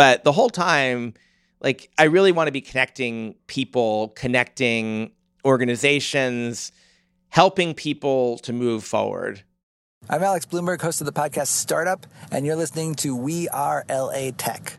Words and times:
But 0.00 0.24
the 0.24 0.32
whole 0.32 0.48
time, 0.48 1.12
like 1.60 1.90
I 1.98 2.04
really 2.04 2.32
want 2.32 2.48
to 2.48 2.52
be 2.52 2.62
connecting 2.62 3.34
people, 3.48 4.14
connecting 4.16 5.10
organizations, 5.44 6.72
helping 7.28 7.74
people 7.74 8.38
to 8.38 8.54
move 8.54 8.82
forward. 8.82 9.42
I'm 10.08 10.22
Alex 10.22 10.46
Blumberg, 10.46 10.80
host 10.80 11.02
of 11.02 11.04
the 11.04 11.12
podcast 11.12 11.48
Startup, 11.48 12.06
and 12.32 12.46
you're 12.46 12.56
listening 12.56 12.94
to 12.94 13.14
We 13.14 13.50
Are 13.50 13.84
LA 13.90 14.30
Tech. 14.38 14.78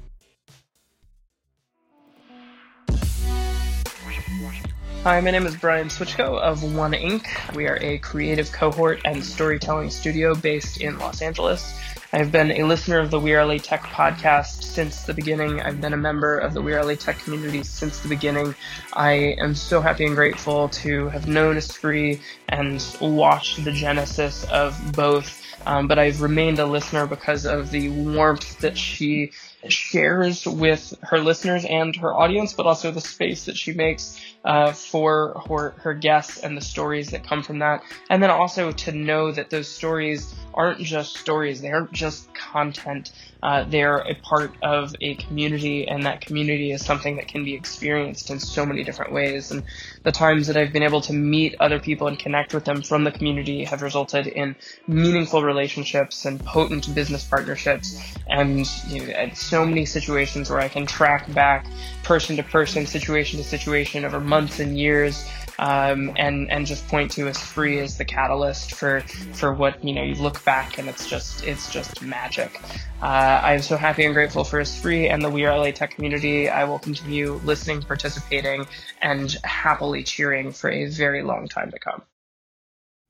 Hi, 5.03 5.19
my 5.19 5.31
name 5.31 5.47
is 5.47 5.55
Brian 5.55 5.87
Switchko 5.87 6.39
of 6.39 6.75
One 6.75 6.91
Inc. 6.91 7.55
We 7.55 7.65
are 7.65 7.79
a 7.81 7.97
creative 7.97 8.51
cohort 8.51 9.01
and 9.03 9.25
storytelling 9.25 9.89
studio 9.89 10.35
based 10.35 10.79
in 10.79 10.99
Los 10.99 11.23
Angeles. 11.23 11.73
I've 12.13 12.31
been 12.31 12.51
a 12.51 12.65
listener 12.65 12.99
of 12.99 13.09
the 13.09 13.19
We 13.19 13.33
Are 13.33 13.43
LA 13.43 13.57
Tech 13.57 13.81
podcast 13.81 14.61
since 14.61 15.01
the 15.01 15.15
beginning. 15.15 15.59
I've 15.59 15.81
been 15.81 15.93
a 15.93 15.97
member 15.97 16.37
of 16.37 16.53
the 16.53 16.61
We 16.61 16.73
Are 16.73 16.85
LA 16.85 16.93
Tech 16.93 17.17
community 17.17 17.63
since 17.63 17.97
the 18.01 18.09
beginning. 18.09 18.53
I 18.93 19.35
am 19.39 19.55
so 19.55 19.81
happy 19.81 20.05
and 20.05 20.15
grateful 20.15 20.69
to 20.69 21.09
have 21.09 21.27
known 21.27 21.55
Espree 21.55 22.19
and 22.49 22.85
watched 23.01 23.63
the 23.63 23.71
genesis 23.71 24.43
of 24.51 24.79
both. 24.93 25.41
Um, 25.65 25.87
but 25.87 25.97
I've 25.97 26.21
remained 26.21 26.59
a 26.59 26.65
listener 26.65 27.07
because 27.07 27.47
of 27.47 27.71
the 27.71 27.89
warmth 27.89 28.59
that 28.59 28.77
she 28.77 29.31
shares 29.67 30.45
with 30.45 30.93
her 31.03 31.19
listeners 31.19 31.65
and 31.65 31.95
her 31.95 32.13
audience, 32.13 32.53
but 32.53 32.65
also 32.65 32.91
the 32.91 33.01
space 33.01 33.45
that 33.45 33.57
she 33.57 33.73
makes 33.73 34.19
uh, 34.43 34.71
for 34.71 35.41
her, 35.47 35.71
her 35.81 35.93
guests 35.93 36.39
and 36.39 36.57
the 36.57 36.61
stories 36.61 37.11
that 37.11 37.23
come 37.23 37.43
from 37.43 37.59
that. 37.59 37.83
And 38.09 38.21
then 38.21 38.29
also 38.29 38.71
to 38.71 38.91
know 38.91 39.31
that 39.31 39.49
those 39.49 39.67
stories 39.67 40.33
aren't 40.53 40.79
just 40.79 41.17
stories, 41.17 41.61
they 41.61 41.71
aren't 41.71 41.91
just 41.91 42.33
content. 42.33 43.11
Uh, 43.43 43.63
they're 43.63 43.97
a 43.97 44.13
part 44.15 44.53
of 44.61 44.93
a 45.01 45.15
community, 45.15 45.87
and 45.87 46.05
that 46.05 46.21
community 46.21 46.71
is 46.71 46.85
something 46.85 47.15
that 47.15 47.27
can 47.27 47.43
be 47.43 47.55
experienced 47.55 48.29
in 48.29 48.39
so 48.39 48.65
many 48.65 48.83
different 48.83 49.11
ways. 49.11 49.49
And 49.49 49.63
the 50.03 50.11
times 50.11 50.47
that 50.47 50.57
I've 50.57 50.71
been 50.71 50.83
able 50.83 51.01
to 51.01 51.13
meet 51.13 51.55
other 51.59 51.79
people 51.79 52.07
and 52.07 52.19
connect 52.19 52.53
with 52.53 52.65
them 52.65 52.83
from 52.83 53.03
the 53.03 53.11
community 53.11 53.63
have 53.63 53.81
resulted 53.81 54.27
in 54.27 54.55
meaningful 54.87 55.41
relationships 55.41 56.25
and 56.25 56.43
potent 56.45 56.93
business 56.93 57.23
partnerships, 57.23 57.99
and 58.27 58.69
you 58.87 59.07
know, 59.07 59.29
so 59.33 59.65
many 59.65 59.85
situations 59.85 60.49
where 60.49 60.59
I 60.59 60.67
can 60.67 60.85
track 60.85 61.31
back 61.33 61.65
person 62.03 62.35
to 62.37 62.43
person, 62.43 62.85
situation 62.85 63.39
to 63.39 63.43
situation 63.43 64.05
over 64.05 64.19
months 64.31 64.61
and 64.61 64.79
years 64.79 65.27
um, 65.61 66.11
and 66.15 66.49
and 66.49 66.65
just 66.65 66.87
point 66.87 67.11
to 67.11 67.25
Espree 67.25 67.81
as 67.81 67.97
the 67.97 68.05
catalyst 68.05 68.73
for 68.73 69.01
for 69.33 69.53
what 69.53 69.81
you 69.83 69.93
know 69.93 70.01
you 70.01 70.15
look 70.15 70.43
back 70.43 70.79
and 70.79 70.89
it's 70.89 71.07
just 71.07 71.45
it's 71.45 71.71
just 71.71 72.01
magic. 72.01 72.59
Uh, 73.01 73.41
I'm 73.43 73.61
so 73.61 73.77
happy 73.77 74.03
and 74.05 74.13
grateful 74.13 74.43
for 74.43 74.59
Espree 74.59 75.11
and 75.11 75.23
the 75.23 75.29
We 75.29 75.45
Are 75.45 75.57
LA 75.57 75.71
Tech 75.71 75.91
community. 75.91 76.49
I 76.49 76.63
will 76.63 76.79
continue 76.79 77.39
listening, 77.43 77.81
participating, 77.83 78.65
and 79.01 79.31
happily 79.43 80.03
cheering 80.03 80.51
for 80.51 80.69
a 80.69 80.87
very 80.87 81.21
long 81.21 81.47
time 81.47 81.71
to 81.71 81.79
come. 81.79 82.01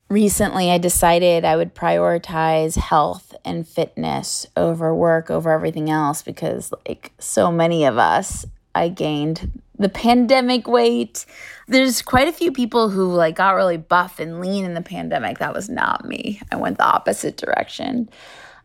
Recently, 0.10 0.70
I 0.72 0.78
decided 0.78 1.46
I 1.46 1.56
would 1.56 1.74
prioritize 1.74 2.76
health 2.76 3.34
and 3.46 3.66
fitness 3.66 4.46
over 4.58 4.94
work, 4.94 5.32
over 5.32 5.52
everything 5.52 5.90
else, 5.90 6.22
because, 6.22 6.74
like 6.86 7.14
so 7.18 7.50
many 7.50 7.86
of 7.86 7.98
us, 7.98 8.46
I 8.76 8.90
gained 8.90 9.61
the 9.82 9.90
pandemic 9.90 10.68
weight. 10.68 11.26
There's 11.68 12.02
quite 12.02 12.28
a 12.28 12.34
few 12.34 12.52
people 12.52 12.90
who 12.90 13.14
like 13.14 13.36
got 13.36 13.56
really 13.56 13.78
buff 13.78 14.20
and 14.20 14.40
lean 14.40 14.66
in 14.66 14.74
the 14.74 14.82
pandemic. 14.82 15.40
That 15.40 15.54
was 15.54 15.70
not 15.70 16.06
me. 16.06 16.42
I 16.52 16.56
went 16.56 16.78
the 16.78 16.86
opposite 16.86 17.38
direction. 17.38 18.10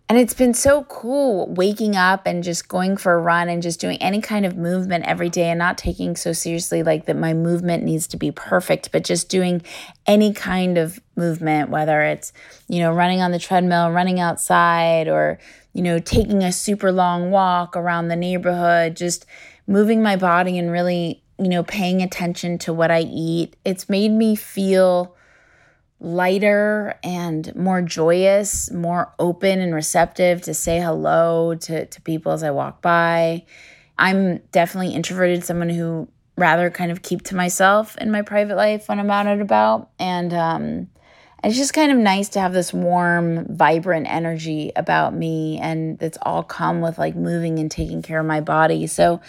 And 0.09 0.19
it's 0.19 0.35
been 0.35 0.55
so 0.55 0.85
cool 0.85 1.53
waking 1.53 1.97
up 1.97 2.27
and 2.27 2.45
just 2.45 2.69
going 2.69 2.97
for 2.97 3.15
a 3.15 3.21
run 3.21 3.49
and 3.49 3.61
just 3.61 3.81
doing 3.81 4.01
any 4.01 4.21
kind 4.21 4.47
of 4.47 4.57
movement 4.57 5.05
every 5.05 5.29
day 5.29 5.51
and 5.51 5.59
not 5.59 5.79
taking 5.79 6.15
so 6.15 6.33
seriously 6.33 6.85
like 6.85 7.07
that 7.07 7.17
my 7.17 7.35
movement 7.35 7.83
needs 7.83 8.07
to 8.09 8.17
be 8.17 8.31
perfect, 8.31 8.93
but 8.93 9.03
just 9.03 9.29
doing 9.29 9.63
any 10.07 10.33
kind 10.33 10.79
of 10.79 11.01
movement, 11.17 11.71
whether 11.71 12.03
it's, 12.03 12.33
you 12.69 12.79
know, 12.79 12.93
running 12.93 13.21
on 13.21 13.33
the 13.33 13.39
treadmill, 13.41 13.91
running 13.91 14.21
outside, 14.21 15.09
or, 15.09 15.41
you 15.73 15.83
know, 15.83 15.99
taking 15.99 16.45
a 16.45 16.53
super 16.53 16.93
long 16.93 17.33
walk 17.33 17.77
around 17.77 18.07
the 18.07 18.15
neighborhood, 18.15 18.97
just 18.97 19.27
moving 19.67 20.03
my 20.03 20.17
body 20.17 20.59
and 20.59 20.71
really, 20.71 21.23
you 21.39 21.49
know, 21.49 21.63
paying 21.63 22.03
attention 22.03 22.59
to 22.59 22.73
what 22.73 22.91
I 22.91 23.01
eat. 23.01 23.57
It's 23.65 23.89
made 23.89 24.13
me 24.13 24.37
feel 24.37 25.17
lighter 25.99 26.99
and 27.03 27.55
more 27.57 27.83
joyous, 27.83 28.71
more 28.71 29.13
open 29.19 29.61
and 29.61 29.75
receptive 29.75 30.43
to 30.43 30.55
say 30.55 30.79
hello 30.81 31.55
to, 31.55 31.87
to 31.87 32.01
people 32.03 32.33
as 32.33 32.43
I 32.43 32.51
walk 32.51 32.83
by. 32.83 33.45
I'm 33.99 34.39
definitely 34.53 34.95
introverted, 34.95 35.45
someone 35.45 35.71
who 35.71 36.09
rather 36.37 36.71
kind 36.71 36.91
of 36.91 37.03
keep 37.03 37.23
to 37.23 37.35
myself 37.35 37.97
in 37.97 38.11
my 38.11 38.23
private 38.23 38.57
life 38.57 38.89
when 38.89 39.01
I'm 39.01 39.11
out 39.11 39.27
and 39.27 39.41
about. 39.41 39.91
And 39.99 40.35
um, 40.35 40.91
it's 41.43 41.57
just 41.57 41.73
kind 41.73 41.91
of 41.91 41.99
nice 41.99 42.29
to 42.31 42.41
have 42.41 42.53
this 42.53 42.75
warm, 42.75 43.47
vibrant 43.57 44.07
energy 44.09 44.73
about 44.77 45.15
me. 45.15 45.59
And 45.59 46.01
it's 46.03 46.19
all 46.23 46.43
come 46.43 46.83
with 46.83 46.99
like 46.99 47.17
moving 47.17 47.59
and 47.59 47.71
taking 47.71 48.03
care 48.03 48.21
of 48.21 48.27
my 48.27 48.41
body. 48.41 48.87
So, 48.87 49.21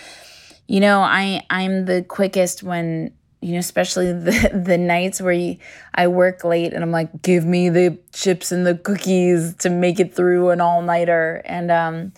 you 0.68 0.80
know, 0.80 1.00
I 1.00 1.42
I'm 1.50 1.86
the 1.86 2.04
quickest 2.04 2.64
when 2.64 3.12
you 3.42 3.54
know, 3.54 3.60
especially 3.60 4.12
the 4.14 4.50
the 4.66 4.78
nights 4.78 5.22
where 5.22 5.34
you, 5.34 5.58
I 5.94 6.08
work 6.08 6.44
late 6.44 6.74
and 6.74 6.84
I'm 6.84 6.92
like, 6.92 7.22
give 7.22 7.46
me 7.46 7.70
the 7.70 7.98
chips 8.14 8.52
and 8.52 8.66
the 8.66 8.76
cookies 8.76 9.56
to 9.58 9.70
make 9.70 10.00
it 10.00 10.16
through 10.16 10.50
an 10.50 10.62
all 10.62 10.82
nighter, 10.82 11.42
and 11.46 11.72
um, 11.72 12.14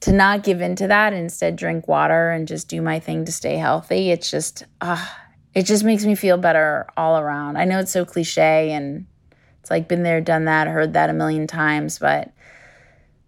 to 0.00 0.12
not 0.12 0.42
give 0.42 0.60
into 0.60 0.86
that, 0.86 1.12
instead 1.12 1.56
drink 1.56 1.88
water 1.88 2.30
and 2.30 2.46
just 2.46 2.68
do 2.68 2.80
my 2.80 3.00
thing 3.00 3.24
to 3.24 3.32
stay 3.32 3.56
healthy. 3.56 4.10
It's 4.10 4.30
just, 4.30 4.64
uh, 4.80 5.04
it 5.54 5.64
just 5.64 5.82
makes 5.82 6.04
me 6.04 6.14
feel 6.14 6.36
better 6.36 6.86
all 6.96 7.18
around. 7.18 7.56
I 7.56 7.64
know 7.64 7.78
it's 7.78 7.92
so 7.92 8.04
cliche 8.04 8.70
and 8.72 9.06
it's 9.60 9.70
like 9.70 9.88
been 9.88 10.02
there, 10.02 10.20
done 10.20 10.44
that, 10.44 10.66
heard 10.66 10.92
that 10.92 11.10
a 11.10 11.14
million 11.14 11.46
times, 11.46 11.98
but 11.98 12.32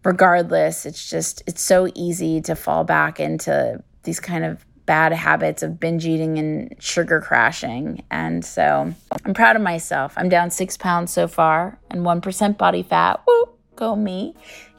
regardless, 0.04 0.86
it's 0.86 1.08
just 1.08 1.42
it's 1.46 1.62
so 1.62 1.88
easy 1.94 2.40
to 2.42 2.54
fall 2.54 2.84
back 2.84 3.18
into 3.18 3.82
these 4.06 4.20
kind 4.20 4.44
of 4.44 4.64
bad 4.86 5.12
habits 5.12 5.62
of 5.62 5.78
binge 5.78 6.06
eating 6.06 6.38
and 6.38 6.74
sugar 6.78 7.20
crashing. 7.20 8.02
And 8.10 8.44
so 8.44 8.94
I'm 9.24 9.34
proud 9.34 9.56
of 9.56 9.62
myself. 9.62 10.14
I'm 10.16 10.28
down 10.28 10.50
six 10.50 10.76
pounds 10.76 11.12
so 11.12 11.28
far 11.28 11.78
and 11.90 12.02
1% 12.02 12.56
body 12.56 12.82
fat. 12.82 13.20
Woo, 13.26 13.48
go 13.74 13.94
me. 13.94 14.34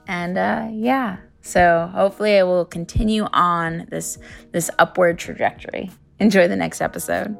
And 0.07 0.37
uh, 0.37 0.69
yeah, 0.71 1.17
so 1.41 1.91
hopefully 1.93 2.37
I 2.37 2.43
will 2.43 2.65
continue 2.65 3.27
on 3.33 3.85
this, 3.89 4.17
this 4.53 4.71
upward 4.79 5.19
trajectory. 5.19 5.91
Enjoy 6.19 6.47
the 6.47 6.55
next 6.55 6.81
episode. 6.81 7.37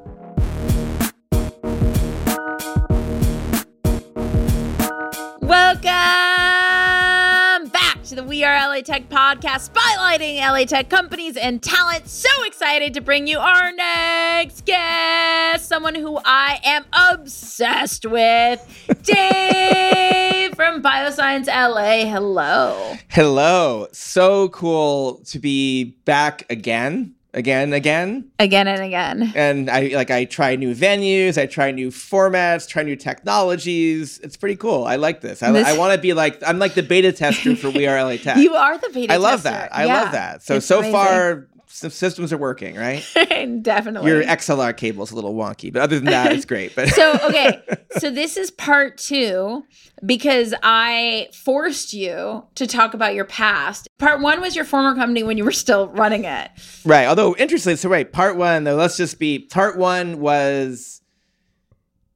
The 8.17 8.23
We 8.23 8.43
Are 8.43 8.55
LA 8.55 8.81
Tech 8.81 9.09
podcast, 9.09 9.69
spotlighting 9.69 10.39
LA 10.39 10.65
Tech 10.65 10.89
companies 10.89 11.37
and 11.37 11.61
talent. 11.61 12.07
So 12.07 12.29
excited 12.45 12.95
to 12.95 13.01
bring 13.01 13.27
you 13.27 13.37
our 13.37 13.71
next 13.71 14.65
guest, 14.65 15.69
someone 15.69 15.93
who 15.93 16.19
I 16.25 16.59
am 16.63 16.85
obsessed 16.93 18.07
with, 18.07 18.59
Dave 19.03 20.55
from 20.55 20.81
Bioscience 20.81 21.45
LA. 21.45 22.09
Hello. 22.09 22.95
Hello. 23.09 23.87
So 23.91 24.49
cool 24.49 25.21
to 25.25 25.37
be 25.37 25.83
back 25.83 26.43
again 26.49 27.13
again 27.33 27.73
again? 27.73 28.31
Again 28.39 28.67
and 28.67 28.81
again. 28.81 29.31
And 29.35 29.69
i 29.69 29.87
like 29.93 30.11
i 30.11 30.25
try 30.25 30.55
new 30.55 30.73
venues 30.73 31.37
i 31.37 31.45
try 31.45 31.71
new 31.71 31.89
formats 31.89 32.67
try 32.67 32.83
new 32.83 32.95
technologies. 32.95 34.19
It's 34.19 34.37
pretty 34.37 34.55
cool. 34.55 34.85
I 34.85 34.95
like 34.95 35.21
this. 35.21 35.43
I, 35.43 35.49
I 35.49 35.77
want 35.77 35.93
to 35.93 36.01
be 36.01 36.13
like 36.13 36.41
i'm 36.45 36.59
like 36.59 36.73
the 36.73 36.83
beta 36.83 37.11
tester 37.11 37.55
for 37.55 37.69
we 37.69 37.87
are 37.87 38.03
la 38.03 38.17
tech. 38.17 38.37
You 38.37 38.55
are 38.55 38.77
the 38.77 38.89
beta 38.89 39.07
tester. 39.07 39.13
i 39.13 39.17
love 39.17 39.43
tester. 39.43 39.59
that. 39.59 39.75
I 39.75 39.85
yeah, 39.85 40.01
love 40.01 40.11
that. 40.13 40.43
So 40.43 40.59
so 40.59 40.79
amazing. 40.79 40.93
far 40.93 41.47
systems 41.67 42.33
are 42.33 42.37
working, 42.37 42.75
right? 42.75 43.03
Definitely. 43.61 44.09
Your 44.09 44.23
XLR 44.23 44.75
cable 44.75 45.03
is 45.03 45.11
a 45.11 45.15
little 45.15 45.35
wonky, 45.35 45.71
but 45.71 45.81
other 45.81 45.97
than 45.97 46.05
that, 46.05 46.31
it's 46.31 46.45
great. 46.45 46.75
But 46.75 46.89
so 46.89 47.19
okay 47.23 47.61
so 47.99 48.09
this 48.09 48.37
is 48.37 48.51
part 48.51 48.97
two 48.97 49.65
because 50.05 50.53
i 50.61 51.27
forced 51.33 51.93
you 51.93 52.45
to 52.55 52.67
talk 52.67 52.93
about 52.93 53.15
your 53.15 53.25
past 53.25 53.87
part 53.97 54.21
one 54.21 54.39
was 54.41 54.55
your 54.55 54.65
former 54.65 54.95
company 54.95 55.23
when 55.23 55.37
you 55.37 55.43
were 55.43 55.51
still 55.51 55.87
running 55.89 56.25
it 56.25 56.51
right. 56.85 57.07
Although 57.07 57.35
interestingly, 57.35 57.75
so 57.75 57.89
right, 57.89 58.11
part 58.11 58.37
one 58.37 58.63
though. 58.63 58.75
Let's 58.75 58.97
just 58.97 59.19
be 59.19 59.39
part 59.39 59.77
one 59.77 60.19
was, 60.19 61.01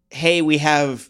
hey, 0.10 0.42
we 0.42 0.58
have 0.60 1.10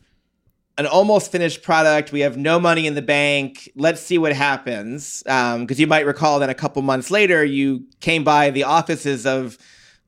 an 0.77 0.85
almost 0.85 1.31
finished 1.31 1.63
product. 1.63 2.11
We 2.11 2.21
have 2.21 2.37
no 2.37 2.59
money 2.59 2.87
in 2.87 2.95
the 2.95 3.01
bank. 3.01 3.69
Let's 3.75 4.01
see 4.01 4.17
what 4.17 4.33
happens. 4.33 5.23
Um, 5.27 5.61
because 5.65 5.79
you 5.79 5.87
might 5.87 6.05
recall 6.05 6.39
that 6.39 6.49
a 6.49 6.53
couple 6.53 6.81
months 6.81 7.11
later, 7.11 7.43
you 7.43 7.85
came 7.99 8.23
by 8.23 8.49
the 8.51 8.63
offices 8.63 9.25
of 9.25 9.57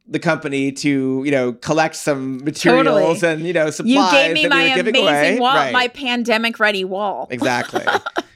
the 0.06 0.19
company 0.19 0.69
to 0.69 1.21
you 1.24 1.31
know 1.31 1.54
collect 1.54 1.95
some 1.95 2.44
materials 2.44 3.21
Totally. 3.21 3.33
and 3.36 3.48
you 3.48 3.54
know 3.54 3.69
supplies. 3.69 3.88
you 3.95 4.12
gave 4.12 4.33
me 4.33 4.48
my 4.50 4.63
amazing 4.63 4.95
away. 4.98 5.39
wall 5.39 5.56
Right. 5.56 5.71
my 5.71 5.88
pandemic 5.88 6.60
ready 6.60 6.83
wall 6.83 7.27
Exactly. 7.31 7.86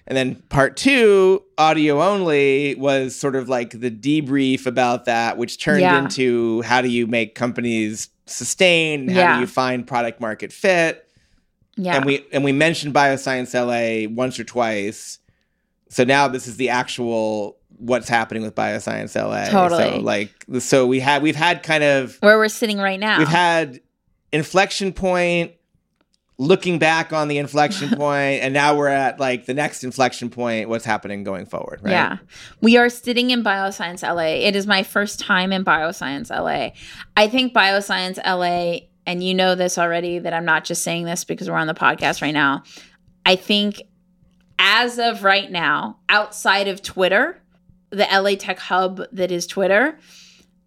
and 0.08 0.16
then 0.18 0.36
part 0.48 0.78
two, 0.78 1.44
audio 1.58 2.02
only, 2.02 2.76
was 2.76 3.16
sort 3.18 3.36
of 3.36 3.50
like 3.50 3.72
the 3.82 3.92
debrief 3.92 4.66
about 4.66 5.04
that, 5.06 5.38
which 5.38 5.62
turned 5.62 5.82
Yeah. 5.82 6.04
into 6.04 6.62
how 6.62 6.82
do 6.82 6.88
you 6.88 7.06
make 7.06 7.36
companies 7.36 8.08
sustain? 8.28 9.10
How 9.10 9.20
Yeah. 9.20 9.36
do 9.36 9.42
you 9.42 9.48
find 9.48 9.86
product 9.86 10.22
market 10.22 10.54
fit? 10.54 11.07
Yeah 11.78 11.96
And 11.96 12.06
we 12.06 12.26
and 12.32 12.44
we 12.44 12.52
mentioned 12.52 12.94
Bioscience 12.94 13.54
LA 13.54 14.14
once 14.14 14.40
or 14.40 14.44
twice. 14.44 15.20
So 15.90 16.04
now 16.04 16.28
this 16.28 16.48
is 16.48 16.58
the 16.58 16.70
actual 16.70 17.58
what's 17.78 18.10
happening 18.10 18.44
with 18.44 18.56
Bioscience 18.56 19.16
LA. 19.16 19.46
Totally. 19.46 19.92
So 19.92 19.98
like 20.00 20.34
so 20.60 20.86
we 20.88 21.00
had 21.00 21.22
we've 21.22 21.36
had 21.36 21.64
kind 21.64 21.84
of 21.84 22.18
where 22.20 22.38
we're 22.38 22.50
sitting 22.50 22.78
right 22.80 23.00
now 23.00 23.20
We've 23.20 23.28
had 23.28 23.80
inflection 24.32 24.92
point, 24.94 25.54
looking 26.38 26.80
back 26.80 27.14
on 27.14 27.28
the 27.28 27.38
inflection 27.38 27.90
point, 27.98 28.42
and 28.42 28.54
now 28.54 28.76
we're 28.76 28.88
at 28.88 29.20
like 29.20 29.46
the 29.46 29.54
next 29.54 29.84
inflection 29.84 30.30
point. 30.30 30.70
What's 30.70 30.86
happening 30.86 31.24
going 31.24 31.46
forward? 31.46 31.80
Right? 31.84 31.92
Yeah. 31.92 32.18
We 32.62 32.78
are 32.78 32.90
sitting 32.90 33.32
in 33.32 33.44
Bioscience 33.44 34.04
LA. 34.04 34.46
It 34.48 34.56
is 34.56 34.68
my 34.68 34.84
first 34.84 35.20
time 35.20 35.54
in 35.54 35.64
Bioscience 35.64 36.30
LA. 36.30 36.72
I 37.16 37.28
think 37.28 37.54
Bioscience 37.54 38.18
LA, 38.26 38.87
and 39.08 39.24
you 39.24 39.34
know 39.34 39.56
this 39.56 39.78
already, 39.80 40.20
that 40.20 40.34
I'm 40.34 40.46
not 40.46 40.66
just 40.66 40.84
saying 40.84 41.06
this 41.06 41.24
because 41.24 41.50
we're 41.50 41.56
on 41.56 41.66
the 41.66 41.74
podcast 41.74 42.22
right 42.22 42.34
now. 42.34 42.62
I 43.26 43.38
think 43.38 43.82
as 44.60 45.00
of 45.00 45.24
right 45.24 45.50
now, 45.50 46.00
outside 46.10 46.68
of 46.68 46.84
Twitter, 46.84 47.42
the 47.90 48.06
LA 48.12 48.36
Tech 48.36 48.60
Hub 48.60 49.02
that 49.14 49.32
is 49.32 49.48
Twitter, 49.48 49.98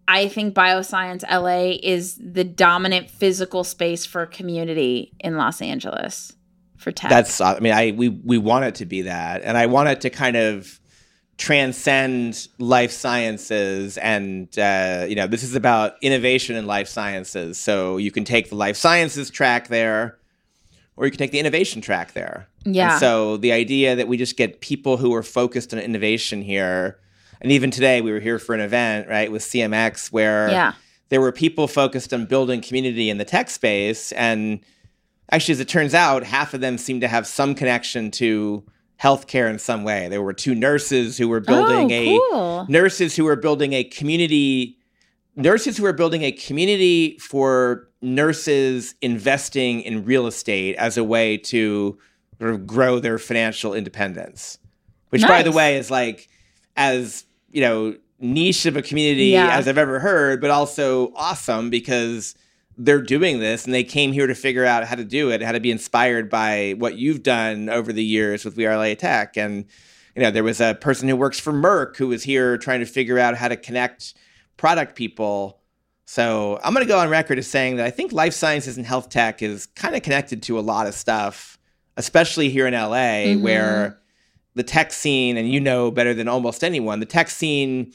I 0.07 0.27
think 0.27 0.55
Bioscience 0.55 1.23
LA 1.31 1.77
is 1.81 2.19
the 2.21 2.43
dominant 2.43 3.09
physical 3.09 3.63
space 3.63 4.05
for 4.05 4.25
community 4.25 5.13
in 5.19 5.37
Los 5.37 5.61
Angeles 5.61 6.33
for 6.77 6.91
tech. 6.91 7.11
That's. 7.11 7.39
I 7.39 7.59
mean, 7.59 7.73
I 7.73 7.91
we 7.91 8.09
we 8.09 8.39
want 8.39 8.65
it 8.65 8.75
to 8.75 8.85
be 8.85 9.03
that, 9.03 9.43
and 9.43 9.55
I 9.55 9.67
want 9.67 9.89
it 9.89 10.01
to 10.01 10.09
kind 10.09 10.35
of 10.35 10.80
transcend 11.41 12.49
life 12.59 12.91
sciences 12.91 13.97
and 13.97 14.59
uh, 14.59 15.07
you 15.09 15.15
know 15.15 15.25
this 15.25 15.41
is 15.41 15.55
about 15.55 15.95
innovation 16.03 16.55
in 16.55 16.67
life 16.67 16.87
sciences 16.87 17.57
so 17.57 17.97
you 17.97 18.11
can 18.11 18.23
take 18.23 18.49
the 18.49 18.55
life 18.55 18.77
sciences 18.77 19.31
track 19.31 19.67
there 19.67 20.19
or 20.95 21.05
you 21.05 21.11
can 21.11 21.17
take 21.17 21.31
the 21.31 21.39
innovation 21.39 21.81
track 21.81 22.13
there 22.13 22.47
Yeah. 22.63 22.91
And 22.91 22.99
so 22.99 23.37
the 23.37 23.53
idea 23.53 23.95
that 23.95 24.07
we 24.07 24.17
just 24.17 24.37
get 24.37 24.61
people 24.61 24.97
who 24.97 25.15
are 25.15 25.23
focused 25.23 25.73
on 25.73 25.79
innovation 25.79 26.43
here 26.43 26.99
and 27.41 27.51
even 27.51 27.71
today 27.71 28.01
we 28.01 28.11
were 28.11 28.19
here 28.19 28.37
for 28.37 28.53
an 28.53 28.61
event 28.61 29.09
right 29.09 29.31
with 29.31 29.41
cmx 29.41 30.11
where 30.11 30.47
yeah. 30.51 30.73
there 31.09 31.21
were 31.21 31.31
people 31.31 31.67
focused 31.67 32.13
on 32.13 32.27
building 32.27 32.61
community 32.61 33.09
in 33.09 33.17
the 33.17 33.25
tech 33.25 33.49
space 33.49 34.11
and 34.11 34.59
actually 35.31 35.53
as 35.53 35.59
it 35.59 35.67
turns 35.67 35.95
out 35.95 36.23
half 36.23 36.53
of 36.53 36.61
them 36.61 36.77
seem 36.77 36.99
to 36.99 37.07
have 37.07 37.25
some 37.25 37.55
connection 37.55 38.11
to 38.11 38.63
healthcare 39.01 39.49
in 39.49 39.57
some 39.57 39.83
way 39.83 40.07
there 40.09 40.21
were 40.21 40.33
two 40.33 40.53
nurses 40.53 41.17
who 41.17 41.27
were 41.27 41.39
building 41.39 41.91
oh, 41.91 41.95
a 41.95 42.05
cool. 42.29 42.65
nurses 42.69 43.15
who 43.15 43.23
were 43.23 43.35
building 43.35 43.73
a 43.73 43.83
community 43.83 44.77
nurses 45.35 45.77
who 45.77 45.83
were 45.83 45.93
building 45.93 46.21
a 46.21 46.31
community 46.31 47.17
for 47.17 47.87
nurses 48.01 48.93
investing 49.01 49.81
in 49.81 50.05
real 50.05 50.27
estate 50.27 50.75
as 50.75 50.97
a 50.97 51.03
way 51.03 51.37
to 51.37 51.97
sort 52.39 52.51
of 52.51 52.67
grow 52.67 52.99
their 52.99 53.17
financial 53.17 53.73
independence 53.73 54.59
which 55.09 55.23
by 55.23 55.41
the 55.41 55.51
way 55.51 55.77
is 55.77 55.89
like 55.89 56.29
as 56.77 57.25
you 57.49 57.61
know 57.61 57.95
niche 58.19 58.67
of 58.67 58.77
a 58.77 58.81
community 58.83 59.27
Yeah. 59.27 59.57
as 59.57 59.67
i've 59.67 59.79
ever 59.79 59.99
heard 59.99 60.41
but 60.41 60.51
also 60.51 61.11
awesome 61.15 61.71
because 61.71 62.35
they're 62.77 63.01
doing 63.01 63.39
this 63.39 63.65
and 63.65 63.73
they 63.73 63.83
came 63.83 64.11
here 64.11 64.27
to 64.27 64.35
figure 64.35 64.65
out 64.65 64.85
how 64.85 64.95
to 64.95 65.03
do 65.03 65.29
it 65.29 65.41
how 65.41 65.51
to 65.51 65.59
be 65.59 65.71
inspired 65.71 66.29
by 66.29 66.73
what 66.77 66.97
you've 66.97 67.21
done 67.23 67.69
over 67.69 67.91
the 67.93 68.03
years 68.03 68.45
with 68.45 68.55
we 68.55 68.65
are 68.65 68.77
la 68.77 68.93
tech 68.95 69.35
and 69.37 69.65
you 70.15 70.21
know 70.21 70.31
there 70.31 70.43
was 70.43 70.59
a 70.61 70.75
person 70.75 71.07
who 71.09 71.15
works 71.15 71.39
for 71.39 71.51
merck 71.53 71.97
who 71.97 72.07
was 72.07 72.23
here 72.23 72.57
trying 72.57 72.79
to 72.79 72.85
figure 72.85 73.19
out 73.19 73.35
how 73.35 73.47
to 73.47 73.55
connect 73.57 74.13
product 74.57 74.95
people 74.95 75.59
so 76.05 76.59
i'm 76.63 76.73
going 76.73 76.85
to 76.85 76.91
go 76.91 76.97
on 76.99 77.09
record 77.09 77.37
as 77.37 77.47
saying 77.47 77.75
that 77.75 77.85
i 77.85 77.89
think 77.91 78.11
life 78.13 78.33
sciences 78.33 78.77
and 78.77 78.85
health 78.85 79.09
tech 79.09 79.41
is 79.41 79.65
kind 79.67 79.95
of 79.95 80.01
connected 80.01 80.41
to 80.41 80.57
a 80.57 80.61
lot 80.61 80.87
of 80.87 80.93
stuff 80.93 81.57
especially 81.97 82.49
here 82.49 82.65
in 82.67 82.73
la 82.73 82.87
Mhm. 82.89 83.41
where 83.41 83.99
the 84.55 84.63
tech 84.63 84.91
scene 84.91 85.37
and 85.37 85.49
you 85.51 85.59
know 85.59 85.91
better 85.91 86.13
than 86.13 86.27
almost 86.27 86.63
anyone 86.63 86.99
the 86.99 87.05
tech 87.05 87.29
scene 87.29 87.91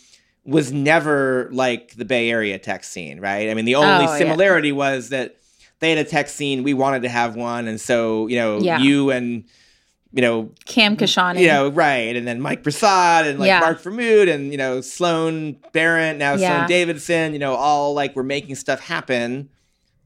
was 0.46 0.72
never 0.72 1.48
like 1.52 1.94
the 1.96 2.04
bay 2.04 2.30
area 2.30 2.58
tech 2.58 2.84
scene 2.84 3.20
right 3.20 3.50
i 3.50 3.54
mean 3.54 3.64
the 3.64 3.74
only 3.74 3.88
Oh, 4.06 4.10
yeah. 4.12 4.18
similarity 4.18 4.72
was 4.72 5.08
that 5.10 5.36
they 5.80 5.90
had 5.90 5.98
a 5.98 6.08
tech 6.08 6.28
scene 6.28 6.62
we 6.62 6.72
wanted 6.74 7.02
to 7.02 7.08
have 7.08 7.34
one 7.36 7.66
and 7.68 7.80
so 7.80 8.26
you 8.28 8.36
know 8.36 8.58
Yeah. 8.60 8.78
you 8.78 9.10
and 9.10 9.44
you 10.12 10.22
know 10.22 10.50
Cam 10.64 10.96
Kashani. 10.96 11.40
you 11.40 11.48
know, 11.48 11.68
right. 11.68 12.16
And 12.16 12.26
then 12.26 12.40
Mike 12.40 12.62
Prasad 12.62 13.26
and 13.26 13.38
like 13.38 13.48
Yeah. 13.48 13.60
Mark 13.60 13.82
Vermood 13.82 14.28
and, 14.32 14.50
you 14.50 14.56
know, 14.56 14.80
Sloan 14.80 15.56
Barrett, 15.72 16.16
now 16.16 16.34
Yeah. 16.36 16.56
Sloan 16.58 16.68
Davidson, 16.68 17.32
you 17.34 17.38
know, 17.38 17.54
all 17.54 17.92
like 17.92 18.16
we're 18.16 18.22
making 18.22 18.54
stuff 18.54 18.80
happen. 18.80 19.50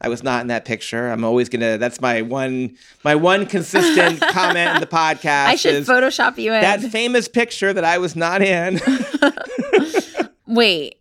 I 0.01 0.09
was 0.09 0.23
not 0.25 0.41
in 0.41 0.47
that 0.49 0.65
picture. 0.65 1.09
I'm 1.13 1.23
always 1.23 1.49
gonna 1.49 1.79
that's 1.79 2.01
my 2.01 2.23
one 2.23 2.77
my 3.05 3.15
one 3.15 3.47
consistent 3.47 4.21
comment 4.33 4.75
in 4.75 4.81
the 4.81 4.87
podcast. 4.89 5.45
I 5.47 5.55
should 5.55 5.85
Photoshop 5.85 6.39
you 6.39 6.55
in. 6.55 6.63
that 6.63 6.81
famous 6.81 7.29
picture 7.29 7.73
that 7.73 7.85
I 7.85 7.99
was 7.99 8.17
not 8.17 8.43
in. 8.43 8.81
Wait, 10.51 10.97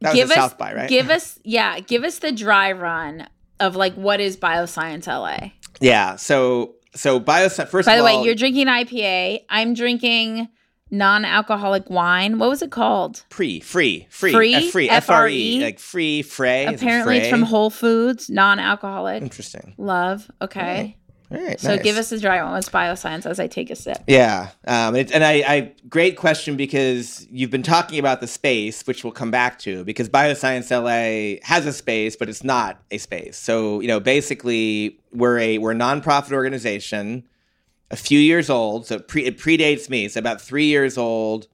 That 0.00 0.10
was 0.10 0.14
give 0.20 0.30
us 0.30 0.36
South 0.36 0.58
by, 0.58 0.74
right? 0.74 0.88
give 0.88 1.10
us 1.10 1.38
yeah, 1.44 1.80
give 1.80 2.04
us 2.04 2.18
the 2.20 2.32
dry 2.32 2.72
run 2.72 3.26
of 3.58 3.74
like 3.76 3.94
what 3.94 4.20
is 4.20 4.36
Bioscience 4.36 5.06
LA. 5.06 5.50
yeah. 5.80 6.16
So 6.16 6.74
so 6.94 7.18
bioscience 7.20 7.68
first 7.68 7.86
By 7.86 7.96
the 7.96 8.02
all 8.04 8.20
way, 8.20 8.24
you're 8.26 8.34
drinking 8.34 8.66
IPA. 8.66 9.40
I'm 9.48 9.74
drinking 9.74 10.48
non-alcoholic 10.92 11.88
wine. 11.88 12.38
What 12.38 12.48
was 12.48 12.62
it 12.62 12.70
called? 12.72 13.24
pre, 13.30 13.60
free, 13.60 14.06
free, 14.10 14.32
Free? 14.32 14.54
F- 14.54 14.70
free, 14.72 14.88
F 14.90 15.04
F 15.04 15.10
R 15.10 15.16
R 15.22 15.28
E, 15.28 15.56
E? 15.58 15.60
like 15.62 15.78
free, 15.78 16.22
fray. 16.22 16.66
Apparently, 16.66 17.18
it's 17.18 17.28
from 17.28 17.42
Whole 17.42 17.70
Foods, 17.70 18.28
non-alcoholic. 18.28 19.22
Interesting. 19.22 19.74
Love. 19.78 20.28
Okay. 20.42 20.96
All 21.32 21.38
right. 21.38 21.60
So 21.60 21.68
nice. 21.68 21.82
give 21.82 21.96
us 21.96 22.10
a 22.10 22.18
dry 22.18 22.42
one. 22.42 22.52
What's 22.52 22.68
Bioscience 22.68 23.24
as 23.24 23.38
I 23.38 23.46
take 23.46 23.70
a 23.70 23.76
sip? 23.76 24.02
Yeah, 24.08 24.50
um, 24.66 24.96
it, 24.96 25.12
and 25.12 25.22
I, 25.22 25.32
I 25.46 25.72
great 25.88 26.16
question 26.16 26.56
because 26.56 27.26
you've 27.30 27.50
been 27.50 27.62
talking 27.62 28.00
about 28.00 28.20
the 28.20 28.26
space, 28.26 28.84
which 28.84 29.04
we'll 29.04 29.12
come 29.12 29.30
back 29.30 29.58
to, 29.60 29.84
because 29.84 30.08
Bioscience 30.08 30.70
LA 30.70 31.40
has 31.46 31.66
a 31.66 31.72
space, 31.72 32.16
but 32.16 32.28
it's 32.28 32.42
not 32.42 32.82
a 32.90 32.98
space. 32.98 33.36
So 33.36 33.80
you 33.80 33.86
know, 33.86 34.00
basically, 34.00 34.98
we're 35.12 35.38
a 35.38 35.58
we're 35.58 35.72
a 35.72 35.76
nonprofit 35.76 36.32
organization, 36.32 37.24
a 37.92 37.96
few 37.96 38.18
years 38.18 38.50
old, 38.50 38.86
so 38.86 38.96
it, 38.96 39.06
pre, 39.06 39.24
it 39.24 39.38
predates 39.38 39.88
me. 39.88 40.04
It's 40.04 40.16
about 40.16 40.40
three 40.40 40.66
years 40.66 40.98
old. 40.98 41.46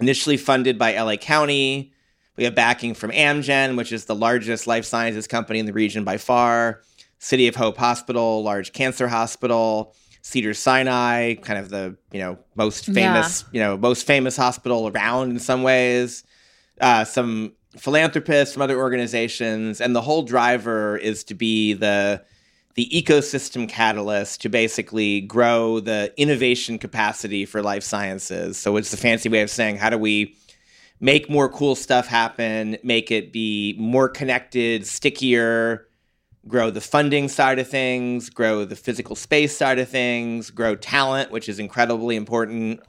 Initially 0.00 0.36
funded 0.36 0.76
by 0.76 1.00
LA 1.00 1.14
County, 1.14 1.92
we 2.36 2.44
have 2.44 2.54
backing 2.54 2.94
from 2.94 3.12
Amgen, 3.12 3.76
which 3.76 3.92
is 3.92 4.06
the 4.06 4.14
largest 4.14 4.66
life 4.66 4.84
sciences 4.84 5.28
company 5.28 5.60
in 5.60 5.66
the 5.66 5.72
region 5.72 6.02
by 6.02 6.16
far. 6.16 6.80
City 7.24 7.48
of 7.48 7.56
Hope 7.56 7.78
Hospital, 7.78 8.42
large 8.42 8.74
cancer 8.74 9.08
hospital. 9.08 9.94
Cedar 10.20 10.52
Sinai, 10.52 11.34
kind 11.36 11.58
of 11.58 11.70
the 11.70 11.96
you 12.12 12.20
know 12.20 12.38
most 12.54 12.84
famous 12.84 13.46
you 13.50 13.60
know 13.60 13.78
most 13.78 14.06
famous 14.06 14.36
hospital 14.36 14.88
around 14.88 15.30
in 15.30 15.38
some 15.38 15.62
ways. 15.62 16.22
Uh, 16.80 17.04
some 17.04 17.52
philanthropists 17.78 18.52
from 18.52 18.60
other 18.60 18.78
organizations, 18.78 19.80
and 19.80 19.96
the 19.96 20.02
whole 20.02 20.22
driver 20.22 20.98
is 20.98 21.24
to 21.24 21.34
be 21.34 21.72
the 21.72 22.22
the 22.74 22.90
ecosystem 22.92 23.66
catalyst 23.68 24.42
to 24.42 24.50
basically 24.50 25.22
grow 25.22 25.80
the 25.80 26.12
innovation 26.18 26.78
capacity 26.78 27.46
for 27.46 27.62
life 27.62 27.84
sciences. 27.84 28.58
So 28.58 28.76
it's 28.76 28.92
a 28.92 28.98
fancy 28.98 29.30
way 29.30 29.40
of 29.40 29.48
saying 29.48 29.78
how 29.78 29.88
do 29.88 29.96
we 29.96 30.36
make 31.00 31.30
more 31.30 31.48
cool 31.48 31.74
stuff 31.74 32.06
happen, 32.06 32.76
make 32.82 33.10
it 33.10 33.32
be 33.32 33.76
more 33.78 34.10
connected, 34.10 34.86
stickier, 34.86 35.86
grow 36.46 36.70
the 36.70 36.80
funding 36.80 37.28
side 37.28 37.58
of 37.58 37.68
things, 37.68 38.30
grow 38.30 38.64
the 38.64 38.76
physical 38.76 39.16
space 39.16 39.56
side 39.56 39.78
of 39.78 39.88
things, 39.88 40.50
grow 40.50 40.76
talent, 40.76 41.30
which 41.30 41.48
is 41.48 41.58
incredibly 41.58 42.16
important, 42.16 42.80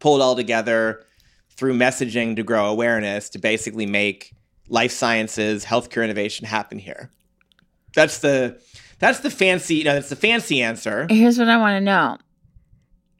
pull 0.00 0.16
it 0.16 0.22
all 0.22 0.36
together, 0.36 1.04
through 1.50 1.74
messaging 1.74 2.36
to 2.36 2.42
grow 2.42 2.66
awareness 2.66 3.28
to 3.30 3.38
basically 3.38 3.86
make 3.86 4.34
life 4.68 4.90
sciences, 4.90 5.64
healthcare 5.64 6.02
innovation 6.02 6.46
happen 6.46 6.78
here. 6.78 7.10
That's 7.94 8.18
the 8.18 8.60
that's 8.98 9.20
the 9.20 9.30
fancy, 9.30 9.76
you 9.76 9.84
know, 9.84 9.94
that's 9.94 10.08
the 10.08 10.16
fancy 10.16 10.62
answer. 10.62 11.06
Here's 11.08 11.38
what 11.38 11.48
I 11.48 11.56
want 11.58 11.76
to 11.76 11.80
know. 11.80 12.18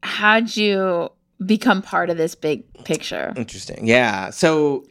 How'd 0.02 0.56
you 0.56 1.10
become 1.44 1.82
part 1.82 2.10
of 2.10 2.16
this 2.16 2.34
big 2.34 2.64
picture? 2.84 3.32
Interesting. 3.36 3.86
Yeah. 3.86 4.30
So 4.30 4.84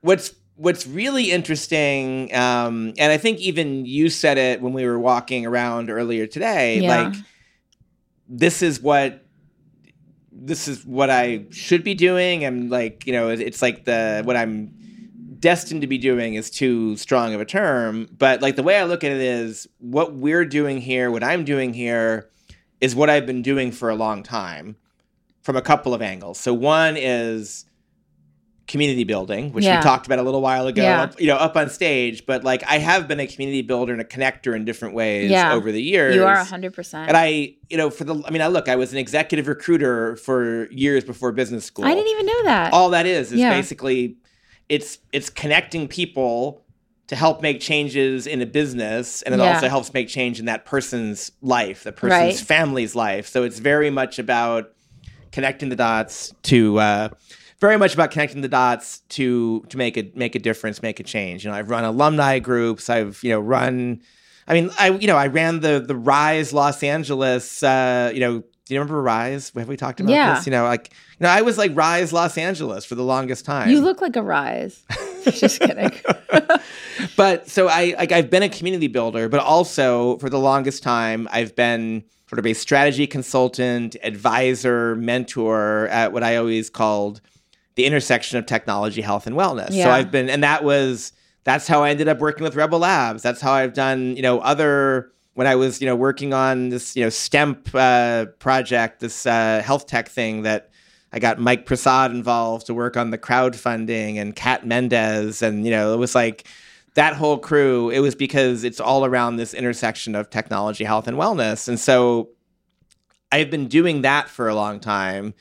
what's 0.00 0.34
what's 0.56 0.86
really 0.86 1.30
interesting, 1.30 2.34
um, 2.34 2.92
and 2.98 3.12
I 3.12 3.16
think 3.16 3.38
even 3.40 3.86
you 3.86 4.08
said 4.08 4.38
it 4.38 4.60
when 4.62 4.72
we 4.72 4.84
were 4.86 4.98
walking 4.98 5.46
around 5.46 5.90
earlier 5.90 6.26
today, 6.26 6.80
Yeah. 6.80 7.04
like 7.04 7.14
this 8.28 8.62
is 8.62 8.80
what 8.80 9.20
this 10.36 10.66
is 10.68 10.84
what 10.84 11.10
I 11.10 11.44
should 11.50 11.84
be 11.84 11.94
doing. 11.94 12.44
And 12.44 12.68
like, 12.70 13.06
you 13.06 13.12
know, 13.12 13.28
it's 13.28 13.62
like 13.62 13.84
the 13.84 14.22
what 14.24 14.36
I'm 14.36 14.70
destined 15.38 15.80
to 15.82 15.86
be 15.86 15.96
doing 15.98 16.34
is 16.34 16.50
too 16.50 16.96
strong 16.96 17.34
of 17.34 17.40
a 17.40 17.44
term. 17.44 18.08
But 18.18 18.42
like 18.42 18.56
the 18.56 18.62
way 18.62 18.76
I 18.76 18.84
look 18.84 19.04
at 19.04 19.12
it 19.12 19.20
is 19.20 19.68
what 19.78 20.14
we're 20.14 20.44
doing 20.44 20.78
here, 20.80 21.10
what 21.10 21.22
I'm 21.22 21.44
doing 21.44 21.72
here 21.72 22.30
is 22.80 22.94
what 22.96 23.08
I've 23.10 23.26
been 23.26 23.42
doing 23.42 23.70
for 23.70 23.90
a 23.90 23.94
long 23.94 24.22
time 24.22 24.76
from 25.42 25.56
a 25.56 25.62
couple 25.62 25.94
of 25.94 26.02
angles. 26.02 26.40
So 26.40 26.52
one 26.52 26.96
is 26.96 27.64
community 28.66 29.04
building, 29.04 29.52
which 29.52 29.64
Yeah. 29.64 29.76
we 29.78 29.82
talked 29.82 30.06
about 30.06 30.18
a 30.18 30.22
little 30.22 30.40
while 30.40 30.66
ago, 30.66 30.82
Yeah. 30.82 31.02
up, 31.02 31.20
you 31.20 31.26
know, 31.26 31.36
up 31.36 31.54
on 31.56 31.68
stage. 31.68 32.24
But 32.24 32.44
like 32.44 32.62
I 32.66 32.78
have 32.78 33.06
been 33.06 33.20
a 33.20 33.26
community 33.26 33.60
builder 33.60 33.92
and 33.92 34.00
a 34.00 34.04
connector 34.04 34.56
in 34.56 34.64
different 34.64 34.94
ways 34.94 35.30
Yeah. 35.30 35.52
over 35.52 35.70
the 35.70 35.82
years. 35.82 36.14
You 36.14 36.24
are 36.24 36.36
100%. 36.36 37.08
And 37.08 37.16
I, 37.16 37.54
you 37.68 37.76
know, 37.76 37.90
for 37.90 38.04
the, 38.04 38.22
I 38.26 38.30
mean, 38.30 38.40
I 38.40 38.46
look, 38.46 38.68
I 38.70 38.76
was 38.76 38.92
an 38.92 38.98
executive 38.98 39.48
recruiter 39.48 40.16
for 40.16 40.70
years 40.70 41.04
before 41.04 41.30
business 41.32 41.64
school. 41.66 41.84
I 41.84 41.94
didn't 41.94 42.08
even 42.08 42.26
know 42.26 42.42
that. 42.44 42.72
All 42.72 42.88
that 42.90 43.04
is 43.06 43.32
is 43.32 43.40
basically, 43.40 44.16
it's 44.70 44.98
it's 45.12 45.28
connecting 45.28 45.86
people 45.86 46.62
to 47.08 47.16
help 47.16 47.42
make 47.42 47.60
changes 47.60 48.26
in 48.26 48.40
a 48.40 48.46
business, 48.46 49.20
and 49.20 49.34
it 49.34 49.40
also 49.42 49.68
helps 49.68 49.92
make 49.92 50.08
change 50.08 50.40
in 50.40 50.46
that 50.46 50.64
person's 50.64 51.32
life, 51.42 51.84
the 51.84 51.92
person's 51.92 52.10
Right. 52.18 52.34
family's 52.46 52.94
life. 52.94 53.26
So 53.26 53.42
it's 53.42 53.58
very 53.58 53.90
much 53.90 54.18
about 54.18 54.70
connecting 55.32 55.68
the 55.68 55.76
dots 55.76 56.32
to. 56.44 56.78
Uh, 56.78 57.08
very 57.64 57.78
much 57.78 57.94
about 57.94 58.10
connecting 58.10 58.42
the 58.42 58.48
dots 58.48 58.98
to 59.16 59.64
to 59.70 59.76
make 59.78 59.96
a 59.96 60.10
make 60.14 60.34
a 60.34 60.38
difference, 60.38 60.82
make 60.82 61.00
a 61.00 61.02
change. 61.02 61.44
You 61.44 61.50
know, 61.50 61.56
I've 61.56 61.70
run 61.70 61.84
alumni 61.84 62.38
groups. 62.38 62.90
I've 62.90 63.18
you 63.22 63.30
know 63.30 63.40
run. 63.40 64.00
I 64.46 64.52
mean, 64.54 64.70
I 64.78 64.90
you 64.90 65.06
know 65.06 65.16
I 65.16 65.28
ran 65.28 65.60
the 65.60 65.82
the 65.86 65.96
Rise 65.96 66.52
Los 66.52 66.82
Angeles. 66.82 67.62
Uh, 67.62 68.10
you 68.12 68.20
know, 68.20 68.40
do 68.40 68.74
you 68.74 68.78
remember 68.78 69.00
Rise? 69.00 69.50
Have 69.56 69.68
we 69.68 69.76
talked 69.78 70.00
about 70.00 70.12
Yeah. 70.12 70.34
this? 70.34 70.46
You 70.46 70.52
know, 70.52 70.64
like 70.64 70.90
you 71.18 71.24
know, 71.24 71.30
I 71.30 71.40
was 71.42 71.56
like 71.56 71.74
Rise 71.74 72.12
Los 72.12 72.36
Angeles 72.36 72.84
for 72.84 72.94
the 72.96 73.04
longest 73.04 73.44
time. 73.46 73.70
you 73.70 73.80
look 73.80 74.00
like 74.02 74.16
a 74.16 74.22
rise. 74.22 74.82
Just 75.24 75.58
kidding. 75.60 75.90
but 77.16 77.48
so 77.48 77.68
I 77.68 77.94
like 77.98 78.12
I've 78.12 78.28
been 78.30 78.42
a 78.42 78.48
community 78.48 78.88
builder, 78.88 79.28
but 79.28 79.40
also 79.40 80.18
for 80.18 80.28
the 80.28 80.38
longest 80.38 80.82
time 80.82 81.28
I've 81.30 81.56
been 81.56 82.04
sort 82.28 82.38
of 82.38 82.46
a 82.46 82.54
strategy 82.54 83.06
consultant, 83.06 83.96
advisor, 84.02 84.96
mentor 84.96 85.88
at 85.88 86.12
what 86.12 86.22
I 86.22 86.36
always 86.36 86.68
called 86.70 87.20
the 87.76 87.84
intersection 87.84 88.38
of 88.38 88.46
technology, 88.46 89.00
health, 89.00 89.26
and 89.26 89.36
wellness. 89.36 89.72
So 89.84 89.90
I've 89.90 90.10
been, 90.10 90.30
and 90.30 90.42
that 90.44 90.64
was 90.64 91.12
that's 91.44 91.68
how 91.68 91.82
I 91.82 91.90
ended 91.90 92.08
up 92.08 92.18
working 92.18 92.42
with 92.44 92.56
Rebel 92.56 92.78
Labs. 92.78 93.22
That's 93.22 93.40
how 93.40 93.52
I've 93.52 93.74
done, 93.74 94.16
you 94.16 94.22
know, 94.22 94.38
other 94.40 95.12
when 95.34 95.46
I 95.46 95.56
was, 95.56 95.80
you 95.80 95.86
know, 95.86 95.96
working 95.96 96.32
on 96.32 96.70
this, 96.70 96.96
you 96.96 97.02
know, 97.02 97.10
STEMP 97.10 97.68
uh, 97.74 98.26
project, 98.38 99.00
this 99.00 99.26
uh, 99.26 99.62
health 99.64 99.86
tech 99.86 100.08
thing 100.08 100.42
that 100.42 100.70
I 101.12 101.18
got 101.18 101.38
Mike 101.38 101.66
Prasad 101.66 102.12
involved 102.12 102.66
to 102.66 102.74
work 102.74 102.96
on 102.96 103.10
the 103.10 103.18
crowdfunding 103.18 104.16
and 104.16 104.34
Kat 104.34 104.66
Mendez. 104.66 105.42
And, 105.42 105.64
you 105.64 105.70
know, 105.70 105.92
it 105.92 105.96
was 105.96 106.14
like 106.14 106.46
that 106.94 107.14
whole 107.14 107.38
crew. 107.38 107.90
It 107.90 107.98
was 107.98 108.14
because 108.14 108.64
it's 108.64 108.80
all 108.80 109.04
around 109.04 109.36
this 109.36 109.54
intersection 109.54 110.14
of 110.14 110.30
technology, 110.30 110.84
health, 110.84 111.08
and 111.08 111.16
wellness. 111.16 111.68
And 111.68 111.78
so 111.78 112.30
I've 113.30 113.50
been 113.50 113.66
doing 113.66 114.02
that 114.02 114.28
for 114.28 114.48
a 114.48 114.54
long 114.54 114.80
time. 114.80 115.34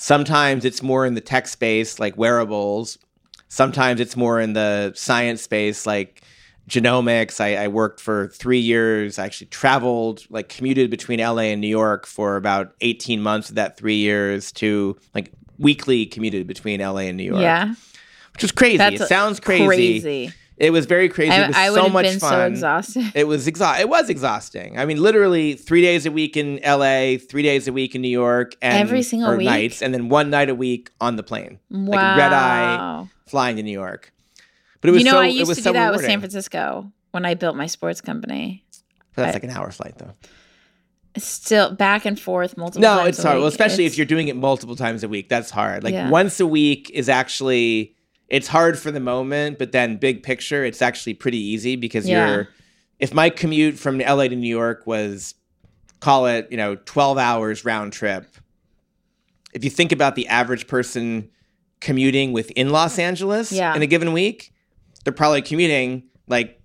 Sometimes 0.00 0.64
it's 0.64 0.80
more 0.80 1.04
in 1.04 1.14
the 1.14 1.20
tech 1.20 1.48
space, 1.48 1.98
like 1.98 2.16
wearables. 2.16 2.98
Sometimes 3.48 4.00
it's 4.00 4.16
more 4.16 4.40
in 4.40 4.52
the 4.52 4.92
science 4.94 5.42
space, 5.42 5.86
like 5.86 6.22
genomics. 6.68 7.40
I, 7.40 7.64
I 7.64 7.68
worked 7.68 8.00
for 8.00 8.28
three 8.28 8.60
years. 8.60 9.18
I 9.18 9.24
actually 9.24 9.48
traveled, 9.48 10.24
like 10.30 10.48
commuted 10.48 10.88
between 10.88 11.18
LA 11.18 11.50
and 11.50 11.60
New 11.60 11.66
York 11.66 12.06
for 12.06 12.36
about 12.36 12.74
18 12.80 13.20
months 13.20 13.48
of 13.48 13.56
that 13.56 13.76
three 13.76 13.96
years 13.96 14.52
to 14.52 14.96
like 15.16 15.32
weekly 15.58 16.06
commuted 16.06 16.46
between 16.46 16.80
LA 16.80 16.98
and 16.98 17.16
New 17.16 17.24
York. 17.24 17.40
yeah. 17.40 17.74
Which 18.34 18.42
was 18.42 18.52
crazy. 18.52 18.76
That's 18.76 19.00
it 19.00 19.08
sounds 19.08 19.40
crazy. 19.40 19.66
Crazy. 19.66 20.32
It 20.60 20.70
was 20.70 20.86
very 20.86 21.08
crazy. 21.08 21.30
I, 21.32 21.44
it 21.44 21.48
was 21.48 21.56
I 21.56 21.68
so 21.68 21.88
much 21.88 22.04
been 22.06 22.18
fun. 22.18 22.30
so 22.32 22.46
exhausted. 22.46 23.12
It 23.14 23.28
was 23.28 23.46
exa- 23.46 23.78
It 23.80 23.88
was 23.88 24.10
exhausting. 24.10 24.78
I 24.78 24.84
mean, 24.86 25.00
literally 25.00 25.54
three 25.54 25.82
days 25.82 26.04
a 26.04 26.10
week 26.10 26.36
in 26.36 26.58
LA, 26.66 27.16
three 27.18 27.42
days 27.42 27.68
a 27.68 27.72
week 27.72 27.94
in 27.94 28.02
New 28.02 28.08
York, 28.08 28.56
and 28.60 28.76
Every 28.78 29.02
single 29.02 29.30
or 29.30 29.36
week? 29.36 29.44
nights, 29.46 29.82
and 29.82 29.94
then 29.94 30.08
one 30.08 30.30
night 30.30 30.48
a 30.50 30.54
week 30.54 30.90
on 31.00 31.16
the 31.16 31.22
plane, 31.22 31.60
Wow. 31.70 31.86
like 31.96 32.18
red 32.18 32.32
eye 32.32 33.06
flying 33.26 33.56
to 33.56 33.62
New 33.62 33.70
York. 33.72 34.12
But 34.80 34.88
it 34.90 34.92
was 34.94 35.00
you 35.02 35.04
know, 35.06 35.12
so 35.12 35.18
I 35.20 35.26
used 35.26 35.48
to 35.54 35.62
so 35.62 35.70
do 35.70 35.74
that 35.74 35.92
with. 35.92 36.02
San 36.04 36.18
Francisco 36.20 36.90
when 37.12 37.24
I 37.24 37.34
built 37.34 37.56
my 37.56 37.66
sports 37.66 38.00
company. 38.00 38.64
But 39.14 39.22
that's 39.22 39.34
I- 39.34 39.36
like 39.36 39.44
an 39.44 39.50
hour 39.50 39.70
flight, 39.70 39.94
though. 39.98 40.12
Still 41.16 41.72
back 41.72 42.04
and 42.04 42.18
forth 42.20 42.56
multiple 42.56 42.82
times. 42.82 43.00
No, 43.00 43.06
it's 43.06 43.20
hard. 43.22 43.38
Well, 43.38 43.48
especially 43.48 43.86
if 43.86 43.96
you're 43.96 44.06
doing 44.06 44.28
it 44.28 44.36
multiple 44.36 44.76
times 44.76 45.02
a 45.02 45.08
week. 45.08 45.28
That's 45.28 45.50
hard. 45.50 45.82
Like 45.82 45.94
Yeah. 45.94 46.10
once 46.10 46.38
a 46.38 46.46
week 46.46 46.90
is 46.94 47.08
actually 47.08 47.96
it's 48.28 48.48
hard 48.48 48.78
for 48.78 48.90
the 48.90 49.00
moment, 49.00 49.58
but 49.58 49.72
then 49.72 49.96
big 49.96 50.22
picture, 50.22 50.64
it's 50.64 50.82
actually 50.82 51.14
pretty 51.14 51.38
easy 51.38 51.76
because 51.76 52.08
Yeah. 52.08 52.28
you're. 52.28 52.48
If 52.98 53.14
my 53.14 53.30
commute 53.30 53.78
from 53.78 53.98
LA 54.00 54.28
to 54.28 54.36
New 54.36 54.48
York 54.48 54.86
was, 54.86 55.34
call 56.00 56.26
it, 56.26 56.48
you 56.50 56.56
know, 56.56 56.74
twelve 56.74 57.16
hours 57.18 57.64
round 57.64 57.92
trip. 57.92 58.26
If 59.54 59.64
you 59.64 59.70
think 59.70 59.92
about 59.92 60.14
the 60.14 60.26
average 60.28 60.66
person 60.66 61.30
commuting 61.80 62.32
within 62.32 62.70
Los 62.70 62.98
Angeles 62.98 63.50
Yeah. 63.52 63.74
in 63.74 63.82
a 63.82 63.86
given 63.86 64.12
week, 64.12 64.52
they're 65.04 65.12
probably 65.12 65.42
commuting 65.42 66.04
like 66.26 66.60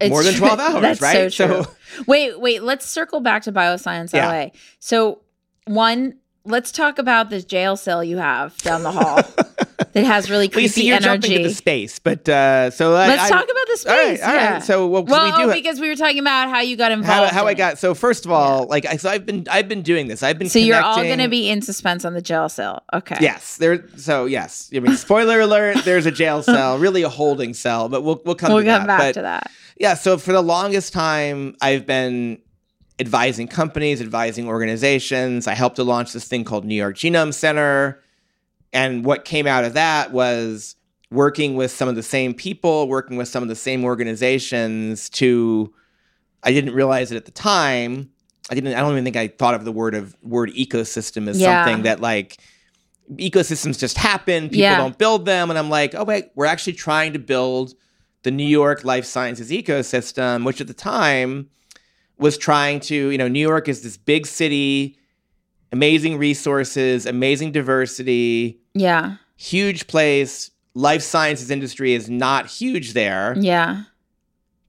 it's 0.00 0.10
more 0.10 0.22
than 0.24 0.34
12 0.34 0.58
hours, 0.60 0.82
That's 0.82 1.00
right? 1.00 1.32
So 1.32 1.46
true. 1.46 1.62
So- 1.64 1.70
wait, 2.06 2.38
wait. 2.40 2.62
Let's 2.62 2.84
circle 2.84 3.20
back 3.20 3.42
to 3.44 3.52
Bioscience 3.52 4.12
Yeah. 4.12 4.28
LA. 4.28 4.50
So 4.80 5.22
one, 5.66 6.16
let's 6.44 6.72
talk 6.72 6.98
about 6.98 7.30
this 7.30 7.44
jail 7.44 7.76
cell 7.76 8.02
you 8.04 8.18
have 8.18 8.56
down 8.58 8.82
the 8.82 8.92
hall 8.92 9.20
that 9.92 10.04
has 10.04 10.30
really 10.30 10.48
well, 10.52 10.60
you 10.60 10.68
see, 10.68 10.86
you're 10.86 10.98
jumping 10.98 11.32
energy. 11.32 11.42
to 11.44 11.48
the 11.48 11.54
space, 11.54 11.98
but 11.98 12.28
uh, 12.28 12.70
so 12.70 12.90
Let's 12.92 13.22
I- 13.22 13.28
talk 13.28 13.44
about 13.44 13.66
the 13.66 13.76
space. 13.76 13.90
All 13.92 13.96
right, 13.96 14.20
all 14.22 14.34
yeah. 14.34 14.52
right. 14.54 14.62
So 14.62 14.86
well, 14.86 15.04
well, 15.04 15.24
we 15.24 15.44
do 15.44 15.50
oh, 15.50 15.54
because 15.54 15.80
we 15.80 15.88
were 15.88 15.96
talking 15.96 16.18
about 16.18 16.48
how 16.50 16.60
you 16.60 16.76
got 16.76 16.92
involved. 16.92 17.32
how 17.32 17.42
in 17.42 17.48
I 17.48 17.54
got 17.54 17.78
so 17.78 17.94
first 17.94 18.24
of 18.24 18.30
all, 18.30 18.66
like 18.66 18.86
I 18.86 18.96
so 18.96 19.10
I've 19.10 19.26
been 19.26 19.46
I've 19.50 19.68
been 19.68 19.82
doing 19.82 20.08
this. 20.08 20.22
I've 20.22 20.38
been 20.38 20.48
So 20.48 20.58
you're 20.58 20.80
all 20.80 21.02
going 21.02 21.18
to 21.18 21.28
be 21.28 21.48
in 21.50 21.62
suspense 21.62 22.04
on 22.04 22.14
the 22.14 22.22
jail 22.22 22.48
cell. 22.48 22.82
Okay. 22.92 23.18
Yes, 23.20 23.56
there. 23.56 23.88
So 23.96 24.26
yes, 24.26 24.70
I 24.74 24.80
mean, 24.80 24.96
spoiler 24.96 25.40
alert. 25.40 25.84
There's 25.84 26.06
a 26.06 26.12
jail 26.12 26.42
cell, 26.44 26.78
really 26.78 27.02
a 27.02 27.08
holding 27.08 27.54
cell, 27.54 27.88
but 27.88 28.02
we'll 28.02 28.20
we'll 28.24 28.34
come. 28.34 28.52
We'll 28.52 28.62
to 28.62 28.68
come 28.68 28.86
that. 28.86 28.86
back 28.86 28.98
But, 29.00 29.12
to 29.14 29.22
that. 29.22 29.50
Yeah. 29.78 29.94
So 29.94 30.18
for 30.18 30.32
the 30.32 30.42
longest 30.42 30.92
time, 30.92 31.56
I've 31.60 31.86
been 31.86 32.38
advising 33.00 33.48
companies, 33.48 34.00
advising 34.00 34.46
organizations. 34.46 35.46
I 35.48 35.54
helped 35.54 35.76
to 35.76 35.84
launch 35.84 36.12
this 36.12 36.26
thing 36.28 36.44
called 36.44 36.64
New 36.64 36.76
York 36.76 36.96
Genome 36.96 37.34
Center, 37.34 38.00
and 38.74 39.04
what 39.04 39.24
came 39.24 39.46
out 39.46 39.64
of 39.64 39.72
that 39.74 40.12
was 40.12 40.76
working 41.10 41.54
with 41.56 41.70
some 41.70 41.88
of 41.88 41.94
the 41.94 42.02
same 42.02 42.34
people, 42.34 42.88
working 42.88 43.16
with 43.16 43.28
some 43.28 43.42
of 43.42 43.48
the 43.48 43.54
same 43.56 43.84
organizations 43.84 45.08
to. 45.10 45.72
I 46.42 46.52
didn't 46.52 46.74
realize 46.74 47.10
it 47.10 47.16
at 47.16 47.24
the 47.24 47.30
time. 47.30 48.10
I 48.50 48.54
didn't. 48.54 48.74
I 48.74 48.80
don't 48.80 48.92
even 48.92 49.04
think 49.04 49.16
I 49.16 49.28
thought 49.28 49.54
of 49.54 49.64
the 49.64 49.72
word 49.72 49.94
of 49.94 50.14
word 50.22 50.50
ecosystem 50.50 51.28
as 51.28 51.40
Yeah. 51.40 51.64
something 51.64 51.84
that 51.84 52.00
like 52.00 52.36
ecosystems 53.16 53.78
just 53.78 53.96
happen. 53.96 54.44
People 54.48 54.58
Yeah. 54.60 54.76
don't 54.76 54.98
build 54.98 55.24
them, 55.24 55.48
and 55.50 55.58
I'm 55.58 55.70
like, 55.70 55.94
oh 55.94 56.04
wait, 56.04 56.26
we're 56.34 56.46
actually 56.46 56.74
trying 56.74 57.12
to 57.14 57.18
build 57.18 57.74
the 58.22 58.30
New 58.30 58.46
York 58.46 58.84
life 58.84 59.04
sciences 59.04 59.50
ecosystem, 59.50 60.44
which 60.44 60.60
at 60.60 60.66
the 60.66 60.74
time 60.74 61.48
was 62.18 62.38
trying 62.38 62.80
to, 62.80 62.94
you 63.10 63.18
know, 63.18 63.28
New 63.28 63.40
York 63.40 63.68
is 63.68 63.82
this 63.82 63.96
big 63.96 64.26
city, 64.26 64.96
amazing 65.72 66.16
resources, 66.16 67.04
amazing 67.06 67.52
diversity, 67.52 68.60
Yeah. 68.74 69.16
huge 69.36 69.86
place. 69.86 70.50
Life 70.74 71.02
sciences 71.02 71.50
industry 71.50 71.94
is 71.94 72.10
not 72.10 72.46
huge 72.48 72.92
there. 72.94 73.34
Yeah. 73.38 73.84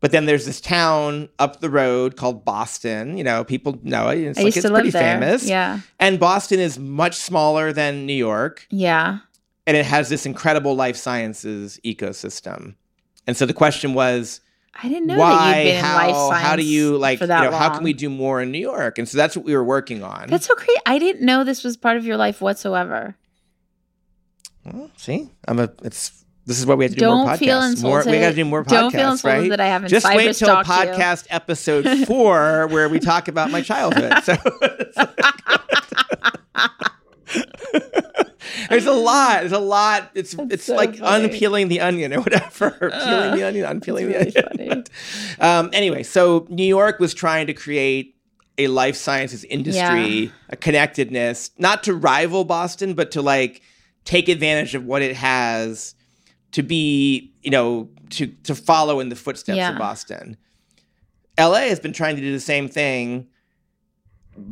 But 0.02 0.12
then 0.12 0.26
there's 0.28 0.46
this 0.46 0.62
town 0.62 1.30
up 1.40 1.62
the 1.62 1.70
road 1.70 2.16
called 2.16 2.46
Boston. 2.46 3.18
You 3.18 3.24
know, 3.24 3.44
people 3.44 3.80
know 3.82 4.10
it. 4.10 4.20
It's 4.20 4.38
I 4.38 4.44
like 4.44 4.46
used 4.56 4.58
it's 4.58 4.66
to 4.68 4.72
pretty 4.72 4.88
live 4.92 4.94
there. 4.94 5.20
famous. 5.20 5.48
Yeah. 5.50 5.80
And 6.00 6.20
Boston 6.20 6.60
is 6.60 6.78
much 6.78 7.16
smaller 7.16 7.74
than 7.74 8.06
New 8.06 8.14
York, 8.14 8.68
Yeah. 8.70 9.20
and 9.66 9.76
it 9.76 9.86
has 9.86 10.10
this 10.10 10.28
incredible 10.28 10.76
life 10.76 10.96
sciences 10.96 11.80
ecosystem. 11.84 12.76
And 13.26 13.36
so 13.36 13.48
the 13.48 13.54
question 13.54 13.96
was, 13.96 14.42
I 14.76 14.90
didn't 14.90 15.08
know 15.08 15.16
that 15.16 15.22
why? 15.22 15.58
you'd 15.62 15.64
been 15.72 15.84
how? 15.84 16.00
in 16.02 16.08
life 16.12 16.16
science. 16.16 16.46
how 16.48 16.56
do 16.56 16.64
you 16.64 16.98
like? 16.98 17.22
You 17.22 17.28
that 17.28 17.50
know, 17.50 17.58
how 17.58 17.74
can 17.74 17.84
we 17.84 17.94
do 17.94 18.10
more 18.10 18.42
in 18.42 18.52
New 18.52 18.60
York? 18.60 19.00
And 19.00 19.10
so 19.10 19.18
that's 19.18 19.36
what 19.36 19.44
we 19.46 19.56
were 19.56 19.64
working 19.64 20.04
on. 20.04 20.28
That's 20.30 20.46
so 20.46 20.54
crazy. 20.54 20.80
I 20.86 21.00
didn't 21.00 21.26
know 21.26 21.44
this 21.44 21.64
was 21.64 21.78
part 21.78 21.98
of 21.98 22.06
your 22.06 22.18
life 22.18 22.42
whatsoever. 22.42 23.16
Well, 24.66 24.90
see, 24.98 25.30
I'm 25.48 25.60
a. 25.60 25.70
It's 25.84 26.24
this 26.48 26.60
is 26.60 26.66
what 26.66 26.78
we 26.78 26.86
have 26.86 26.92
to 26.92 26.96
do 26.98 27.02
Don't 27.06 27.26
more 27.26 27.36
podcasts. 27.36 27.82
more, 27.82 28.04
we 28.06 28.20
got 28.20 28.30
to 28.30 28.36
do 28.36 28.46
more 28.46 28.64
podcasts, 28.64 28.70
Don't 28.70 28.92
feel 28.92 29.12
insulted 29.12 29.40
right? 29.42 29.50
that 29.50 29.60
I 29.60 29.68
haven't 29.68 29.90
Just 29.90 30.06
wait 30.08 30.34
till 30.36 30.48
cyber-stalked 30.48 30.88
you. 30.88 30.94
podcast 30.94 31.28
episode 31.32 31.88
four 32.08 32.68
where 32.68 32.88
we 32.90 33.00
talk 33.00 33.28
about 33.28 33.50
my 33.52 33.62
childhood. 33.62 34.14
So 34.24 34.36
there's 38.70 38.86
a 38.86 38.92
lot. 38.94 39.42
There's 39.42 39.52
a 39.52 39.60
lot. 39.60 40.12
It's 40.14 40.36
it's 40.50 40.66
so 40.66 40.76
like 40.76 40.98
funny. 40.98 41.26
unpeeling 41.26 41.68
the 41.68 41.82
onion 41.82 42.14
or 42.14 42.22
whatever. 42.22 42.72
peeling 42.72 43.36
the 43.36 43.44
onion, 43.44 43.66
unpeeling 43.66 44.08
the 44.08 44.14
really 44.14 44.38
onion. 44.38 44.84
um, 45.40 45.70
anyway, 45.74 46.04
so 46.04 46.46
New 46.50 46.66
York 46.66 47.00
was 47.00 47.14
trying 47.14 47.48
to 47.48 47.54
create 47.54 48.16
a 48.58 48.68
life 48.68 48.96
sciences 48.96 49.44
industry, 49.46 50.08
Yeah. 50.08 50.30
a 50.50 50.56
connectedness, 50.56 51.52
not 51.58 51.84
to 51.84 51.94
rival 51.94 52.46
Boston, 52.46 52.94
but 52.94 53.12
to 53.12 53.22
like 53.22 53.62
take 54.06 54.30
advantage 54.30 54.74
of 54.76 54.86
what 54.86 55.02
it 55.02 55.16
has 55.16 55.94
to 56.54 56.64
be, 56.64 57.34
you 57.42 57.52
know, 57.52 57.90
to 58.12 58.28
to 58.44 58.56
follow 58.56 59.00
in 59.00 59.10
the 59.10 59.16
footsteps 59.16 59.58
Yeah. 59.58 59.74
of 59.74 59.78
Boston. 59.78 60.38
LA 61.38 61.68
has 61.68 61.80
been 61.82 61.92
trying 61.94 62.16
to 62.16 62.22
do 62.22 62.32
the 62.32 62.40
same 62.40 62.70
thing. 62.70 63.28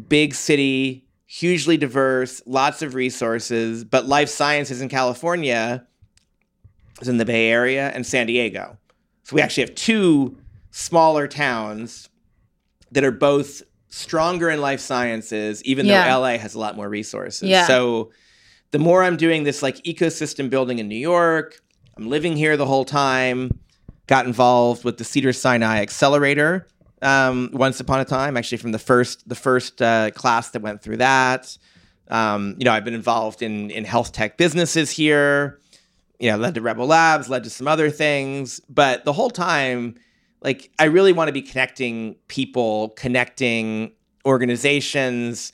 Big 0.10 0.33
city, 0.33 1.05
hugely 1.25 1.77
diverse, 1.77 2.41
lots 2.45 2.81
of 2.81 2.93
resources, 2.95 3.83
but 3.83 4.05
life 4.05 4.29
sciences 4.29 4.81
in 4.81 4.89
California 4.89 5.86
is 7.01 7.07
in 7.07 7.17
the 7.17 7.25
Bay 7.25 7.50
Area 7.50 7.89
and 7.93 8.05
San 8.05 8.27
Diego. 8.27 8.77
So 9.24 9.36
we 9.36 9.41
actually 9.41 9.63
have 9.63 9.75
two 9.75 10.38
smaller 10.72 11.27
towns 11.27 12.10
that 12.91 13.03
are 13.03 13.12
both 13.12 13.62
stronger 13.89 14.50
in 14.50 14.60
life 14.62 14.79
sciences, 14.79 15.63
even 15.63 15.86
Yeah. 15.86 16.03
though 16.03 16.19
LA 16.22 16.38
has 16.38 16.55
a 16.55 16.60
lot 16.60 16.75
more 16.75 16.89
resources. 16.89 17.48
Yeah. 17.48 17.67
So 17.67 18.12
the 18.73 18.79
more 18.79 19.03
I'm 19.03 19.17
doing 19.17 19.43
this 19.43 19.61
like 19.61 19.77
ecosystem 19.83 20.49
building 20.49 20.79
in 20.79 20.87
New 20.87 20.97
York, 20.97 21.61
I'm 21.95 22.09
living 22.09 22.35
here 22.35 22.57
the 22.57 22.65
whole 22.65 22.83
time. 22.83 23.59
Got 24.07 24.25
involved 24.25 24.83
with 24.83 24.97
the 24.97 25.03
Cedar 25.03 25.31
Sinai 25.31 25.79
Accelerator 25.79 26.67
um, 27.03 27.51
once 27.53 27.79
upon 27.79 27.99
a 27.99 28.05
time, 28.05 28.35
actually 28.35 28.57
from 28.57 28.71
the 28.71 28.79
first 28.79 29.29
the 29.29 29.35
first 29.35 29.79
uh, 29.81 30.09
class 30.11 30.49
that 30.49 30.63
went 30.63 30.81
through 30.81 30.97
that. 30.97 31.55
Um, 32.09 32.55
you 32.57 32.65
know, 32.65 32.71
I've 32.71 32.83
been 32.83 32.95
involved 32.95 33.43
in 33.43 33.69
in 33.69 33.85
health 33.85 34.11
tech 34.11 34.37
businesses 34.37 34.89
here. 34.89 35.59
You 36.19 36.31
know, 36.31 36.37
led 36.37 36.55
to 36.55 36.61
Rebel 36.61 36.87
Labs, 36.87 37.29
led 37.29 37.43
to 37.43 37.51
some 37.51 37.67
other 37.67 37.91
things, 37.91 38.59
but 38.69 39.05
the 39.05 39.13
whole 39.13 39.29
time, 39.29 39.95
like, 40.41 40.71
I 40.79 40.85
really 40.85 41.11
want 41.11 41.27
to 41.27 41.33
be 41.33 41.41
connecting 41.41 42.15
people, 42.27 42.89
connecting 42.89 43.91
organizations, 44.25 45.53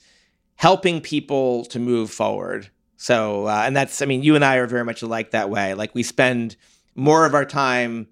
helping 0.56 1.02
people 1.02 1.66
to 1.66 1.80
move 1.80 2.12
forward. 2.12 2.70
So, 3.02 3.46
uh, 3.48 3.64
and 3.66 3.74
that's, 3.74 4.02
I 4.02 4.06
mean, 4.06 4.24
you 4.24 4.36
and 4.36 4.44
I 4.44 4.58
are 4.58 4.68
very 4.68 4.84
much 4.84 5.02
alike 5.02 5.32
that 5.32 5.50
way. 5.50 5.74
Like, 5.74 5.96
we 5.96 6.04
spend 6.04 6.58
more 6.96 7.26
of 7.26 7.34
our 7.34 7.46
time 7.46 8.08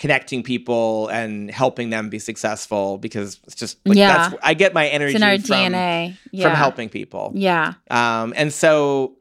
connecting 0.00 0.42
people 0.42 1.06
and 1.08 1.48
helping 1.48 1.90
them 1.90 2.08
be 2.08 2.18
successful 2.18 2.98
because 2.98 3.38
it's 3.44 3.54
just, 3.54 3.78
like, 3.86 3.96
Yeah. 3.96 4.30
that's, 4.30 4.34
I 4.42 4.54
get 4.54 4.74
my 4.74 4.88
energy 4.88 5.12
from, 5.16 5.22
DNA. 5.22 6.16
Yeah. 6.32 6.48
from 6.48 6.56
helping 6.56 6.88
people. 6.88 7.30
Yeah. 7.36 7.74
Um, 7.88 8.34
and 8.36 8.52
so 8.52 9.14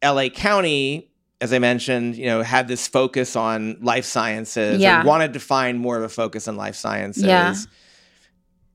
LA 0.00 0.28
County, 0.28 1.10
as 1.40 1.52
I 1.52 1.58
mentioned, 1.58 2.14
you 2.14 2.26
know, 2.26 2.42
had 2.42 2.68
this 2.68 2.86
focus 2.86 3.34
on 3.34 3.78
life 3.80 4.04
sciences 4.04 4.80
Yeah. 4.80 5.00
and 5.00 5.08
wanted 5.08 5.32
to 5.32 5.40
find 5.40 5.80
more 5.80 5.96
of 5.96 6.04
a 6.04 6.08
focus 6.08 6.46
on 6.46 6.56
life 6.56 6.76
sciences. 6.76 7.24
Yeah. 7.24 7.56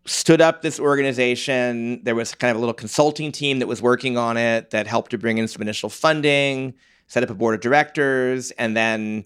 Stood 0.05 0.41
up 0.41 0.62
this 0.62 0.79
organization. 0.79 2.03
There 2.03 2.15
was 2.15 2.34
kind 2.34 2.50
of 2.51 2.58
a 2.58 2.60
little 2.60 2.74
consulting 2.74 3.31
team 3.31 3.60
that 3.60 3.67
was 3.67 3.81
working 3.81 4.17
on 4.17 4.38
it 4.38 4.72
that 4.72 4.88
helped 4.88 5.12
to 5.12 5.17
bring 5.17 5.38
in 5.38 5.48
some 5.48 5.62
initial 5.62 5.89
funding, 5.89 6.74
set 7.08 7.24
up 7.24 7.29
a 7.29 7.36
board 7.36 7.55
of 7.55 7.62
directors, 7.62 8.51
and 8.51 8.75
then 8.75 9.25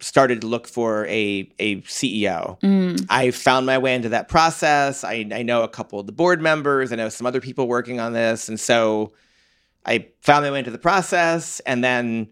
started 0.00 0.40
to 0.40 0.46
look 0.46 0.66
for 0.66 1.06
a, 1.06 1.50
a 1.58 1.80
CEO. 1.82 2.58
Mm. 2.60 3.04
I 3.10 3.30
found 3.30 3.66
my 3.66 3.78
way 3.78 3.94
into 3.94 4.10
that 4.10 4.28
process. 4.28 5.04
I, 5.04 5.26
I 5.32 5.42
know 5.42 5.62
a 5.62 5.68
couple 5.68 5.98
of 5.98 6.06
the 6.06 6.12
board 6.12 6.40
members. 6.40 6.92
I 6.92 6.96
know 6.96 7.08
some 7.08 7.26
other 7.26 7.40
people 7.40 7.66
working 7.66 7.98
on 8.00 8.12
this. 8.12 8.48
And 8.48 8.58
so 8.58 9.12
I 9.84 10.08
found 10.20 10.44
my 10.44 10.50
way 10.50 10.60
into 10.60 10.70
the 10.70 10.78
process. 10.78 11.60
And 11.60 11.82
then, 11.82 12.28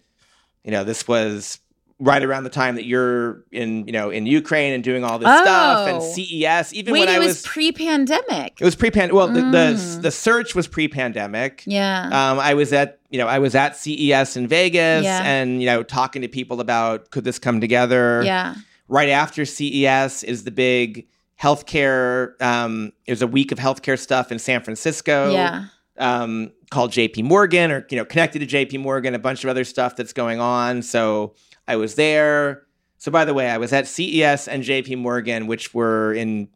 you 0.65 0.71
know, 0.71 0.85
this 0.85 1.09
was 1.09 1.59
right 1.99 2.23
around 2.23 2.45
the 2.45 2.51
time 2.51 2.75
that 2.75 2.85
you're 2.85 3.43
in, 3.51 3.87
you 3.87 3.93
know, 3.93 4.11
in 4.11 4.27
Ukraine 4.27 4.75
and 4.75 4.85
doing 4.85 5.03
all 5.03 5.19
this 5.19 5.29
stuff 5.41 5.89
and 5.89 5.97
Oh. 5.97 6.13
CES. 6.15 6.75
Even 6.75 6.93
Wait, 6.93 7.01
when 7.01 7.09
it 7.09 7.13
I 7.13 7.19
was, 7.19 7.29
was, 7.29 7.43
pre-pandemic. 7.43 8.59
it 8.61 8.65
was 8.65 8.75
pre-pandemic. 8.77 9.15
Well, 9.15 9.29
the, 9.29 9.41
the, 9.41 9.75
Mm. 9.77 10.03
the 10.03 10.11
search 10.11 10.55
was 10.55 10.67
pre-pandemic. 10.67 11.63
yeah. 11.67 12.05
Um, 12.07 12.39
I 12.39 12.53
was 12.53 12.73
at, 12.75 12.99
you 13.09 13.19
know, 13.19 13.27
I 13.27 13.39
was 13.39 13.55
at 13.55 13.77
CES 13.77 14.37
in 14.37 14.47
Vegas 14.47 15.05
Yeah. 15.05 15.23
and, 15.25 15.61
you 15.63 15.67
know, 15.67 15.83
talking 15.83 16.21
to 16.21 16.29
people 16.29 16.61
about 16.61 17.11
could 17.11 17.25
this 17.25 17.39
come 17.39 17.61
together? 17.61 18.23
yeah. 18.25 18.55
right 18.89 19.09
after 19.09 19.45
CES 19.47 20.23
is 20.23 20.45
the 20.45 20.51
big 20.51 21.07
healthcare. 21.43 22.41
Um, 22.43 22.93
there's 23.07 23.23
a 23.23 23.27
week 23.27 23.53
of 23.53 23.59
healthcare 23.59 23.99
stuff 23.99 24.31
in 24.31 24.39
San 24.39 24.63
Francisco. 24.63 25.33
Yeah. 25.33 25.65
Um, 25.99 26.53
called 26.71 26.91
JP 26.91 27.23
Morgan 27.25 27.71
or 27.71 27.87
you 27.91 27.97
know 27.97 28.05
connected 28.05 28.41
to 28.41 28.47
JP 28.47 28.81
Morgan, 28.81 29.15
a 29.15 29.19
bunch 29.19 29.45
of 29.45 29.51
other 29.51 29.65
stuff 29.65 29.97
that's 29.97 30.13
going 30.13 30.41
on. 30.41 30.83
So 30.83 31.35
I 31.69 31.77
was 31.77 31.95
there. 31.95 32.63
So 32.99 33.11
by 33.11 33.25
the 33.25 33.35
way, 33.35 33.51
I 33.51 33.59
was 33.59 33.73
at 33.73 33.87
CES 33.87 34.49
and 34.49 34.63
JP 34.63 34.99
Morgan, 34.99 35.47
which 35.47 35.75
were 35.75 36.13
in 36.13 36.49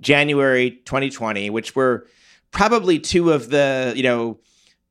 January 0.00 0.70
2020, 0.84 1.50
which 1.50 1.76
were 1.76 2.06
probably 2.50 2.98
two 2.98 3.32
of 3.32 3.50
the 3.50 3.92
you 3.96 4.02
know 4.02 4.38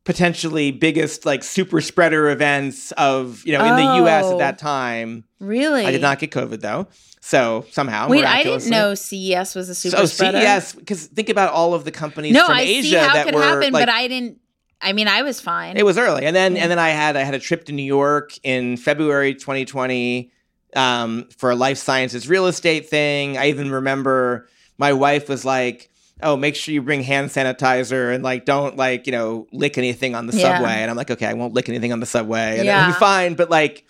potentially 0.04 0.72
biggest 0.72 1.26
like 1.26 1.44
super 1.44 1.80
spreader 1.80 2.30
events 2.30 2.92
of 2.94 3.44
you 3.46 3.58
know 3.58 3.64
in 3.64 3.76
the 3.76 4.06
US 4.06 4.26
Oh. 4.26 4.34
at 4.34 4.38
that 4.40 4.56
oh. 4.56 4.68
time. 4.68 5.24
Really? 5.40 5.86
I 5.86 5.92
did 5.92 6.02
not 6.02 6.20
get 6.20 6.32
COVID 6.32 6.62
though. 6.62 6.88
So 7.24 7.66
somehow, 7.72 8.10
Wait, 8.10 8.26
I 8.26 8.42
didn't 8.44 8.68
know 8.70 8.96
CES 8.96 9.54
was 9.54 9.70
a 9.70 9.76
super 9.76 9.96
So 9.98 10.06
spreader. 10.06 10.40
CES, 10.42 10.74
because 10.74 11.06
think 11.06 11.30
about 11.30 11.54
all 11.54 11.76
of 11.76 11.86
the 11.86 11.92
companies 11.92 12.34
No, 12.34 12.48
from 12.48 12.56
I 12.58 12.62
Asia 12.62 12.90
see 12.90 12.96
how 12.96 13.12
it 13.12 13.14
that 13.14 13.26
could 13.26 13.36
were 13.36 13.42
happen, 13.44 13.74
like, 13.74 13.86
but 13.86 13.90
I 13.90 14.08
didn't. 14.08 14.40
I 14.82 14.94
mean, 14.94 15.08
I 15.08 15.22
was 15.22 15.39
fine. 15.39 15.78
it 15.78 15.86
was 15.86 15.98
early, 15.98 16.26
and 16.26 16.36
then 16.36 16.56
Yeah. 16.56 16.63
and 16.63 16.72
then 16.72 16.80
I 16.80 16.89
had 16.89 17.15
I 17.15 17.22
had 17.24 17.34
a 17.36 17.39
trip 17.39 17.65
to 17.65 17.72
New 17.72 17.84
York 17.84 18.32
in 18.44 18.78
February 18.78 19.34
2020 19.36 20.32
um, 20.76 21.28
for 21.38 21.52
a 21.52 21.56
life 21.56 21.78
sciences 21.78 22.28
real 22.28 22.48
estate 22.48 22.89
thing. 22.89 23.38
I 23.38 23.48
even 23.50 23.72
remember 23.72 24.48
my 24.78 24.94
wife 24.94 25.30
was 25.30 25.46
like. 25.46 25.88
Oh, 26.24 26.38
make 26.38 26.56
sure 26.56 26.72
you 26.72 26.84
bring 26.84 27.02
hand 27.02 27.32
sanitizer 27.32 28.13
and 28.13 28.24
like 28.24 28.46
don't 28.46 28.78
like 28.78 29.08
you 29.08 29.12
know 29.12 29.48
lick 29.52 29.80
anything 29.80 30.13
on 30.13 30.28
the 30.28 30.38
Yeah. 30.38 30.54
subway. 30.60 30.74
And 30.74 30.91
I'm 30.91 30.96
like, 30.96 31.10
okay, 31.10 31.26
I 31.26 31.34
won't 31.34 31.56
lick 31.56 31.67
anything 31.67 31.91
on 31.91 32.00
the 32.00 32.06
subway, 32.06 32.58
and 32.60 32.65
Yeah. 32.65 32.82
it'll 32.84 32.94
be 32.94 33.00
fine. 33.00 33.34
But 33.34 33.50
like, 33.50 33.88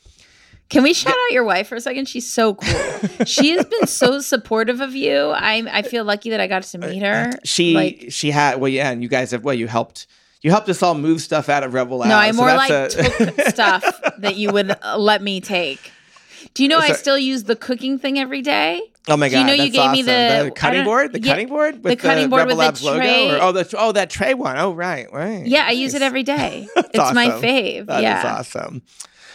Can 0.69 0.81
we 0.83 0.93
shout 0.93 1.11
out 1.13 1.31
your 1.33 1.43
wife 1.43 1.67
for 1.67 1.75
a 1.75 1.81
second? 1.81 2.07
She's 2.07 2.25
so 2.31 2.53
cool. 2.55 3.25
she 3.25 3.49
has 3.49 3.65
been 3.65 3.85
so 3.85 4.21
supportive 4.21 4.79
of 4.79 4.95
you. 4.95 5.17
I 5.35 5.65
I 5.69 5.81
feel 5.81 6.05
lucky 6.05 6.29
that 6.29 6.39
I 6.39 6.47
got 6.47 6.63
to 6.63 6.77
meet 6.77 7.03
her. 7.03 7.31
she 7.43 7.73
Like- 7.73 8.05
she 8.11 8.31
had 8.31 8.61
well, 8.61 8.69
yeah, 8.69 8.91
and 8.91 9.03
you 9.03 9.09
guys 9.09 9.31
have 9.31 9.43
well, 9.43 9.53
you 9.55 9.67
helped 9.67 10.07
you 10.41 10.51
helped 10.51 10.69
us 10.69 10.81
all 10.81 10.95
move 10.95 11.21
stuff 11.21 11.49
out 11.49 11.63
of 11.63 11.73
Rebel 11.73 11.97
Labs. 11.97 12.09
No, 12.09 12.15
I 12.17 12.31
so 12.31 12.37
more 12.37 12.47
like 12.47 12.69
a- 12.71 12.89
took 12.89 13.41
stuff 13.47 13.83
that 14.17 14.35
you 14.35 14.51
would 14.51 14.75
uh, 14.83 14.97
let 14.97 15.21
me 15.21 15.41
take. 15.41 15.91
Do 16.53 16.63
you 16.63 16.69
know 16.69 16.79
I 16.79 16.93
still 16.93 17.17
use 17.17 17.43
the 17.43 17.55
cooking 17.55 17.99
thing 17.99 18.17
every 18.19 18.41
day? 18.41 18.81
Oh 19.07 19.17
my 19.17 19.29
Do 19.29 19.35
you 19.35 19.41
god! 19.41 19.47
know 19.47 19.53
you 19.53 19.71
that's 19.71 19.75
gave 19.95 20.05
me 20.05 20.11
awesome. 20.11 20.47
the- 20.47 20.51
cutting 20.55 20.83
board, 20.83 21.13
the 21.13 21.21
yeah, 21.21 21.31
cutting 21.31 21.47
board, 21.47 21.83
with 21.83 21.99
cutting 21.99 22.29
board 22.29 22.39
Rebel 22.41 22.57
with 22.57 22.57
the 22.57 22.65
Labs 22.65 22.83
logo. 22.83 23.35
Or, 23.35 23.41
oh, 23.41 23.51
the 23.51 23.75
oh 23.77 23.91
that 23.93 24.09
tray 24.09 24.33
one. 24.33 24.57
Oh 24.57 24.73
right, 24.73 25.11
right. 25.11 25.45
Yeah, 25.45 25.65
I 25.67 25.71
use 25.71 25.93
it 25.93 26.01
every 26.01 26.23
day. 26.23 26.67
it's 26.75 27.13
my 27.13 27.27
awesome. 27.27 27.41
fave. 27.41 27.85
That 27.87 27.99
is 27.99 28.03
yeah. 28.03 28.35
awesome. 28.37 28.81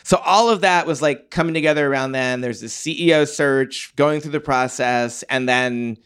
So 0.03 0.19
all 0.19 0.51
of 0.51 0.61
that 0.61 0.87
was 0.87 1.03
like 1.03 1.31
coming 1.31 1.55
together 1.55 1.91
around 1.91 2.13
then. 2.13 2.41
There's 2.41 2.61
the 2.61 2.69
CEO 2.69 3.27
search, 3.27 3.93
going 3.97 4.21
through 4.21 4.33
the 4.33 4.41
process, 4.41 5.25
and 5.25 5.49
then 5.49 5.97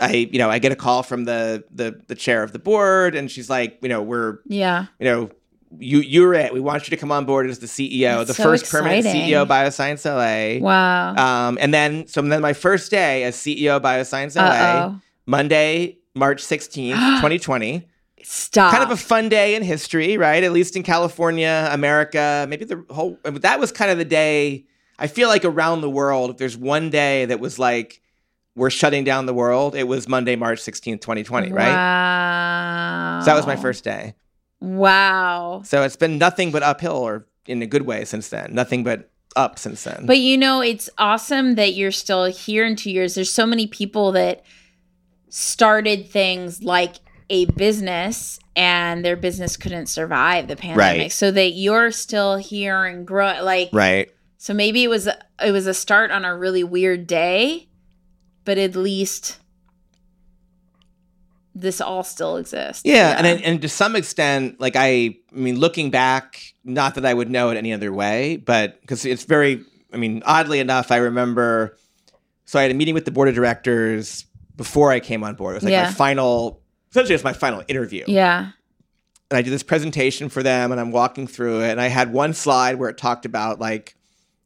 I, 0.00 0.12
you 0.30 0.38
know, 0.38 0.50
I 0.50 0.58
get 0.58 0.72
a 0.72 0.76
call 0.76 1.02
from 1.02 1.24
the 1.24 1.64
the 1.70 2.00
the 2.06 2.14
chair 2.14 2.42
of 2.42 2.52
the 2.52 2.58
board, 2.58 3.14
and 3.14 3.30
she's 3.30 3.48
like, 3.48 3.78
you 3.82 3.88
know, 3.88 4.02
we're 4.02 4.38
Yeah. 4.46 4.86
you 4.98 5.04
know, 5.06 5.30
you 5.78 6.00
you're 6.00 6.34
it. 6.34 6.52
We 6.52 6.60
want 6.60 6.86
you 6.86 6.90
to 6.90 6.96
come 6.96 7.10
on 7.10 7.24
board 7.24 7.48
as 7.48 7.58
the 7.60 7.66
CEO, 7.66 8.18
That's 8.18 8.28
the 8.28 8.34
so 8.34 8.42
first 8.44 8.70
permanent. 8.70 9.06
CEO 9.06 9.42
of 9.42 9.48
Bioscience 9.48 10.04
LA. 10.04 10.62
Wow. 10.64 11.14
Um, 11.16 11.58
and 11.60 11.72
then 11.72 12.06
so 12.06 12.20
then 12.22 12.42
my 12.42 12.52
first 12.52 12.90
day 12.90 13.24
as 13.24 13.36
CEO 13.36 13.76
of 13.76 13.82
Bioscience 13.82 14.36
LA, 14.36 14.42
Uh-oh. 14.42 15.00
Monday, 15.26 15.98
March 16.14 16.42
16th, 16.42 16.94
2020. 17.16 17.88
Stop. 18.22 18.72
Kind 18.72 18.82
of 18.82 18.90
a 18.90 18.96
fun 18.96 19.28
day 19.28 19.54
in 19.54 19.62
history, 19.62 20.18
right? 20.18 20.42
At 20.42 20.50
least 20.52 20.74
in 20.76 20.82
California, 20.82 21.68
America, 21.70 22.44
maybe 22.48 22.64
the 22.64 22.84
whole 22.90 23.18
that 23.24 23.60
was 23.60 23.70
kind 23.72 23.90
of 23.90 23.98
the 23.98 24.04
day 24.04 24.66
I 24.98 25.06
feel 25.06 25.28
like 25.28 25.44
around 25.44 25.80
the 25.82 25.90
world, 25.90 26.30
if 26.30 26.36
there's 26.38 26.56
one 26.56 26.90
day 26.90 27.26
that 27.26 27.38
was 27.38 27.58
like 27.58 28.00
we're 28.56 28.70
shutting 28.70 29.04
down 29.04 29.26
the 29.26 29.34
world, 29.34 29.76
it 29.76 29.86
was 29.86 30.08
Monday, 30.08 30.34
March 30.34 30.58
16th, 30.60 31.00
2020, 31.00 31.52
right? 31.52 31.68
Wow. 31.68 33.20
So 33.20 33.26
that 33.26 33.36
was 33.36 33.46
my 33.46 33.56
first 33.56 33.84
day. 33.84 34.14
Wow. 34.60 35.62
So 35.64 35.82
it's 35.82 35.96
been 35.96 36.18
nothing 36.18 36.50
but 36.50 36.62
uphill 36.62 36.96
or 36.96 37.26
in 37.46 37.62
a 37.62 37.66
good 37.66 37.82
way 37.82 38.04
since 38.04 38.28
then. 38.30 38.54
Nothing 38.54 38.82
but 38.82 39.10
up 39.36 39.58
since 39.58 39.84
then. 39.84 40.06
But 40.06 40.18
you 40.18 40.38
know, 40.38 40.62
it's 40.62 40.88
awesome 40.98 41.54
that 41.56 41.74
you're 41.74 41.92
still 41.92 42.24
here 42.24 42.64
in 42.64 42.74
two 42.76 42.90
years. 42.90 43.14
There's 43.14 43.30
so 43.30 43.46
many 43.46 43.66
people 43.66 44.12
that 44.12 44.42
started 45.28 46.08
things 46.08 46.62
like 46.62 46.96
a 47.28 47.44
business 47.46 48.38
and 48.54 49.04
their 49.04 49.16
business 49.16 49.56
couldn't 49.56 49.86
survive 49.86 50.48
the 50.48 50.56
pandemic. 50.56 51.00
Right. 51.00 51.12
So 51.12 51.30
that 51.30 51.50
you're 51.50 51.90
still 51.90 52.36
here 52.36 52.84
and 52.84 53.06
grow 53.06 53.42
like 53.42 53.68
Right. 53.72 54.10
so 54.38 54.54
maybe 54.54 54.84
it 54.84 54.88
was 54.88 55.06
it 55.08 55.50
was 55.52 55.66
a 55.66 55.74
start 55.74 56.10
on 56.10 56.24
a 56.24 56.34
really 56.36 56.64
weird 56.64 57.06
day, 57.06 57.68
but 58.46 58.56
at 58.56 58.74
least 58.74 59.38
this 61.54 61.80
all 61.80 62.02
still 62.04 62.36
exists. 62.36 62.82
Yeah, 62.84 63.14
and 63.16 63.26
and 63.26 63.42
and 63.42 63.62
to 63.62 63.68
some 63.68 63.96
extent, 63.96 64.60
like 64.60 64.76
I, 64.76 65.16
I 65.32 65.34
mean, 65.34 65.58
looking 65.58 65.90
back, 65.90 66.54
not 66.64 66.94
that 66.96 67.06
I 67.06 67.14
would 67.14 67.30
know 67.30 67.50
it 67.50 67.56
any 67.56 67.72
other 67.72 67.92
way, 67.92 68.36
but 68.36 68.80
because 68.82 69.04
it's 69.06 69.24
very, 69.24 69.64
I 69.92 69.96
mean, 69.96 70.22
oddly 70.26 70.60
enough, 70.60 70.90
I 70.90 70.96
remember. 70.96 71.76
So 72.44 72.58
I 72.58 72.62
had 72.62 72.70
a 72.70 72.74
meeting 72.74 72.94
with 72.94 73.04
the 73.06 73.10
board 73.10 73.28
of 73.28 73.34
directors 73.34 74.24
before 74.56 74.92
I 74.92 75.00
came 75.00 75.24
on 75.24 75.34
board. 75.34 75.52
It 75.52 75.56
was 75.56 75.64
like 75.64 75.72
Yeah. 75.72 75.84
my 75.86 75.90
final, 75.90 76.62
essentially, 76.90 77.14
it 77.14 77.16
was 77.16 77.24
my 77.24 77.32
final 77.32 77.62
interview. 77.68 78.04
yeah. 78.06 78.50
and 79.30 79.36
I 79.38 79.42
did 79.42 79.50
this 79.52 79.64
presentation 79.64 80.28
for 80.28 80.42
them, 80.44 80.70
and 80.70 80.80
I'm 80.80 80.92
walking 80.92 81.26
through 81.26 81.62
it, 81.62 81.70
and 81.72 81.80
I 81.80 81.88
had 81.88 82.12
one 82.12 82.32
slide 82.34 82.76
where 82.78 82.88
it 82.88 82.96
talked 82.98 83.24
about 83.26 83.58
like 83.58 83.95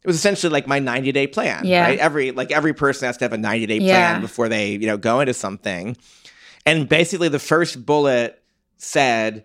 it 0.02 0.06
was 0.06 0.16
essentially 0.16 0.50
like 0.52 0.66
my 0.66 0.78
90 0.78 1.12
day 1.12 1.26
plan. 1.26 1.64
Yeah. 1.64 1.82
Right? 1.84 1.98
Every 1.98 2.30
like 2.30 2.50
every 2.50 2.72
person 2.72 3.06
has 3.06 3.16
to 3.18 3.24
have 3.24 3.32
a 3.32 3.38
90 3.38 3.66
day 3.66 3.78
Yeah. 3.78 4.10
plan 4.12 4.20
before 4.22 4.48
they 4.48 4.72
you 4.72 4.86
know 4.86 4.96
go 4.96 5.20
into 5.20 5.34
something, 5.34 5.96
and 6.66 6.88
basically 6.88 7.28
the 7.28 7.38
first 7.38 7.84
bullet 7.84 8.42
said, 8.78 9.44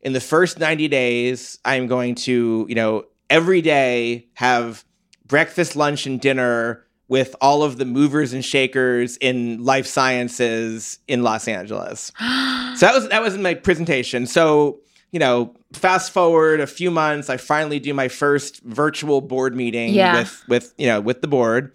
in 0.00 0.12
the 0.12 0.20
first 0.20 0.58
90 0.58 0.88
days, 0.88 1.58
I'm 1.64 1.86
going 1.86 2.14
to 2.16 2.66
you 2.68 2.74
know 2.74 3.04
every 3.30 3.60
day 3.62 4.26
have 4.34 4.84
breakfast, 5.26 5.76
lunch, 5.76 6.06
and 6.06 6.20
dinner. 6.20 6.80
With 7.06 7.36
all 7.42 7.62
of 7.62 7.76
the 7.76 7.84
movers 7.84 8.32
and 8.32 8.42
shakers 8.42 9.18
in 9.18 9.62
life 9.62 9.86
sciences 9.86 11.00
in 11.06 11.22
Los 11.22 11.46
Angeles, 11.46 12.10
so 12.18 12.86
that 12.86 12.94
was 12.94 13.08
that 13.10 13.20
was 13.22 13.34
in 13.34 13.42
my 13.42 13.52
presentation. 13.52 14.26
So 14.26 14.80
you 15.14 15.20
know, 15.20 15.54
fast 15.72 16.10
forward 16.10 16.58
a 16.58 16.66
few 16.66 16.90
months, 16.90 17.30
I 17.30 17.36
finally 17.36 17.78
do 17.78 17.94
my 17.94 18.08
first 18.08 18.60
virtual 18.64 19.20
board 19.20 19.54
meeting 19.54 19.94
Yeah. 19.94 20.18
with 20.18 20.44
with 20.48 20.74
you 20.76 20.88
know 20.88 21.00
with 21.00 21.20
the 21.22 21.28
board. 21.28 21.72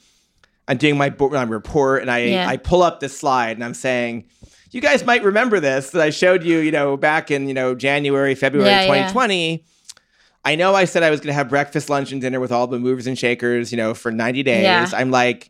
I'm 0.67 0.75
doing 0.75 0.97
my 0.97 1.09
board 1.09 1.31
my 1.31 1.43
report, 1.43 2.01
and 2.01 2.11
I 2.11 2.19
Yeah. 2.25 2.49
I 2.49 2.57
pull 2.57 2.83
up 2.83 2.99
this 2.99 3.17
slide, 3.17 3.55
and 3.55 3.63
I'm 3.63 3.73
saying. 3.73 4.25
You 4.71 4.81
guys 4.81 5.03
might 5.03 5.23
remember 5.23 5.59
this 5.59 5.89
that 5.91 6.01
I 6.03 6.11
showed 6.11 6.43
you, 6.43 6.59
you 6.59 6.71
know, 6.71 6.95
back 6.95 7.31
in, 7.31 7.47
you 7.47 7.55
know, 7.55 7.73
January, 7.73 8.35
February 8.35 8.69
Yeah, 8.69 8.81
yeah. 8.81 9.07
2020. 9.07 9.63
I 10.45 10.53
know 10.55 10.75
I 10.75 10.85
said 10.85 11.01
I 11.01 11.09
was 11.09 11.19
going 11.21 11.29
to 11.29 11.33
have 11.33 11.49
breakfast, 11.49 11.89
lunch, 11.89 12.11
and 12.11 12.21
dinner 12.21 12.39
with 12.39 12.51
all 12.51 12.67
the 12.67 12.77
movers 12.77 13.07
and 13.07 13.17
shakers, 13.17 13.71
you 13.71 13.77
know, 13.79 13.95
for 13.95 14.11
90 14.11 14.43
days. 14.43 14.93
I'm 14.93 15.09
like, 15.09 15.49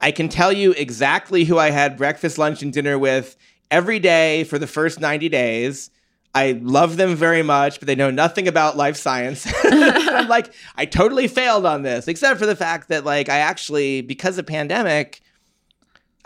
I 0.00 0.10
can 0.10 0.30
tell 0.30 0.54
you 0.54 0.72
exactly 0.72 1.44
who 1.44 1.58
I 1.58 1.68
had 1.68 1.98
breakfast, 1.98 2.38
lunch, 2.38 2.62
and 2.62 2.72
dinner 2.72 2.98
with 2.98 3.36
every 3.70 3.98
day 3.98 4.44
for 4.44 4.58
the 4.58 4.66
first 4.66 5.00
90 5.00 5.28
days. 5.28 5.90
I 6.36 6.52
love 6.62 6.98
them 6.98 7.14
very 7.16 7.42
much, 7.42 7.80
but 7.80 7.86
they 7.86 7.94
know 7.94 8.10
nothing 8.10 8.46
about 8.46 8.76
life 8.76 8.96
science. 8.96 9.46
I'm 9.64 10.28
like, 10.28 10.52
I 10.76 10.84
totally 10.84 11.28
failed 11.28 11.64
on 11.64 11.80
this, 11.82 12.08
except 12.08 12.38
for 12.38 12.44
the 12.44 12.54
fact 12.56 12.88
that, 12.90 13.04
like, 13.06 13.28
I 13.30 13.38
actually, 13.38 14.02
because 14.02 14.36
of 14.36 14.46
pandemic, 14.46 15.22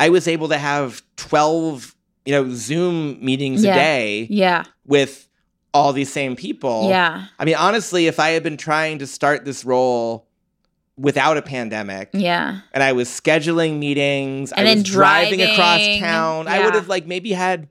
I 0.01 0.09
was 0.09 0.27
able 0.27 0.49
to 0.49 0.59
have 0.59 1.03
12, 1.17 1.95
you 2.27 2.33
know, 2.33 2.51
Zoom 2.51 3.25
meetings 3.25 3.63
Yeah. 3.63 3.73
a 3.73 3.75
day 3.77 4.27
Yeah. 4.31 4.65
with 4.85 5.29
all 5.73 5.93
these 5.93 6.13
same 6.13 6.35
people. 6.35 6.89
Yeah. 6.89 7.27
I 7.39 7.45
mean, 7.45 7.55
honestly, 7.55 8.09
if 8.09 8.19
I 8.19 8.31
had 8.31 8.43
been 8.43 8.57
trying 8.57 8.99
to 8.99 9.07
start 9.07 9.45
this 9.45 9.65
role 9.65 10.27
without 10.97 11.37
a 11.37 11.43
pandemic 11.43 12.11
Yeah. 12.13 12.59
and 12.73 12.83
I 12.83 12.93
was 12.93 13.09
scheduling 13.09 13.79
meetings, 13.79 14.51
And 14.51 14.67
I 14.67 14.71
then 14.71 14.79
was 14.83 14.91
driving, 14.91 15.41
across 15.41 15.79
driving, 15.79 16.01
town, 16.01 16.49
I 16.49 16.65
would 16.65 16.75
have 16.75 16.89
like 16.89 17.07
maybe 17.07 17.31
had, 17.33 17.69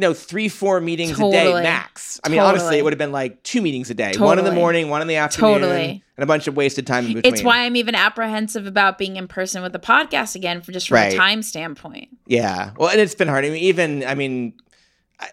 you 0.00 0.08
know, 0.08 0.14
three, 0.14 0.48
four 0.48 0.80
meetings 0.80 1.20
a 1.20 1.30
day 1.30 1.52
max. 1.62 2.18
I 2.24 2.30
mean, 2.30 2.40
honestly, 2.40 2.78
it 2.78 2.84
would 2.84 2.94
have 2.94 2.98
been 2.98 3.12
like 3.12 3.42
two 3.42 3.60
meetings 3.60 3.90
a 3.90 3.94
day, 3.94 4.14
one 4.16 4.38
in 4.38 4.46
the 4.46 4.50
morning, 4.52 4.88
one 4.88 5.02
in 5.02 5.08
the 5.08 5.16
afternoon, 5.16 5.60
Totally. 5.60 6.02
and 6.16 6.22
a 6.22 6.26
bunch 6.26 6.46
of 6.46 6.56
wasted 6.56 6.86
time 6.86 7.04
in 7.04 7.12
between. 7.12 7.34
It's 7.34 7.42
why 7.42 7.66
I'm 7.66 7.76
even 7.76 7.94
apprehensive 7.94 8.66
about 8.66 8.96
being 8.96 9.16
in 9.16 9.28
person 9.28 9.62
with 9.62 9.72
the 9.74 9.78
podcast 9.78 10.34
again 10.36 10.62
for 10.62 10.72
just 10.72 10.88
from 10.88 10.94
Right. 10.94 11.12
a 11.12 11.16
time 11.18 11.42
standpoint. 11.42 12.08
Yeah. 12.26 12.70
Well, 12.78 12.88
and 12.88 12.98
it's 12.98 13.14
been 13.14 13.28
hard. 13.28 13.44
I 13.44 13.50
mean, 13.50 13.62
even, 13.62 14.02
I 14.06 14.14
mean, 14.14 14.54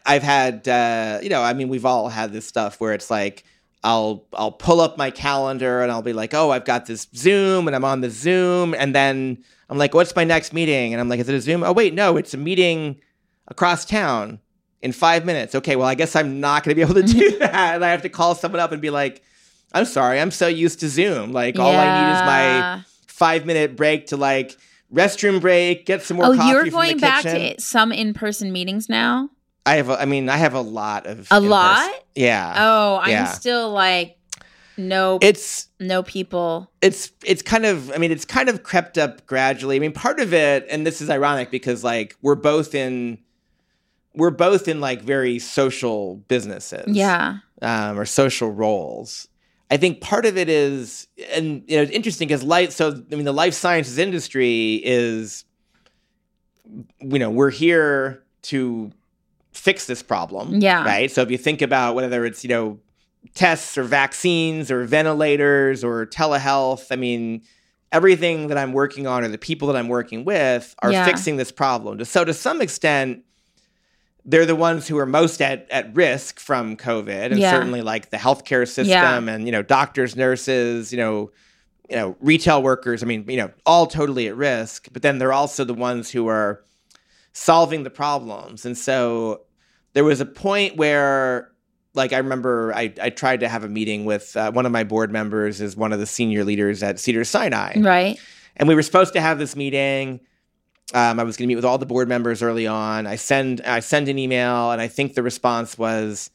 I've 0.06 0.21
had, 0.23 0.67
uh, 0.67 1.19
you 1.23 1.30
know, 1.30 1.41
I 1.41 1.53
mean, 1.53 1.69
we've 1.69 1.86
all 1.86 2.10
had 2.10 2.34
this 2.34 2.45
stuff 2.45 2.82
where 2.82 2.91
it's 2.91 3.10
like, 3.10 3.45
I'll 3.86 4.25
I'll 4.34 4.51
pull 4.51 4.82
up 4.82 4.97
my 4.97 5.12
calendar 5.12 5.82
and 5.82 5.89
I'll 5.93 6.01
be 6.01 6.12
like, 6.12 6.34
oh, 6.34 6.49
I've 6.49 6.65
got 6.65 6.88
this 6.88 7.08
Zoom 7.15 7.67
and 7.67 7.75
I'm 7.75 7.86
on 7.86 8.01
the 8.01 8.10
Zoom, 8.10 8.73
and 8.73 8.93
then 8.93 9.45
I'm 9.69 9.77
like, 9.77 9.93
what's 9.93 10.13
my 10.13 10.25
next 10.25 10.51
meeting? 10.51 10.93
And 10.93 10.99
I'm 10.99 11.08
like, 11.08 11.21
is 11.21 11.30
it 11.30 11.36
a 11.36 11.39
Zoom? 11.39 11.63
Oh, 11.63 11.71
wait, 11.71 11.93
no, 11.93 12.17
it's 12.17 12.34
a 12.34 12.38
meeting 12.38 12.99
across 13.47 13.86
town 13.86 14.39
in 14.81 14.91
five 14.91 15.25
minutes. 15.25 15.55
Okay, 15.55 15.75
well, 15.75 15.87
I 15.87 15.95
guess 15.95 16.15
I'm 16.15 16.39
not 16.39 16.63
going 16.63 16.71
to 16.71 16.75
be 16.75 16.81
able 16.81 16.93
to 16.95 17.03
do 17.03 17.37
that, 17.39 17.75
and 17.75 17.85
I 17.85 17.89
have 17.91 18.01
to 18.03 18.09
call 18.09 18.35
someone 18.35 18.59
up 18.61 18.71
and 18.71 18.81
be 18.81 18.89
like, 18.89 19.23
I'm 19.73 19.85
sorry, 19.85 20.19
I'm 20.19 20.31
so 20.31 20.47
used 20.47 20.79
to 20.81 20.89
Zoom. 20.89 21.31
Like, 21.31 21.59
all 21.59 21.77
I 21.79 21.89
need 21.89 22.07
is 22.09 22.21
my 22.23 22.81
five 23.07 23.45
minute 23.45 23.75
break 23.75 24.07
to 24.07 24.17
like 24.17 24.55
restroom 24.93 25.41
break, 25.41 25.85
get 25.85 26.01
some 26.03 26.17
more 26.17 26.27
Oh, 26.27 26.35
coffee 26.35 26.47
you're 26.49 26.69
going 26.69 26.97
back 26.99 27.23
kitchen. 27.23 27.55
to 27.55 27.61
some 27.61 27.91
in 27.91 28.13
person 28.13 28.51
meetings 28.51 28.87
now? 28.87 29.29
I 29.65 29.75
have, 29.75 29.89
a, 29.89 29.99
I 30.01 30.05
mean, 30.05 30.29
I 30.29 30.37
have 30.37 30.53
a 30.53 30.61
lot 30.61 31.05
of 31.07 31.27
A 31.31 31.39
lot? 31.41 31.91
Yeah, 32.15 32.53
Oh, 32.57 32.99
I'm 33.03 33.09
Yeah. 33.09 33.25
still 33.25 33.71
like 33.71 34.13
no 34.79 35.17
it's 35.23 35.67
no 35.79 36.03
people. 36.03 36.71
it's 36.81 37.11
it's 37.25 37.41
kind 37.41 37.65
of, 37.65 37.91
I 37.91 37.97
mean, 37.97 38.11
it's 38.11 38.25
kind 38.25 38.47
of 38.47 38.63
crept 38.63 38.97
up 38.97 39.25
gradually. 39.25 39.75
I 39.75 39.79
mean, 39.79 39.91
part 39.91 40.19
of 40.19 40.33
it, 40.33 40.65
and 40.69 40.85
this 40.85 41.01
is 41.01 41.09
ironic 41.09 41.49
because 41.51 41.83
like 41.83 42.15
we're 42.21 42.35
both 42.35 42.73
in, 42.75 43.17
we're 44.17 44.32
both 44.32 44.67
in 44.67 44.82
like 44.82 45.01
very 45.01 45.39
social 45.39 46.17
businesses, 46.27 46.86
Yeah. 46.88 47.38
um, 47.62 47.97
or 47.99 48.06
social 48.06 48.51
roles. 48.51 49.27
I 49.69 49.77
think 49.77 50.01
part 50.01 50.25
of 50.25 50.38
it 50.38 50.49
is, 50.49 51.08
and 51.34 51.63
you 51.67 51.77
know, 51.77 51.84
it's 51.84 51.91
interesting 51.91 52.27
because 52.27 52.43
light. 52.43 52.71
So 52.73 53.03
I 53.12 53.15
mean, 53.15 53.25
the 53.25 53.34
life 53.34 53.53
sciences 53.53 53.97
industry 53.97 54.82
is, 54.84 55.43
you 56.99 57.19
know, 57.19 57.30
we're 57.30 57.49
here 57.49 58.23
to 58.43 58.91
fix 59.51 59.86
this 59.88 60.03
problem. 60.03 60.62
Yeah. 60.62 60.84
Right. 60.86 61.12
So 61.12 61.21
if 61.21 61.32
you 61.32 61.38
think 61.38 61.62
about 61.62 61.95
whether 61.95 62.25
it's 62.25 62.43
you 62.43 62.49
know 62.49 62.80
tests 63.34 63.77
or 63.77 63.84
vaccines 63.84 64.71
or 64.71 64.86
ventilators 64.86 65.84
or 65.84 66.06
telehealth, 66.06 66.88
I 66.91 66.95
mean. 66.95 67.41
Everything 67.93 68.47
that 68.49 68.58
I'm 68.58 68.73
working 68.73 69.08
on 69.08 69.23
or 69.23 69.30
the 69.30 69.38
people 69.38 69.69
that 69.69 69.77
I'm 69.77 69.88
working 69.88 70.25
with 70.25 70.75
are 70.80 70.91
Yeah. 70.91 71.06
fixing 71.06 71.38
this 71.38 71.53
problem. 71.53 72.03
So, 72.03 72.25
to 72.25 72.34
some 72.34 72.62
extent, 72.62 73.23
they're 74.29 74.45
the 74.45 74.55
ones 74.57 74.87
who 74.87 74.97
are 74.97 75.05
most 75.05 75.41
at, 75.41 75.67
at 75.71 75.95
risk 75.95 76.39
from 76.39 76.75
COVID, 76.75 77.31
and 77.31 77.39
Yeah. 77.39 77.49
certainly 77.51 77.81
like 77.81 78.09
the 78.09 78.17
healthcare 78.17 78.67
system 78.67 78.87
Yeah. 78.89 79.33
and 79.33 79.45
you 79.45 79.51
know 79.53 79.61
doctors, 79.63 80.15
nurses, 80.17 80.91
you 80.91 80.97
know, 80.97 81.31
you 81.89 81.95
know 81.95 82.15
retail 82.19 82.61
workers. 82.61 83.01
I 83.01 83.05
mean, 83.05 83.23
you 83.29 83.37
know, 83.37 83.49
all 83.65 83.87
totally 83.87 84.27
at 84.27 84.35
risk. 84.35 84.89
But 84.91 85.01
then 85.01 85.17
they're 85.17 85.31
also 85.33 85.63
the 85.63 85.73
ones 85.73 86.11
who 86.11 86.27
are 86.27 86.61
solving 87.31 87.83
the 87.83 87.89
problems. 87.89 88.65
And 88.65 88.77
so 88.77 89.41
there 89.93 90.03
was 90.03 90.19
a 90.19 90.25
point 90.25 90.75
where, 90.75 91.51
like, 91.93 92.11
I 92.11 92.17
remember 92.17 92.73
I, 92.75 92.93
I 93.01 93.09
tried 93.09 93.39
to 93.39 93.47
have 93.47 93.63
a 93.63 93.69
meeting 93.69 94.05
with 94.05 94.35
uh, 94.35 94.51
one 94.51 94.65
of 94.65 94.71
my 94.71 94.83
board 94.83 95.11
members, 95.11 95.61
is 95.61 95.77
one 95.77 95.93
of 95.93 95.99
the 95.99 96.05
senior 96.05 96.43
leaders 96.43 96.83
at 96.83 96.99
Cedar 96.99 97.23
Sinai, 97.23 97.79
Right. 97.79 98.19
and 98.57 98.67
we 98.67 98.75
were 98.75 98.83
supposed 98.83 99.13
to 99.13 99.21
have 99.21 99.39
this 99.39 99.55
meeting. 99.55 100.19
Um, 100.93 101.19
I 101.19 101.23
was 101.23 101.36
going 101.36 101.45
to 101.45 101.52
meet 101.52 101.56
with 101.58 101.65
all 101.65 101.78
the 101.78 101.86
board 101.86 102.08
members 102.08 102.41
early 102.41 102.65
on. 102.65 103.08
I 103.08 103.15
send 103.17 103.62
I 103.62 103.82
send 103.82 104.08
an 104.08 104.17
email, 104.17 104.71
and 104.71 104.82
I 104.82 104.88
think 104.88 105.15
the 105.15 105.23
response 105.23 105.78
was, 105.78 106.30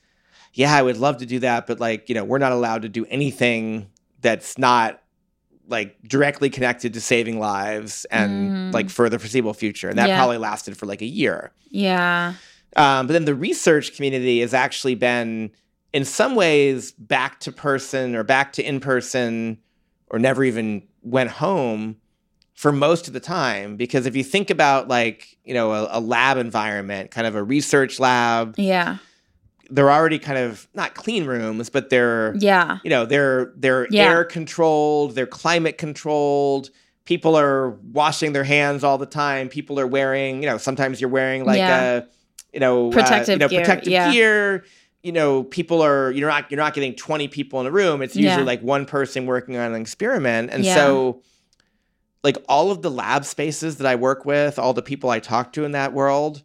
"Yeah, 0.53 0.75
I 0.75 0.83
would 0.83 0.99
love 0.99 1.17
to 1.19 1.27
do 1.27 1.39
that, 1.39 1.67
but 1.67 1.81
like 1.81 2.09
you 2.09 2.15
know, 2.15 2.25
we're 2.25 2.39
not 2.39 2.53
allowed 2.53 2.83
to 2.83 2.89
do 2.89 3.07
anything 3.07 3.89
that's 4.21 4.59
not 4.59 5.01
like 5.69 5.97
directly 6.07 6.51
connected 6.51 6.93
to 6.95 7.01
saving 7.01 7.39
lives 7.39 8.05
and 8.11 8.51
Mm. 8.53 8.75
like 8.75 8.91
for 8.91 9.09
the 9.09 9.19
foreseeable 9.19 9.55
future." 9.55 9.89
And 9.89 9.99
that 9.99 10.09
Yeah. 10.09 10.17
probably 10.19 10.37
lasted 10.39 10.77
for 10.77 10.85
like 10.87 11.01
a 11.01 11.07
year. 11.07 11.53
Yeah. 11.71 12.35
Um, 12.77 13.07
but 13.07 13.15
then 13.15 13.25
the 13.25 13.35
research 13.35 13.95
community 13.97 14.41
has 14.41 14.53
actually 14.55 14.95
been, 14.95 15.51
in 15.95 16.05
some 16.05 16.35
ways, 16.35 16.93
back 16.93 17.41
to 17.41 17.53
person 17.53 18.15
or 18.15 18.23
back 18.23 18.53
to 18.55 18.63
in 18.63 18.81
person, 18.81 19.59
or 20.11 20.19
never 20.19 20.45
even 20.45 20.83
went 21.03 21.31
home 21.31 21.97
for 22.55 22.71
most 22.73 23.07
of 23.09 23.13
the 23.15 23.21
time. 23.21 23.77
Because 23.77 24.07
if 24.07 24.15
you 24.17 24.23
think 24.25 24.51
about 24.51 24.89
like 24.89 25.37
you 25.45 25.55
know 25.55 25.73
a, 25.73 25.89
a 25.93 26.01
lab 26.01 26.37
environment, 26.39 27.11
kind 27.11 27.27
of 27.27 27.35
a 27.35 27.43
research 27.43 27.99
lab, 27.99 28.55
Yeah. 28.59 28.99
they're 29.71 29.91
already 29.91 30.19
kind 30.19 30.39
of 30.39 30.69
not 30.75 30.95
clean 30.95 31.25
rooms, 31.25 31.71
but 31.71 31.91
they're 31.91 32.35
Yeah. 32.39 32.79
you 32.85 32.91
know 32.91 33.05
they're 33.07 33.53
they're 33.57 33.87
Yeah. 33.91 34.05
air 34.11 34.25
controlled, 34.25 35.15
they're 35.15 35.27
climate 35.27 35.79
controlled. 35.79 36.71
People 37.05 37.37
are 37.37 37.71
washing 37.93 38.33
their 38.33 38.45
hands 38.45 38.85
all 38.85 38.97
the 38.99 39.07
time. 39.07 39.49
People 39.49 39.81
are 39.81 39.87
wearing, 39.89 40.41
you 40.43 40.49
know, 40.49 40.57
sometimes 40.59 41.01
you're 41.01 41.11
wearing 41.11 41.45
like 41.45 41.59
Yeah. 41.59 41.83
a, 41.97 42.03
you 42.53 42.61
know, 42.61 42.91
protective 42.91 43.13
uh, 43.13 43.19
Protective 43.19 43.33
you 43.35 43.39
know, 43.39 43.49
gear, 43.49 43.61
protective 43.61 43.93
yeah. 43.93 44.13
gear. 44.13 44.65
You 45.03 45.11
know, 45.11 45.43
people 45.43 45.83
are 45.83 46.13
you're 46.13 46.29
not 46.29 46.49
you're 46.51 46.61
not 46.61 46.75
getting 46.75 46.95
20 46.95 47.27
people 47.29 47.61
in 47.61 47.67
a 47.67 47.73
room. 47.73 48.03
It's 48.03 48.15
usually 48.15 48.43
Yeah. 48.43 48.47
like 48.47 48.61
one 48.61 48.85
person 48.87 49.27
working 49.27 49.57
on 49.57 49.73
an 49.75 49.81
experiment. 49.81 50.51
And 50.53 50.65
Yeah. 50.65 50.77
so 50.77 51.23
like 52.25 52.37
all 52.49 52.71
of 52.71 52.83
the 52.83 52.91
lab 52.91 53.25
spaces 53.25 53.77
that 53.79 53.87
I 53.87 53.95
work 53.97 54.25
with, 54.25 54.59
all 54.59 54.73
the 54.73 54.83
people 54.83 55.11
I 55.11 55.19
talk 55.19 55.53
to 55.55 55.65
in 55.65 55.73
that 55.73 55.93
world, 55.93 56.43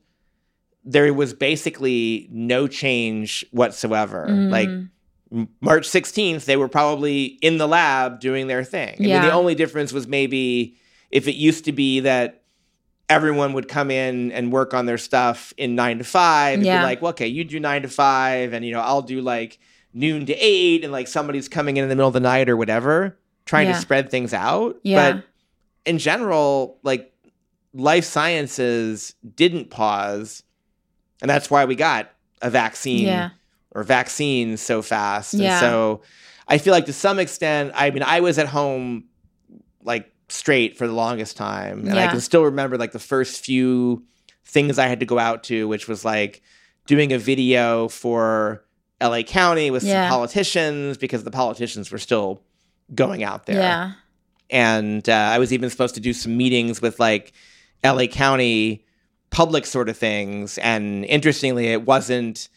there 0.84 1.14
was 1.14 1.34
basically 1.34 2.28
no 2.32 2.68
change 2.68 3.46
whatsoever. 3.52 4.26
Mm. 4.30 4.50
Like 4.52 5.48
March 5.62 5.88
16th, 5.88 6.46
they 6.46 6.56
were 6.58 6.70
probably 6.70 7.26
in 7.42 7.58
the 7.58 7.68
lab 7.68 8.20
doing 8.20 8.48
their 8.48 8.64
thing. 8.64 8.96
I 8.98 9.00
mean, 9.00 9.10
Yeah. 9.10 9.26
the 9.26 9.34
only 9.34 9.56
difference 9.56 9.92
was 9.92 10.08
maybe 10.08 10.78
if 11.12 11.28
it 11.28 11.36
used 11.36 11.66
to 11.66 11.72
be 11.72 12.00
that 12.02 12.44
everyone 13.10 13.54
would 13.54 13.68
come 13.68 13.92
in 13.92 14.32
and 14.32 14.52
work 14.52 14.74
on 14.74 14.86
their 14.86 14.98
stuff 14.98 15.54
in 15.58 15.76
nine 15.76 15.98
to 15.98 16.04
five, 16.04 16.56
and 16.56 16.66
Yeah. 16.66 16.80
be 16.80 16.84
like, 16.86 17.02
well, 17.02 17.10
okay, 17.12 17.28
you 17.28 17.44
do 17.44 17.60
nine 17.60 17.82
to 17.84 17.88
five, 17.90 18.54
and 18.54 18.66
you 18.66 18.72
know, 18.72 18.82
I'll 18.82 19.02
do 19.02 19.22
like 19.22 19.60
noon 19.94 20.26
to 20.26 20.34
eight, 20.36 20.84
and 20.84 20.92
like 20.92 21.08
somebody's 21.08 21.48
coming 21.50 21.78
in 21.78 21.84
in 21.84 21.90
the 21.90 21.96
middle 21.96 22.08
of 22.10 22.14
the 22.14 22.20
night 22.20 22.50
or 22.50 22.58
whatever, 22.58 23.18
trying 23.46 23.68
Yeah. 23.68 23.74
to 23.74 23.80
spread 23.80 24.10
things 24.10 24.34
out. 24.34 24.78
Yeah. 24.84 25.12
But 25.14 25.24
in 25.88 25.98
general, 25.98 26.78
like 26.84 27.14
life 27.74 28.04
sciences 28.06 29.16
didn't 29.36 29.70
pause, 29.70 30.44
and 31.22 31.30
that's 31.30 31.50
why 31.50 31.66
we 31.66 31.76
got 31.76 32.12
a 32.42 32.50
vaccine 32.50 33.06
Yeah. 33.08 33.30
or 33.72 33.84
vaccines 33.84 34.62
so 34.62 34.82
fast. 34.82 35.34
Yeah. 35.34 35.52
And 35.54 35.60
so 35.60 36.02
I 36.48 36.58
feel 36.60 36.72
like 36.74 36.86
to 36.86 36.94
some 36.94 37.20
extent, 37.20 37.72
I 37.76 37.90
mean, 37.92 38.04
I 38.04 38.20
was 38.20 38.38
at 38.38 38.48
home 38.48 39.06
like 39.84 40.12
straight 40.30 40.78
for 40.78 40.86
the 40.88 40.94
longest 40.94 41.38
time. 41.38 41.88
And 41.88 41.98
I 41.98 42.08
can 42.08 42.20
still 42.22 42.44
remember 42.44 42.78
like 42.78 42.92
the 42.92 43.00
first 43.00 43.44
few 43.44 44.04
things 44.46 44.78
I 44.78 44.88
had 44.88 45.00
to 45.00 45.06
go 45.06 45.18
out 45.20 45.44
to, 45.46 45.68
which 45.68 45.88
was 45.88 46.04
like 46.06 46.42
doing 46.86 47.12
a 47.14 47.18
video 47.18 47.88
for 47.88 48.64
LA 49.02 49.24
County 49.24 49.72
with 49.72 49.84
Yeah. 49.84 50.10
some 50.10 50.18
politicians 50.18 50.98
because 50.98 51.24
the 51.24 51.32
politicians 51.32 51.92
were 51.92 51.98
still 51.98 52.42
going 52.94 53.24
out 53.24 53.46
there 53.46 53.58
Yeah. 53.58 53.92
And 54.50 55.08
uh, 55.10 55.14
I 55.14 55.40
was 55.40 55.52
even 55.54 55.70
supposed 55.70 55.96
to 55.96 56.02
do 56.02 56.14
some 56.14 56.38
meetings 56.38 56.82
with 56.82 57.00
like 57.00 57.34
LA 57.84 58.06
County 58.08 58.86
public 59.30 59.66
sort 59.66 59.90
of 59.90 59.98
things. 59.98 60.58
And 60.60 61.04
interestingly, 61.06 61.68
it 61.68 61.86
wasn't 61.86 62.50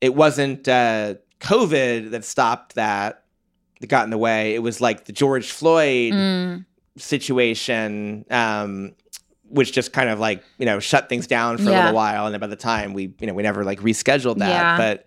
it 0.00 0.14
wasn't 0.14 0.66
uh, 0.66 1.14
COVID 1.40 2.10
that 2.10 2.24
stopped 2.24 2.74
that 2.74 3.24
that 3.80 3.86
got 3.86 4.04
in 4.04 4.10
the 4.10 4.18
way. 4.18 4.54
It 4.54 4.62
was 4.62 4.80
like 4.80 5.04
the 5.04 5.12
George 5.12 5.50
Floyd 5.50 6.12
Mm. 6.12 6.64
situation, 6.96 8.24
um, 8.30 8.92
which 9.48 9.72
just 9.72 9.92
kind 9.92 10.08
of 10.08 10.18
like 10.18 10.42
you 10.58 10.66
know 10.66 10.80
shut 10.80 11.08
things 11.08 11.26
down 11.26 11.56
for 11.58 11.64
a 11.64 11.72
little 11.72 11.92
while. 11.94 12.26
And 12.26 12.32
then 12.34 12.40
by 12.40 12.46
the 12.46 12.56
time 12.56 12.94
we 12.94 13.12
you 13.20 13.26
know 13.26 13.34
we 13.34 13.42
never 13.42 13.64
like 13.64 13.80
rescheduled 13.80 14.38
that, 14.38 14.48
Yeah. 14.48 14.76
but. 14.76 15.06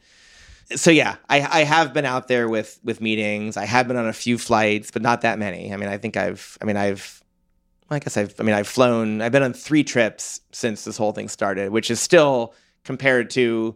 So 0.74 0.90
yeah, 0.90 1.18
I, 1.30 1.42
I 1.42 1.64
have 1.64 1.94
been 1.94 2.06
out 2.06 2.28
there 2.28 2.50
with 2.50 2.80
with 2.84 3.00
meetings. 3.00 3.56
I 3.56 3.66
have 3.66 3.88
been 3.88 3.98
on 3.98 4.08
a 4.08 4.14
few 4.14 4.38
flights, 4.38 4.90
but 4.90 5.02
not 5.02 5.22
that 5.22 5.38
many. 5.38 5.72
I 5.72 5.78
mean, 5.78 5.90
I 5.90 5.98
think 5.98 6.18
I've. 6.18 6.58
I 6.62 6.66
mean, 6.66 6.78
I've. 6.78 7.24
I 7.90 8.00
guess 8.00 8.18
I've. 8.18 8.34
I 8.40 8.44
mean, 8.44 8.56
I've 8.56 8.68
flown. 8.68 9.22
I've 9.22 9.32
been 9.32 9.44
on 9.44 9.54
three 9.54 9.84
trips 9.84 10.42
since 10.52 10.84
this 10.84 10.98
whole 10.98 11.12
thing 11.12 11.30
started, 11.30 11.72
which 11.72 11.92
is 11.92 12.00
still 12.00 12.56
compared 12.84 13.30
to 13.32 13.76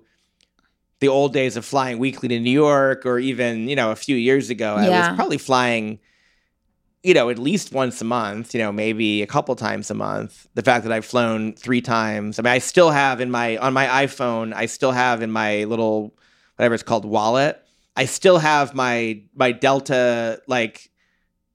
the 0.99 1.08
old 1.08 1.32
days 1.32 1.56
of 1.58 1.63
flying 1.63 1.99
weekly 1.99 2.28
to 2.30 2.39
New 2.39 2.49
York, 2.49 3.06
or 3.06 3.19
even 3.19 3.69
you 3.69 3.75
know 3.75 3.91
a 3.91 3.95
few 3.95 4.15
years 4.15 4.49
ago, 4.49 4.75
I 4.75 4.89
was 4.89 5.15
probably 5.15 5.38
flying. 5.38 5.99
You 7.02 7.13
know, 7.13 7.30
at 7.30 7.39
least 7.39 7.71
once 7.71 8.02
a 8.02 8.06
month. 8.06 8.56
You 8.56 8.62
know, 8.62 8.71
maybe 8.71 9.21
a 9.21 9.28
couple 9.28 9.56
times 9.56 9.91
a 9.91 9.93
month. 9.93 10.47
The 10.56 10.63
fact 10.63 10.84
that 10.86 10.91
I've 10.91 11.06
flown 11.06 11.54
three 11.54 11.82
times. 11.82 12.39
I 12.39 12.41
mean, 12.41 12.52
I 12.52 12.58
still 12.58 12.89
have 12.89 13.21
in 13.21 13.30
my 13.30 13.58
on 13.58 13.73
my 13.73 13.86
iPhone. 13.86 14.54
I 14.56 14.65
still 14.65 14.91
have 14.91 15.21
in 15.21 15.30
my 15.30 15.65
little 15.65 16.15
whatever 16.60 16.74
it's 16.74 16.84
called 16.84 17.06
wallet. 17.06 17.63
I 17.95 18.04
still 18.06 18.38
have 18.38 18.76
my 18.76 19.22
my 19.34 19.54
Delta 19.54 20.41
like 20.45 20.91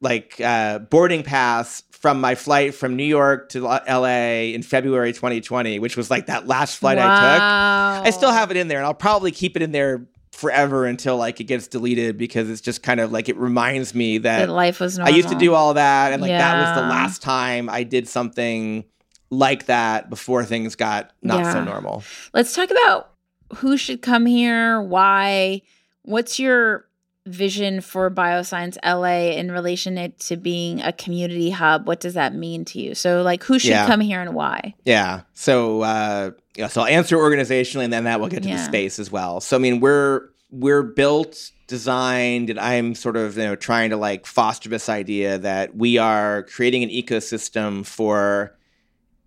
like 0.00 0.40
uh, 0.40 0.78
boarding 0.78 1.22
pass 1.22 1.82
from 1.90 2.20
my 2.20 2.34
flight 2.34 2.74
from 2.74 2.96
New 2.96 3.04
York 3.04 3.50
to 3.50 3.64
LA 3.64 4.52
in 4.54 4.62
February 4.62 5.12
2020, 5.12 5.78
which 5.78 5.96
was 5.96 6.10
like 6.10 6.26
that 6.26 6.46
last 6.46 6.78
flight 6.78 6.98
I 6.98 7.02
took. 7.02 8.06
I 8.06 8.10
still 8.10 8.32
have 8.32 8.50
it 8.50 8.56
in 8.56 8.68
there, 8.68 8.78
and 8.78 8.86
I'll 8.86 8.94
probably 8.94 9.30
keep 9.30 9.56
it 9.56 9.62
in 9.62 9.72
there 9.72 10.06
forever 10.32 10.86
until 10.86 11.16
like 11.18 11.38
it 11.40 11.44
gets 11.44 11.68
deleted 11.68 12.18
because 12.18 12.48
it's 12.50 12.60
just 12.62 12.82
kind 12.82 12.98
of 12.98 13.12
like 13.12 13.28
it 13.28 13.36
reminds 13.36 13.94
me 13.94 14.18
that 14.18 14.46
that 14.46 14.52
life 14.52 14.80
was 14.80 14.96
normal. 14.98 15.12
I 15.12 15.16
used 15.16 15.28
to 15.28 15.38
do 15.38 15.52
all 15.52 15.74
that, 15.74 16.14
and 16.14 16.22
like 16.22 16.30
that 16.30 16.66
was 16.66 16.82
the 16.82 16.88
last 16.88 17.20
time 17.20 17.68
I 17.68 17.82
did 17.84 18.08
something 18.08 18.84
like 19.30 19.66
that 19.66 20.08
before 20.08 20.44
things 20.44 20.76
got 20.76 21.12
not 21.22 21.52
so 21.52 21.62
normal. 21.62 22.02
Let's 22.32 22.54
talk 22.54 22.70
about 22.70 23.13
who 23.56 23.76
should 23.76 24.02
come 24.02 24.26
here, 24.26 24.80
why, 24.80 25.62
what's 26.02 26.38
your 26.38 26.86
vision 27.26 27.80
for 27.80 28.10
Bioscience 28.10 28.76
LA 28.84 29.30
in 29.38 29.50
relation 29.50 30.12
to 30.18 30.36
being 30.36 30.82
a 30.82 30.92
community 30.92 31.50
hub? 31.50 31.86
What 31.86 32.00
does 32.00 32.14
that 32.14 32.34
mean 32.34 32.64
to 32.66 32.78
you? 32.80 32.94
So, 32.94 33.22
like, 33.22 33.42
who 33.44 33.58
should 33.58 33.70
Yeah. 33.70 33.86
come 33.86 34.00
here 34.00 34.20
and 34.20 34.34
why? 34.34 34.74
Yeah. 34.84 35.22
So 35.32 35.80
uh 35.82 36.32
yeah, 36.56 36.68
so 36.68 36.82
I'll 36.82 36.86
answer 36.86 37.16
organizationally 37.16 37.84
and 37.84 37.92
then 37.92 38.04
that 38.04 38.20
will 38.20 38.28
get 38.28 38.42
to 38.42 38.48
the 38.48 38.58
space 38.58 38.98
as 38.98 39.10
well. 39.10 39.40
So 39.40 39.56
I 39.56 39.58
mean 39.60 39.80
we're 39.80 40.28
we're 40.50 40.82
built, 40.82 41.50
designed, 41.66 42.48
and 42.50 42.60
I'm 42.60 42.94
sort 42.94 43.16
of 43.16 43.36
you 43.38 43.42
know 43.44 43.56
trying 43.56 43.90
to 43.90 43.96
like 43.96 44.26
foster 44.26 44.68
this 44.68 44.88
idea 44.90 45.38
that 45.38 45.74
we 45.76 45.96
are 45.98 46.42
creating 46.44 46.82
an 46.82 46.90
ecosystem 46.90 47.84
for 47.86 48.54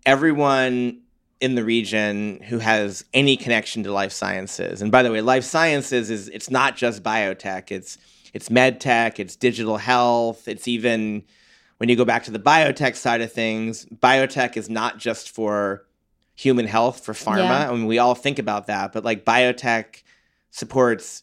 everyone 0.06 1.00
in 1.40 1.54
the 1.54 1.64
region 1.64 2.40
who 2.48 2.58
has 2.58 3.04
any 3.14 3.36
connection 3.36 3.84
to 3.84 3.92
life 3.92 4.12
sciences. 4.12 4.82
And 4.82 4.90
by 4.90 5.02
the 5.02 5.12
way, 5.12 5.20
life 5.20 5.44
sciences 5.44 6.10
is 6.10 6.28
it's 6.28 6.50
not 6.50 6.76
just 6.76 7.02
biotech, 7.02 7.70
it's 7.70 7.98
it's 8.34 8.50
med 8.50 8.80
tech, 8.80 9.18
it's 9.18 9.36
digital 9.36 9.78
health, 9.78 10.48
it's 10.48 10.68
even 10.68 11.22
when 11.78 11.88
you 11.88 11.96
go 11.96 12.04
back 12.04 12.24
to 12.24 12.30
the 12.30 12.40
biotech 12.40 12.96
side 12.96 13.20
of 13.20 13.32
things, 13.32 13.86
biotech 13.86 14.56
is 14.56 14.68
not 14.68 14.98
just 14.98 15.30
for 15.30 15.86
human 16.34 16.66
health 16.66 17.04
for 17.04 17.12
pharma. 17.14 17.38
Yeah. 17.38 17.70
I 17.70 17.72
mean, 17.72 17.86
we 17.86 17.98
all 17.98 18.14
think 18.14 18.38
about 18.38 18.66
that, 18.66 18.92
but 18.92 19.04
like 19.04 19.24
biotech 19.24 20.02
supports 20.50 21.22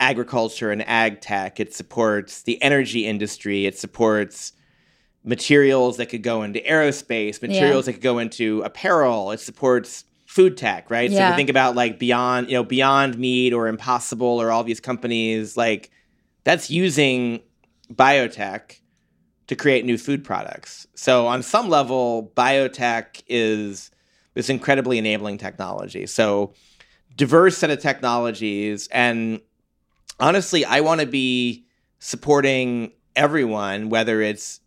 agriculture 0.00 0.70
and 0.70 0.86
ag 0.88 1.20
tech. 1.20 1.60
It 1.60 1.74
supports 1.74 2.42
the 2.42 2.60
energy 2.62 3.06
industry. 3.06 3.66
It 3.66 3.78
supports 3.78 4.52
materials 5.24 5.96
that 5.98 6.06
could 6.06 6.22
go 6.22 6.42
into 6.42 6.60
aerospace, 6.60 7.42
materials 7.42 7.86
that 7.86 7.94
could 7.94 8.02
go 8.02 8.18
into 8.18 8.62
apparel. 8.62 9.30
It 9.30 9.40
supports 9.40 10.04
food 10.26 10.56
tech, 10.56 10.90
right? 10.90 11.10
So 11.10 11.16
if 11.16 11.30
you 11.30 11.36
think 11.36 11.50
about 11.50 11.74
like 11.74 11.98
beyond, 11.98 12.48
you 12.48 12.54
know, 12.54 12.64
Beyond 12.64 13.18
Meat 13.18 13.52
or 13.52 13.66
Impossible 13.68 14.40
or 14.40 14.50
all 14.50 14.64
these 14.64 14.80
companies, 14.80 15.56
like 15.56 15.90
that's 16.44 16.70
using 16.70 17.40
biotech 17.92 18.80
to 19.48 19.56
create 19.56 19.84
new 19.84 19.98
food 19.98 20.24
products. 20.24 20.86
So 20.94 21.26
on 21.26 21.42
some 21.42 21.68
level, 21.68 22.32
biotech 22.36 23.22
is 23.26 23.90
this 24.34 24.50
incredibly 24.50 24.98
enabling 24.98 25.38
technology. 25.38 26.06
So 26.06 26.52
diverse 27.16 27.56
set 27.56 27.70
of 27.70 27.80
technologies 27.80 28.88
and 28.92 29.40
honestly, 30.20 30.64
I 30.64 30.80
want 30.80 31.00
to 31.00 31.06
be 31.06 31.66
supporting 31.98 32.92
everyone 33.16 33.88
whether 33.88 34.20
it's 34.20 34.60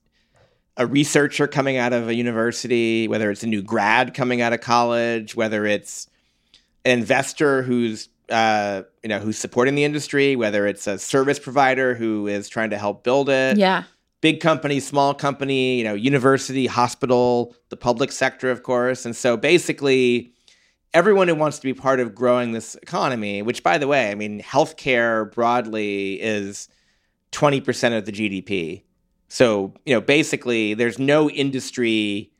a 0.77 0.87
researcher 0.87 1.47
coming 1.47 1.77
out 1.77 1.93
of 1.93 2.07
a 2.07 2.15
university, 2.15 3.07
whether 3.07 3.29
it's 3.29 3.43
a 3.43 3.47
new 3.47 3.61
grad 3.61 4.13
coming 4.13 4.41
out 4.41 4.53
of 4.53 4.61
college, 4.61 5.35
whether 5.35 5.65
it's 5.65 6.07
an 6.85 6.97
investor 6.99 7.61
who's 7.63 8.09
uh, 8.29 8.83
you 9.03 9.09
know 9.09 9.19
who's 9.19 9.37
supporting 9.37 9.75
the 9.75 9.83
industry, 9.83 10.35
whether 10.35 10.65
it's 10.65 10.87
a 10.87 10.97
service 10.97 11.37
provider 11.39 11.93
who 11.95 12.27
is 12.27 12.47
trying 12.47 12.69
to 12.69 12.77
help 12.77 13.03
build 13.03 13.29
it, 13.29 13.57
Yeah. 13.57 13.83
big 14.21 14.39
company, 14.39 14.79
small 14.79 15.13
company, 15.13 15.77
you 15.77 15.83
know, 15.83 15.93
university, 15.95 16.65
hospital, 16.67 17.53
the 17.69 17.75
public 17.77 18.11
sector, 18.11 18.49
of 18.49 18.63
course. 18.63 19.05
And 19.05 19.13
so 19.15 19.35
basically, 19.35 20.31
everyone 20.93 21.27
who 21.27 21.35
wants 21.35 21.57
to 21.59 21.63
be 21.63 21.73
part 21.73 21.99
of 21.99 22.15
growing 22.15 22.53
this 22.53 22.75
economy, 22.75 23.41
which 23.41 23.63
by 23.63 23.77
the 23.77 23.87
way, 23.87 24.09
I 24.11 24.15
mean, 24.15 24.41
healthcare 24.41 25.29
broadly 25.33 26.21
is 26.21 26.69
20% 27.33 27.97
of 27.97 28.05
the 28.05 28.11
GDP. 28.13 28.83
So, 29.31 29.73
you 29.85 29.93
know, 29.93 30.01
basically, 30.01 30.73
there's 30.73 30.99
no 30.99 31.29
industry 31.29 32.33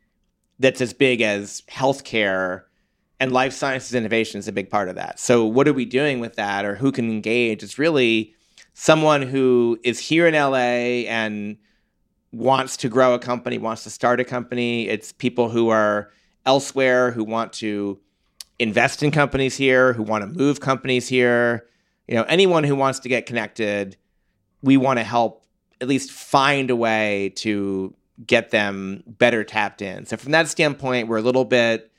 that's 0.59 0.81
as 0.81 0.91
big 0.91 1.21
as 1.21 1.63
healthcare 1.69 2.63
and 3.17 3.31
life 3.31 3.53
sciences 3.53 3.93
innovation 3.93 4.39
is 4.39 4.49
a 4.49 4.51
big 4.51 4.69
part 4.69 4.89
of 4.89 4.95
that. 4.95 5.17
So, 5.17 5.45
what 5.45 5.69
are 5.69 5.73
we 5.73 5.85
doing 5.85 6.19
with 6.19 6.35
that 6.35 6.65
or 6.65 6.75
who 6.75 6.91
can 6.91 7.09
engage? 7.09 7.63
It's 7.63 7.79
really 7.79 8.33
someone 8.73 9.21
who 9.21 9.79
is 9.85 9.99
here 9.99 10.27
in 10.27 10.33
LA 10.33 11.07
and 11.07 11.55
wants 12.33 12.75
to 12.77 12.89
grow 12.89 13.13
a 13.13 13.19
company, 13.19 13.57
wants 13.57 13.85
to 13.85 13.89
start 13.89 14.19
a 14.19 14.25
company. 14.25 14.89
It's 14.89 15.13
people 15.13 15.47
who 15.47 15.69
are 15.69 16.11
elsewhere 16.45 17.11
who 17.11 17.23
want 17.23 17.53
to 17.53 18.01
invest 18.59 19.01
in 19.01 19.11
companies 19.11 19.55
here, 19.55 19.93
who 19.93 20.03
want 20.03 20.23
to 20.23 20.27
move 20.27 20.59
companies 20.59 21.07
here. 21.07 21.67
You 22.09 22.15
know, 22.15 22.23
anyone 22.23 22.65
who 22.65 22.75
wants 22.75 22.99
to 22.99 23.07
get 23.07 23.27
connected, 23.27 23.95
we 24.61 24.75
want 24.75 24.99
to 24.99 25.05
help 25.05 25.40
at 25.81 25.87
least 25.87 26.11
find 26.11 26.69
a 26.69 26.75
way 26.75 27.33
to 27.37 27.93
get 28.25 28.51
them 28.51 29.03
better 29.07 29.43
tapped 29.43 29.81
in. 29.81 30.05
So 30.05 30.15
from 30.15 30.31
that 30.31 30.47
standpoint, 30.47 31.07
we're 31.07 31.17
a 31.17 31.23
little 31.23 31.45
bit 31.45 31.91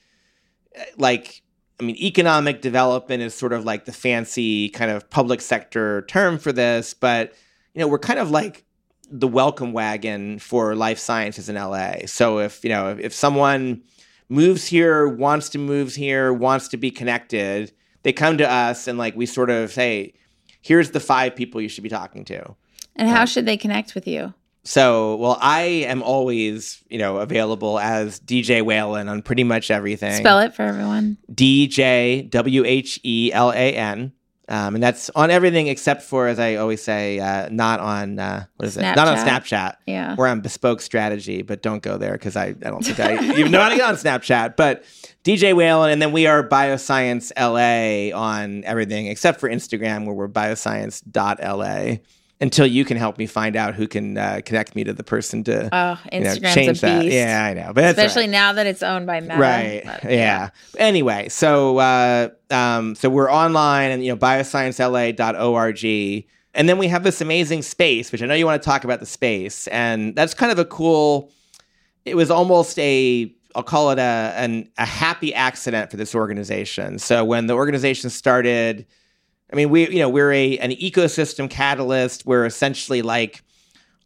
eh, 0.74 0.84
like 0.96 1.42
I 1.80 1.84
mean, 1.84 1.96
economic 1.96 2.60
development 2.60 3.22
is 3.22 3.34
sort 3.34 3.52
of 3.52 3.64
like 3.64 3.86
the 3.86 3.92
fancy 3.92 4.68
kind 4.68 4.90
of 4.90 5.10
public 5.10 5.40
sector 5.40 6.02
term 6.02 6.38
for 6.38 6.52
this, 6.52 6.94
but 6.94 7.32
you 7.74 7.80
know, 7.80 7.88
we're 7.88 7.98
kind 7.98 8.20
of 8.20 8.30
like 8.30 8.64
the 9.10 9.26
welcome 9.26 9.72
wagon 9.72 10.38
for 10.38 10.76
life 10.76 10.98
sciences 10.98 11.48
in 11.48 11.56
LA. 11.56 12.06
So 12.06 12.38
if 12.38 12.62
you 12.62 12.70
know, 12.70 12.90
if, 12.90 13.00
if 13.00 13.12
someone 13.12 13.82
moves 14.28 14.66
here, 14.66 15.08
wants 15.08 15.48
to 15.50 15.58
move 15.58 15.94
here, 15.94 16.32
wants 16.32 16.68
to 16.68 16.76
be 16.76 16.90
connected, 16.90 17.72
they 18.04 18.12
come 18.12 18.38
to 18.38 18.50
us 18.50 18.86
and 18.86 18.96
like 18.96 19.16
we 19.16 19.26
sort 19.26 19.50
of 19.50 19.72
say, 19.72 20.14
here's 20.60 20.92
the 20.92 21.00
five 21.00 21.34
people 21.34 21.60
you 21.60 21.68
should 21.68 21.84
be 21.84 21.90
talking 21.90 22.24
to. 22.26 22.54
And 22.96 23.08
how 23.08 23.24
should 23.24 23.46
they 23.46 23.56
connect 23.56 23.94
with 23.94 24.06
you? 24.06 24.34
So, 24.64 25.16
well, 25.16 25.38
I 25.40 25.62
am 25.62 26.02
always, 26.02 26.82
you 26.88 26.98
know, 26.98 27.16
available 27.16 27.80
as 27.80 28.20
DJ 28.20 28.64
Whelan 28.64 29.08
on 29.08 29.22
pretty 29.22 29.42
much 29.42 29.70
everything. 29.70 30.14
Spell 30.14 30.38
it 30.38 30.54
for 30.54 30.62
everyone. 30.62 31.16
DJ 31.32 32.30
W 32.30 32.64
H 32.64 33.00
E 33.02 33.32
L 33.32 33.50
A 33.50 33.74
N. 33.74 34.12
Um, 34.48 34.74
and 34.74 34.82
that's 34.82 35.08
on 35.10 35.30
everything 35.30 35.68
except 35.68 36.02
for, 36.02 36.26
as 36.26 36.38
I 36.38 36.56
always 36.56 36.82
say, 36.82 37.18
uh, 37.18 37.48
not 37.50 37.80
on 37.80 38.18
uh, 38.18 38.44
what 38.56 38.66
is 38.66 38.76
it? 38.76 38.82
Not 38.82 38.98
on 38.98 39.16
Snapchat. 39.16 39.46
Snapchat. 39.48 39.76
Yeah. 39.86 40.14
We're 40.16 40.28
on 40.28 40.42
Bespoke 40.42 40.80
Strategy, 40.80 41.42
but 41.42 41.62
don't 41.62 41.82
go 41.82 41.96
there 41.96 42.12
because 42.12 42.36
I, 42.36 42.48
I 42.48 42.52
don't 42.52 42.84
think 42.84 43.00
I 43.00 43.14
even 43.38 43.50
know 43.50 43.60
how 43.60 43.70
to 43.70 43.76
get 43.76 43.88
on 43.88 43.94
Snapchat. 43.94 44.56
But 44.56 44.84
DJ 45.24 45.56
Whelan, 45.56 45.90
and 45.90 46.02
then 46.02 46.12
we 46.12 46.26
are 46.26 46.46
Bioscience 46.46 47.32
LA 47.36 48.16
on 48.16 48.62
everything 48.64 49.06
except 49.06 49.40
for 49.40 49.48
Instagram, 49.48 50.04
where 50.04 50.14
we're 50.14 50.28
bioscience.la. 50.28 51.96
Until 52.42 52.66
you 52.66 52.84
can 52.84 52.96
help 52.96 53.18
me 53.18 53.26
find 53.26 53.54
out 53.54 53.74
who 53.74 53.86
can 53.86 54.18
uh, 54.18 54.40
connect 54.44 54.74
me 54.74 54.82
to 54.82 54.92
the 54.92 55.04
person 55.04 55.44
to 55.44 55.68
Oh, 55.72 56.00
you 56.12 56.20
know, 56.20 56.34
change 56.34 56.78
a 56.78 56.80
that. 56.80 57.06
Yeah, 57.06 57.44
I 57.44 57.54
know, 57.54 57.72
but 57.72 57.84
Especially 57.84 58.24
right. 58.24 58.30
now 58.30 58.52
that 58.54 58.66
it's 58.66 58.82
owned 58.82 59.06
by 59.06 59.20
Meta. 59.20 59.36
Right. 59.36 59.82
But, 59.84 60.10
yeah. 60.10 60.50
Anyway, 60.76 61.28
so 61.28 61.78
uh, 61.78 62.30
um, 62.50 62.96
so 62.96 63.08
we're 63.08 63.30
online 63.30 63.92
and 63.92 64.04
you 64.04 64.10
know 64.10 64.16
biosciencela.org, 64.16 66.26
and 66.54 66.68
then 66.68 66.78
we 66.78 66.88
have 66.88 67.04
this 67.04 67.20
amazing 67.20 67.62
space, 67.62 68.10
which 68.10 68.22
I 68.22 68.26
know 68.26 68.34
you 68.34 68.44
want 68.44 68.60
to 68.60 68.66
talk 68.66 68.82
about 68.82 69.00
the 69.00 69.06
space, 69.06 69.68
and 69.68 70.16
that's 70.16 70.34
kind 70.34 70.50
of 70.50 70.58
a 70.58 70.64
cool. 70.64 71.30
It 72.04 72.16
was 72.16 72.30
almost 72.30 72.76
a 72.80 73.32
I'll 73.54 73.62
call 73.62 73.90
it 73.90 73.98
a 73.98 74.32
an, 74.36 74.68
a 74.78 74.84
happy 74.84 75.34
accident 75.34 75.90
for 75.90 75.96
this 75.96 76.14
organization. 76.14 76.98
So 76.98 77.24
when 77.24 77.46
the 77.46 77.54
organization 77.54 78.10
started, 78.10 78.86
I 79.52 79.56
mean 79.56 79.70
we 79.70 79.88
you 79.88 79.98
know 79.98 80.08
we're 80.08 80.32
a 80.32 80.58
an 80.58 80.70
ecosystem 80.70 81.48
catalyst. 81.50 82.24
We're 82.26 82.46
essentially 82.46 83.02
like 83.02 83.42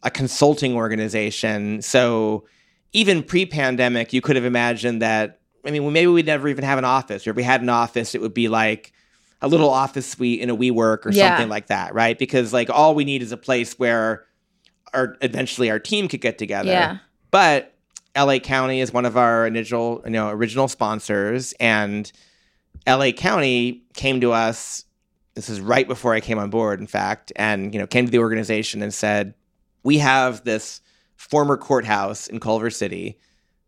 a 0.03 0.11
consulting 0.11 0.75
organization. 0.75 1.81
So 1.81 2.45
even 2.93 3.23
pre-pandemic, 3.23 4.13
you 4.13 4.21
could 4.21 4.35
have 4.35 4.45
imagined 4.45 5.01
that. 5.01 5.39
I 5.65 5.71
mean, 5.71 5.91
maybe 5.91 6.07
we'd 6.07 6.25
never 6.25 6.47
even 6.47 6.63
have 6.63 6.77
an 6.77 6.85
office, 6.85 7.27
or 7.27 7.31
if 7.31 7.35
we 7.35 7.43
had 7.43 7.61
an 7.61 7.67
office, 7.69 8.15
it 8.15 8.21
would 8.21 8.33
be 8.33 8.47
like 8.47 8.93
a 9.41 9.47
little 9.47 9.69
office 9.69 10.07
suite 10.09 10.39
in 10.39 10.49
a 10.49 10.55
WeWork 10.55 11.05
or 11.05 11.11
Yeah. 11.11 11.29
something 11.29 11.49
like 11.49 11.67
that, 11.67 11.93
right? 11.93 12.17
Because 12.17 12.53
like 12.53 12.69
all 12.69 12.95
we 12.95 13.03
need 13.05 13.21
is 13.21 13.31
a 13.31 13.37
place 13.37 13.77
where 13.77 14.25
our 14.93 15.17
eventually 15.21 15.69
our 15.69 15.79
team 15.79 16.07
could 16.07 16.21
get 16.21 16.37
together. 16.37 16.69
Yeah. 16.71 16.97
But 17.31 17.73
LA 18.15 18.39
County 18.39 18.79
is 18.81 18.93
one 18.93 19.05
of 19.05 19.17
our 19.17 19.45
initial, 19.45 20.01
you 20.05 20.11
know, 20.11 20.29
original 20.29 20.67
sponsors, 20.67 21.53
and 21.59 22.09
LA 22.87 23.11
County 23.11 23.83
came 23.93 24.21
to 24.21 24.31
us. 24.31 24.85
This 25.37 25.49
is 25.49 25.61
right 25.61 25.87
before 25.87 26.15
I 26.15 26.19
came 26.19 26.39
on 26.39 26.49
board, 26.49 26.79
in 26.79 26.87
fact, 26.87 27.31
and 27.35 27.71
you 27.71 27.79
know, 27.79 27.85
came 27.85 28.05
to 28.05 28.11
the 28.11 28.17
organization 28.17 28.81
and 28.81 28.91
said, 28.91 29.35
"We 29.83 29.99
have 29.99 30.43
this 30.43 30.81
former 31.15 31.57
courthouse 31.57 32.25
in 32.25 32.39
Culver 32.39 32.71
City." 32.71 33.19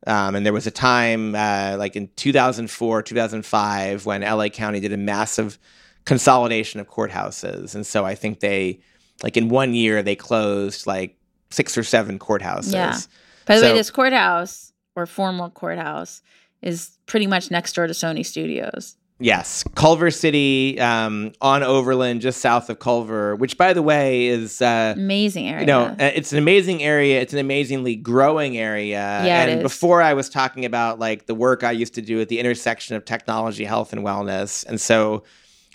Um, 0.07 0.33
and 0.33 0.43
there 0.43 0.51
was 0.51 0.65
a 0.65 0.71
time, 0.71 1.35
uh, 1.35 1.75
like 1.77 1.95
in 1.95 2.09
2004, 2.15 3.03
2005, 3.03 4.05
when 4.07 4.21
LA 4.21 4.49
County 4.49 4.79
did 4.79 4.93
a 4.93 4.97
massive 4.97 5.59
consolidation 6.05 6.79
of 6.79 6.89
courthouses. 6.89 7.75
And 7.75 7.85
so 7.85 8.03
I 8.03 8.15
think 8.15 8.39
they, 8.39 8.79
like 9.21 9.37
in 9.37 9.49
one 9.49 9.75
year, 9.75 10.01
they 10.01 10.15
closed 10.15 10.87
like 10.87 11.19
six 11.51 11.77
or 11.77 11.83
seven 11.83 12.17
courthouses. 12.17 12.73
Yeah. 12.73 12.97
By 13.45 13.59
the 13.59 13.67
way, 13.67 13.73
this 13.73 13.91
courthouse 13.91 14.73
or 14.95 15.05
former 15.05 15.49
courthouse 15.49 16.23
is 16.63 16.97
pretty 17.05 17.27
much 17.27 17.51
next 17.51 17.73
door 17.73 17.85
to 17.85 17.93
Sony 17.93 18.25
Studios. 18.25 18.95
Yes, 19.21 19.65
Culver 19.75 20.11
City 20.11 20.79
um, 20.79 21.33
on 21.41 21.61
Overland, 21.61 22.21
just 22.21 22.39
south 22.39 22.69
of 22.69 22.79
Culver, 22.79 23.35
which, 23.35 23.57
by 23.57 23.73
the 23.73 23.81
way, 23.81 24.27
is 24.27 24.61
uh, 24.61 24.93
Amazing 24.95 25.49
area. 25.49 25.59
you 25.59 25.65
know 25.65 25.83
uh, 25.87 25.95
it's 26.15 26.31
an 26.31 26.37
amazing 26.37 26.81
area. 26.81 27.19
It's 27.19 27.33
an 27.33 27.39
amazingly 27.39 27.97
growing 27.97 28.57
area. 28.57 29.21
Yeah, 29.25 29.43
and 29.43 29.61
before 29.61 30.01
I 30.01 30.13
was 30.13 30.29
talking 30.29 30.63
about 30.63 30.99
like 30.99 31.25
the 31.25 31.35
work 31.35 31.65
I 31.65 31.71
used 31.71 31.95
to 31.95 32.01
do 32.01 32.21
at 32.21 32.29
the 32.29 32.39
intersection 32.39 32.95
of 32.95 33.03
technology, 33.03 33.65
health, 33.65 33.91
and 33.91 34.03
wellness, 34.05 34.65
and 34.65 34.79
so 34.79 35.23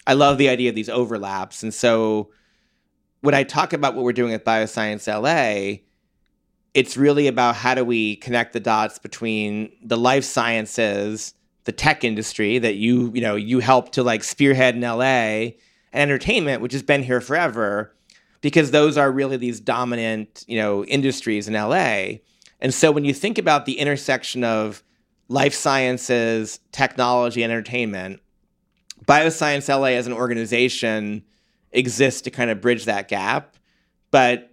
I 0.07 0.15
love 0.15 0.39
the 0.39 0.49
idea 0.49 0.71
of 0.71 0.75
these 0.75 0.89
overlaps. 0.89 1.63
And 1.63 1.73
so 1.73 2.31
when 3.21 3.35
I 3.35 3.43
talk 3.43 3.73
about 3.73 3.95
what 3.95 4.05
we're 4.05 4.13
doing 4.13 4.33
at 4.33 4.45
Bioscience 4.45 5.07
LA, 5.07 5.81
it's 6.75 6.97
really 6.97 7.27
about 7.27 7.57
how 7.57 7.75
do 7.75 7.85
we 7.85 8.17
connect 8.17 8.53
the 8.53 8.61
dots 8.61 8.99
between 8.99 9.73
the 9.83 9.97
life 9.97 10.25
sciences, 10.25 11.35
the 11.65 11.73
tech 11.73 12.05
industry 12.05 12.59
that 12.59 12.75
you 12.75 13.11
you 13.15 13.21
know 13.21 13.37
you 13.37 13.61
help 13.61 13.93
to 13.93 14.03
like 14.03 14.23
spearhead 14.23 14.75
in 14.75 14.83
LA, 14.83 15.05
and 15.05 15.55
entertainment, 15.95 16.63
which 16.63 16.73
has 16.73 16.83
been 16.83 17.03
here 17.03 17.21
forever, 17.21 17.95
because 18.41 18.71
those 18.71 18.99
are 18.99 19.11
really 19.11 19.37
these 19.37 19.61
dominant 19.61 20.45
you 20.47 20.59
know 20.59 20.85
industries 20.85 21.49
in 21.49 21.55
LA. 21.55 22.19
And 22.61 22.73
so 22.73 22.93
when 22.93 23.05
you 23.05 23.13
think 23.13 23.39
about 23.39 23.67
the 23.67 23.79
intersection 23.79 24.45
of 24.45 24.83
life 25.29 25.55
sciences, 25.55 26.61
technology, 26.73 27.43
and 27.43 27.53
entertainment, 27.53 28.21
Bioscience 29.07 29.69
LA 29.69 29.89
as 29.89 30.07
an 30.07 30.13
organization 30.13 31.25
exists 31.73 32.23
to 32.23 32.31
kind 32.31 32.51
of 32.51 32.61
bridge 32.61 32.85
that 32.85 33.09
gap. 33.09 33.57
But 34.11 34.51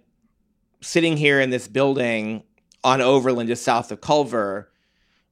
sitting 0.80 1.16
here 1.16 1.40
in 1.40 1.50
this 1.50 1.68
building 1.68 2.42
on 2.84 3.00
Overland, 3.00 3.48
just 3.48 3.62
south 3.62 3.92
of 3.92 4.00
Culver, 4.00 4.71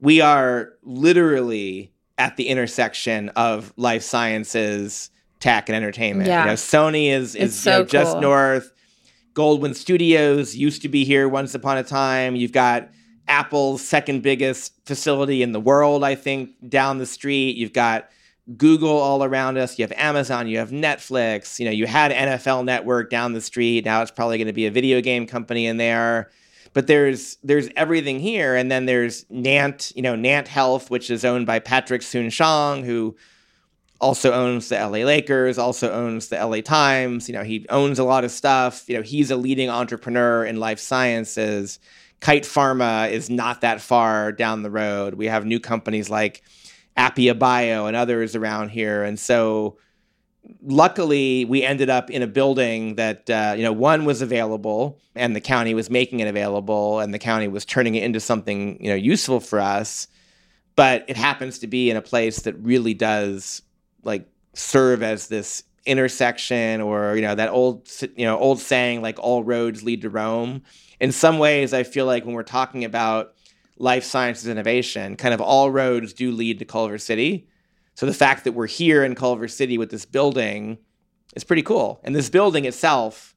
we 0.01 0.21
are 0.21 0.73
literally 0.83 1.93
at 2.19 2.37
the 2.37 2.49
intersection 2.49 3.31
of 3.31 3.73
life 3.77 4.03
sciences, 4.03 5.11
tech, 5.41 5.69
and 5.69 5.77
entertainment. 5.77 6.29
Yeah. 6.29 6.43
You 6.43 6.47
know, 6.49 6.55
Sony 6.55 7.11
is 7.11 7.35
is 7.35 7.65
you 7.65 7.73
know, 7.73 7.79
so 7.79 7.85
just 7.85 8.13
cool. 8.13 8.21
north. 8.21 8.73
Goldwyn 9.35 9.75
Studios 9.75 10.57
used 10.57 10.83
to 10.83 10.89
be 10.89 11.05
here 11.05 11.29
once 11.29 11.55
upon 11.55 11.79
a 11.79 11.85
time. 11.85 12.35
You've 12.35 12.53
got 12.53 12.91
Apple's 13.29 13.81
second 13.83 14.23
biggest 14.23 14.75
facility 14.85 15.43
in 15.43 15.53
the 15.53 15.61
world, 15.61 16.03
I 16.03 16.17
think, 16.17 16.51
down 16.69 16.99
the 16.99 17.07
street. 17.07 17.57
You've 17.57 17.73
got 17.73 18.11
Google 18.57 18.97
all 18.97 19.23
around 19.23 19.57
us. 19.57 19.79
You 19.79 19.85
have 19.85 19.93
Amazon. 19.93 20.49
You 20.49 20.59
have 20.59 20.71
Netflix. 20.71 21.59
You 21.59 21.67
know, 21.67 21.71
you 21.71 21.87
had 21.87 22.11
NFL 22.11 22.65
Network 22.65 23.09
down 23.09 23.33
the 23.33 23.41
street. 23.41 23.85
Now 23.85 24.03
it's 24.03 24.11
probably 24.11 24.39
going 24.39 24.49
to 24.49 24.53
be 24.53 24.67
a 24.67 24.71
video 24.71 25.01
game 25.01 25.27
company 25.27 25.67
in 25.67 25.77
there. 25.77 26.31
But 26.73 26.87
there's 26.87 27.37
there's 27.43 27.69
everything 27.77 28.21
here, 28.21 28.55
and 28.55 28.71
then 28.71 28.87
there's 28.87 29.27
Nant. 29.29 29.93
You 29.97 30.03
know, 30.03 30.17
Nant 30.17 30.49
Health, 30.49 30.91
which 30.91 31.11
is 31.11 31.25
owned 31.25 31.47
by 31.47 31.59
Patrick 31.59 32.03
Soon-Shiong, 32.03 32.85
who 32.85 33.17
also 34.01 34.33
owns 34.33 34.69
the 34.69 34.77
LA 34.77 35.05
Lakers, 35.05 35.59
also 35.59 35.93
owns 35.93 36.29
the 36.29 36.45
LA 36.45 36.61
Times. 36.61 37.29
You 37.29 37.35
know, 37.35 37.45
he 37.45 37.67
owns 37.69 37.99
a 37.99 38.05
lot 38.05 38.25
of 38.25 38.31
stuff. 38.31 38.85
You 38.89 38.97
know, 38.97 39.03
he's 39.03 39.31
a 39.31 39.37
leading 39.37 39.69
entrepreneur 39.69 40.45
in 40.45 40.59
life 40.59 40.79
sciences. 40.79 41.79
Kite 42.21 42.45
Pharma 42.45 43.11
is 43.11 43.31
not 43.31 43.63
that 43.63 43.81
far 43.81 44.33
down 44.33 44.63
the 44.63 44.71
road. 44.71 45.15
We 45.15 45.27
have 45.27 45.45
new 45.45 45.61
companies 45.61 46.11
like 46.11 46.43
Appia 46.97 47.39
Bio 47.39 47.87
and 47.87 47.97
others 47.97 48.37
around 48.37 48.71
here. 48.71 49.03
And 49.03 49.19
so 49.19 49.79
luckily 50.63 51.45
we 51.45 51.63
ended 51.63 51.91
up 51.91 52.11
in 52.11 52.23
a 52.23 52.27
building 52.27 52.95
that 52.97 53.29
uh, 53.31 53.55
you 53.57 53.63
know 53.63 53.73
one 53.73 54.05
was 54.05 54.23
available 54.23 54.99
and 55.15 55.35
the 55.35 55.41
county 55.41 55.75
was 55.75 55.91
making 55.91 56.21
it 56.21 56.29
available 56.29 57.01
and 57.01 57.13
the 57.13 57.19
county 57.19 57.49
was 57.49 57.65
turning 57.65 57.95
it 57.95 58.03
into 58.03 58.21
something 58.21 58.83
you 58.83 58.91
know 58.91 58.97
useful 58.97 59.41
for 59.41 59.61
us. 59.61 60.09
But 60.77 61.05
it 61.09 61.17
happens 61.17 61.59
to 61.59 61.67
be 61.67 61.91
in 61.91 61.97
a 61.97 62.03
place 62.03 62.43
that 62.43 62.55
really 62.59 62.95
does 62.95 63.63
like 64.03 64.29
serve 64.55 65.03
as 65.03 65.29
this 65.29 65.65
intersection 65.87 66.81
or 66.81 67.17
you 67.17 67.23
know 67.23 67.35
that 67.35 67.51
old 67.51 67.89
you 68.17 68.25
know 68.25 68.39
old 68.39 68.61
saying 68.61 69.03
like 69.03 69.19
all 69.19 69.43
roads 69.45 69.83
lead 69.83 70.03
to 70.03 70.11
rome. 70.11 70.63
In 71.01 71.13
some 71.13 71.39
ways 71.39 71.73
i 71.73 71.83
feel 71.83 72.05
like 72.05 72.27
when 72.27 72.35
we're 72.35 72.43
talking 72.43 72.85
about 72.85 73.35
life 73.79 74.05
sciences 74.05 74.49
innovation 74.49 75.17
kind 75.17 75.33
of 75.33 75.41
all 75.41 75.71
roads 75.71 76.13
do 76.13 76.31
lead 76.31 76.59
to 76.59 76.67
culver 76.67 76.99
city 76.99 77.49
so 78.01 78.07
the 78.07 78.15
fact 78.15 78.45
that 78.45 78.53
we're 78.53 78.67
here 78.67 79.05
in 79.05 79.15
culver 79.15 79.47
city 79.47 79.77
with 79.77 79.91
this 79.91 80.07
building 80.07 80.79
is 81.37 81.45
pretty 81.45 81.61
cool 81.63 82.01
and 82.03 82.17
this 82.17 82.31
building 82.31 82.65
itself 82.65 83.35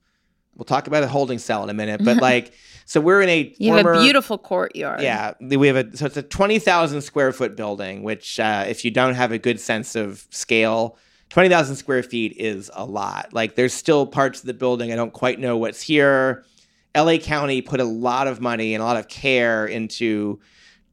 we'll 0.56 0.64
talk 0.64 0.88
about 0.88 1.04
a 1.04 1.08
holding 1.08 1.38
cell 1.38 1.64
in 1.64 1.70
a 1.70 1.74
minute 1.74 2.02
but 2.02 2.16
like 2.22 2.54
so 2.86 3.02
we're 3.02 3.22
in 3.22 3.28
a 3.28 3.54
You 3.58 3.74
former, 3.74 3.94
have 3.94 4.02
a 4.02 4.04
beautiful 4.06 4.38
courtyard. 4.38 5.02
yeah, 5.02 5.34
we 5.40 5.68
have 5.68 5.76
a 5.76 5.98
so 5.98 6.06
it's 6.06 6.18
a 6.18 6.22
twenty 6.22 6.60
thousand 6.60 7.02
square 7.02 7.32
foot 7.32 7.56
building, 7.56 8.04
which 8.04 8.40
uh, 8.40 8.66
if 8.68 8.84
you 8.84 8.92
don't 8.92 9.14
have 9.16 9.32
a 9.32 9.38
good 9.38 9.60
sense 9.60 9.96
of 9.96 10.28
scale, 10.32 10.98
twenty 11.30 11.48
thousand 11.48 11.78
square 11.78 12.04
feet 12.04 12.36
is 12.38 12.70
a 12.74 12.86
lot. 12.86 13.32
Like 13.32 13.56
there's 13.56 13.74
still 13.74 14.06
parts 14.06 14.42
of 14.42 14.48
the 14.48 14.54
building 14.54 14.92
I 14.92 14.96
don't 14.98 15.14
quite 15.14 15.40
know 15.40 15.58
what's 15.58 15.82
here. 15.82 16.44
LA 16.96 17.18
County 17.18 17.62
put 17.62 17.80
a 17.80 17.86
lot 17.86 18.28
of 18.28 18.42
money 18.42 18.74
and 18.74 18.84
a 18.84 18.86
lot 18.86 18.98
of 18.98 19.08
care 19.08 19.66
into 19.66 20.42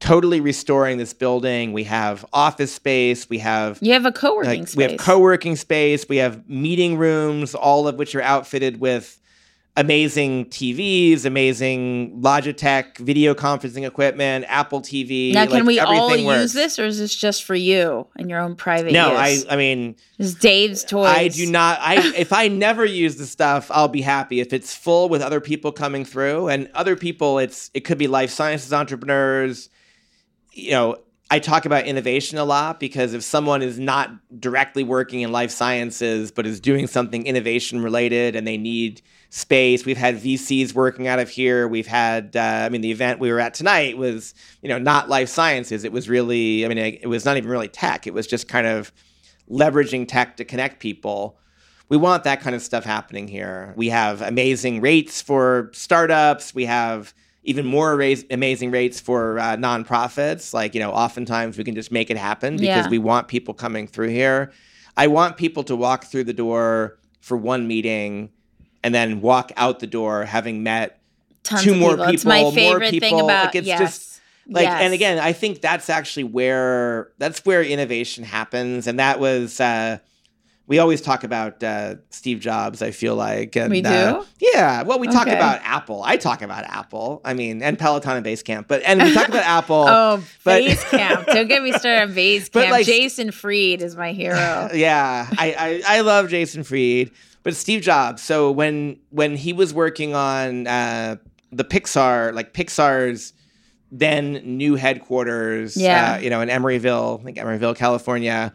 totally 0.01 0.41
restoring 0.41 0.99
this 0.99 1.13
building. 1.13 1.73
We 1.73 1.85
have 1.85 2.25
office 2.33 2.73
space, 2.73 3.29
we 3.29 3.39
have 3.39 3.79
You 3.81 3.93
have 3.93 4.07
a 4.07 4.13
co 4.13 4.37
working 4.37 4.61
like, 4.61 4.69
space. 4.69 4.77
we 4.77 4.83
have 4.85 4.97
co-working 4.99 5.57
space 5.57 6.09
we 6.09 6.17
have 6.17 6.49
meeting 6.49 6.97
rooms 6.99 7.55
all 7.55 7.87
of 7.87 7.97
which 7.97 8.15
are 8.15 8.23
outfitted 8.23 8.81
with 8.81 9.21
amazing 9.77 10.47
TVs, 10.47 11.25
amazing 11.25 12.21
Logitech 12.21 12.99
video 12.99 13.35
conferencing 13.35 13.87
equipment, 13.87 14.45
Apple 14.49 14.81
TV. 14.83 15.33
Now, 15.33 15.47
can 15.47 15.55
like, 15.55 15.65
we 15.65 15.79
all 15.79 16.15
use 16.17 16.27
works. 16.27 16.53
this, 16.53 16.79
or 16.79 16.85
is 16.85 16.99
this 16.99 17.15
just 17.15 17.45
for 17.45 17.55
you 17.55 18.07
and 18.17 18.29
your 18.29 18.41
own 18.41 18.57
private 18.57 18.93
No, 18.93 19.15
I 19.15 19.29
use? 19.29 19.47
I 19.49 19.57
mean 19.57 19.97
This 20.19 20.29
is 20.29 20.35
Dave's 20.35 20.85
toys. 20.85 21.07
I 21.07 21.29
do 21.29 21.47
not. 21.47 21.79
I 21.81 22.13
if 22.17 22.33
I 22.33 22.49
never 22.49 22.85
use 22.85 23.17
the 23.17 23.27
stuff, 23.27 23.71
I'll 23.71 23.89
be 23.89 24.03
happy. 24.03 24.41
If 24.41 24.53
it's 24.53 24.75
full 24.75 25.09
with 25.09 25.23
other 25.23 25.41
people 25.41 25.73
coming 25.73 26.05
through, 26.05 26.49
and 26.49 26.69
other 26.75 26.97
people, 26.97 27.39
it's 27.39 27.71
it 27.75 27.81
could 27.81 27.99
be 27.99 28.09
life 28.09 28.31
sciences 28.31 28.73
entrepreneurs. 28.73 29.69
You 30.61 30.73
know, 30.73 30.99
I 31.33 31.39
talk 31.39 31.65
about 31.65 31.87
innovation 31.87 32.39
a 32.39 32.45
lot 32.45 32.81
because 32.81 33.15
if 33.15 33.23
someone 33.23 33.63
is 33.63 33.79
not 33.79 34.11
directly 34.41 34.83
working 34.83 35.21
in 35.21 35.31
life 35.31 35.53
sciences 35.53 36.33
but 36.33 36.45
is 36.45 36.59
doing 36.59 36.89
something 36.89 37.25
innovation 37.25 37.83
related 37.83 38.35
and 38.35 38.47
they 38.47 38.57
need 38.57 39.01
space, 39.31 39.87
we've 39.87 39.97
had 39.97 40.17
VCs 40.17 40.75
working 40.75 41.07
out 41.07 41.21
of 41.21 41.29
here. 41.29 41.69
We've 41.69 41.87
had, 41.87 42.35
uh, 42.35 42.41
I 42.41 42.69
mean, 42.69 42.81
the 42.81 42.91
event 42.91 43.21
we 43.21 43.31
were 43.31 43.39
at 43.39 43.55
tonight 43.55 43.97
was, 43.97 44.35
you 44.61 44.69
know, 44.69 44.79
not 44.79 45.09
life 45.09 45.29
sciences. 45.29 45.85
It 45.85 45.93
was 45.93 46.09
really, 46.09 46.65
I 46.65 46.69
mean, 46.69 46.79
it 46.79 47.07
was 47.07 47.25
not 47.25 47.37
even 47.37 47.49
really 47.49 47.69
tech. 47.69 48.09
It 48.09 48.15
was 48.15 48.27
just 48.27 48.49
kind 48.49 48.67
of 48.67 48.93
leveraging 49.49 50.09
tech 50.09 50.37
to 50.39 50.45
connect 50.45 50.81
people. 50.81 51.39
We 51.89 51.97
want 51.97 52.25
that 52.25 52.41
kind 52.41 52.57
of 52.57 52.63
stuff 52.63 52.85
happening 52.85 53.29
here. 53.29 53.73
We 53.77 53.89
have 53.91 54.21
amazing 54.21 54.81
rates 54.81 55.23
for 55.23 55.71
startups. 55.75 56.55
We 56.55 56.65
have 56.65 57.15
even 57.43 57.65
more 57.67 57.93
amazing 58.31 58.71
rates 58.71 59.01
for 59.01 59.39
uh, 59.39 59.57
nonprofits. 59.57 60.53
Like, 60.53 60.75
you 60.75 60.81
know, 60.81 60.91
oftentimes 60.93 61.57
we 61.57 61.65
can 61.65 61.75
just 61.75 61.91
make 61.91 62.11
it 62.11 62.17
happen 62.17 62.55
because 62.57 62.67
Yeah. 62.85 62.89
we 62.89 62.99
want 62.99 63.29
people 63.29 63.55
coming 63.55 63.87
through 63.87 64.09
here. 64.09 64.53
I 64.97 65.07
want 65.07 65.37
people 65.37 65.63
to 65.65 65.77
walk 65.77 66.05
through 66.05 66.25
the 66.25 66.33
door 66.35 66.99
for 67.21 67.37
one 67.37 67.67
meeting 67.67 68.31
and 68.83 68.95
then 68.95 69.21
walk 69.21 69.53
out 69.57 69.79
the 69.81 69.87
door 69.87 70.25
having 70.25 70.63
met 70.63 71.01
Tons 71.43 71.63
two 71.63 71.75
more 71.75 71.93
people. 71.97 72.05
It's 72.15 72.25
my 72.25 72.39
people, 72.39 72.53
favorite 72.53 73.01
thing 73.01 73.19
about 73.21 73.47
Like, 73.47 73.55
it's 73.55 73.67
yes. 73.67 73.79
just- 73.81 74.07
like 74.49 74.65
yes. 74.65 74.83
and 74.83 74.93
again 74.93 75.19
i 75.21 75.33
think 75.33 75.61
that's 75.61 75.89
actually 75.89 76.25
where 76.25 77.13
that's 77.19 77.45
where 77.45 77.63
innovation 77.63 78.25
happens 78.25 78.89
and 78.89 78.99
that 78.99 79.21
was 79.21 79.61
uh 79.61 79.99
we 80.71 80.79
always 80.79 81.01
talk 81.01 81.25
about 81.25 81.63
uh, 81.65 81.97
Steve 82.11 82.39
Jobs. 82.39 82.81
I 82.81 82.93
feel 82.93 83.17
like 83.17 83.57
and, 83.57 83.71
We 83.73 83.83
do? 83.83 83.89
uh, 83.89 84.25
yeah. 84.39 84.83
Well, 84.85 85.01
we 85.01 85.09
talk 85.09 85.27
Okay. 85.27 85.35
about 85.35 85.61
Apple. 85.65 86.01
I 86.05 86.17
talk 86.17 86.43
about 86.43 86.63
Apple. 86.65 87.21
I 87.25 87.35
mean, 87.35 87.61
and 87.61 87.77
Peloton 87.77 88.17
and 88.19 88.25
Basecamp. 88.25 88.69
But 88.69 88.83
and 88.85 89.03
we 89.03 89.13
talk 89.13 89.27
about 89.29 89.43
Apple. 89.59 89.85
Oh, 89.89 90.23
but- 90.45 90.61
Base 90.65 90.85
Camp. 90.85 91.27
Don't 91.27 91.49
get 91.49 91.61
me 91.65 91.73
started 91.73 92.03
on 92.11 92.15
Basecamp. 92.15 92.53
But, 92.53 92.71
like- 92.71 92.87
Jason 92.87 93.33
Fried 93.33 93.83
is 93.83 93.97
my 93.97 94.13
hero. 94.13 94.69
yeah, 94.73 95.27
I, 95.37 95.83
I 95.87 95.97
I 95.99 96.01
love 96.03 96.29
Jason 96.29 96.63
Fried, 96.63 97.11
but 97.43 97.57
Steve 97.57 97.83
Jobs. 97.83 98.23
So 98.23 98.53
when 98.53 99.01
when 99.11 99.37
he 99.37 99.53
was 99.53 99.75
working 99.75 100.15
on 100.15 100.69
uh, 100.69 101.17
the 101.51 101.65
Pixar, 101.65 102.33
like 102.33 102.55
Pixar's 102.55 103.33
then 103.93 104.35
new 104.57 104.77
headquarters, 104.77 105.77
Yeah. 105.77 106.15
uh, 106.15 106.19
you 106.21 106.31
know, 106.31 106.41
in 106.43 106.49
Emeryville, 106.49 107.25
like 107.25 107.35
Emeryville, 107.35 107.75
California, 107.75 108.53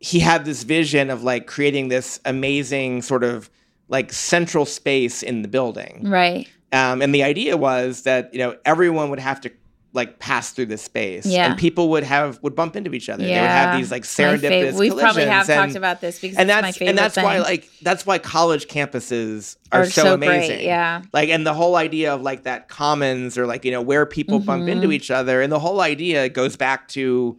he 0.00 0.20
had 0.20 0.44
this 0.44 0.62
vision 0.62 1.10
of 1.10 1.22
like 1.22 1.46
creating 1.46 1.88
this 1.88 2.20
amazing 2.24 3.02
sort 3.02 3.24
of 3.24 3.50
like 3.88 4.12
central 4.12 4.64
space 4.66 5.22
in 5.22 5.42
the 5.42 5.48
building. 5.48 6.02
Right. 6.08 6.46
Um, 6.72 7.00
and 7.02 7.14
the 7.14 7.22
idea 7.22 7.56
was 7.56 8.02
that 8.02 8.32
you 8.32 8.38
know 8.38 8.56
everyone 8.64 9.10
would 9.10 9.18
have 9.20 9.40
to 9.42 9.50
like 9.94 10.18
pass 10.18 10.50
through 10.52 10.66
this 10.66 10.82
space, 10.82 11.24
Yeah. 11.24 11.46
and 11.46 11.58
people 11.58 11.88
would 11.88 12.04
have 12.04 12.38
would 12.42 12.54
bump 12.54 12.76
into 12.76 12.92
each 12.92 13.08
other. 13.08 13.22
They 13.22 13.30
would 13.30 13.34
Yeah. 13.36 13.70
have 13.70 13.78
these 13.78 13.90
like 13.90 14.02
serendipitous 14.02 14.74
fav- 14.74 14.78
We 14.78 14.90
probably 14.90 15.24
have 15.24 15.48
and- 15.48 15.58
talked 15.58 15.76
about 15.76 16.02
this 16.02 16.20
because 16.20 16.36
and 16.36 16.48
that's 16.48 16.76
favorite 16.76 16.90
and 16.90 16.98
that's 16.98 17.16
why 17.16 17.38
like 17.38 17.66
that's 17.80 18.04
why 18.04 18.18
college 18.18 18.68
campuses 18.68 19.56
are, 19.72 19.80
Are 19.82 19.86
so, 19.86 20.02
so 20.02 20.14
amazing 20.14 20.56
great, 20.56 20.64
yeah. 20.64 21.00
like 21.14 21.30
and 21.30 21.46
the 21.46 21.54
whole 21.54 21.76
idea 21.76 22.12
of 22.14 22.20
like 22.20 22.42
that 22.42 22.68
commons 22.68 23.38
or 23.38 23.46
like 23.46 23.64
you 23.64 23.70
know 23.72 23.80
where 23.82 24.04
people 24.04 24.38
bump 24.40 24.60
Mm-hmm. 24.64 24.68
into 24.68 24.92
each 24.92 25.10
other 25.10 25.40
and 25.40 25.50
the 25.50 25.58
whole 25.58 25.80
idea 25.80 26.28
goes 26.28 26.54
back 26.56 26.88
to 26.88 27.38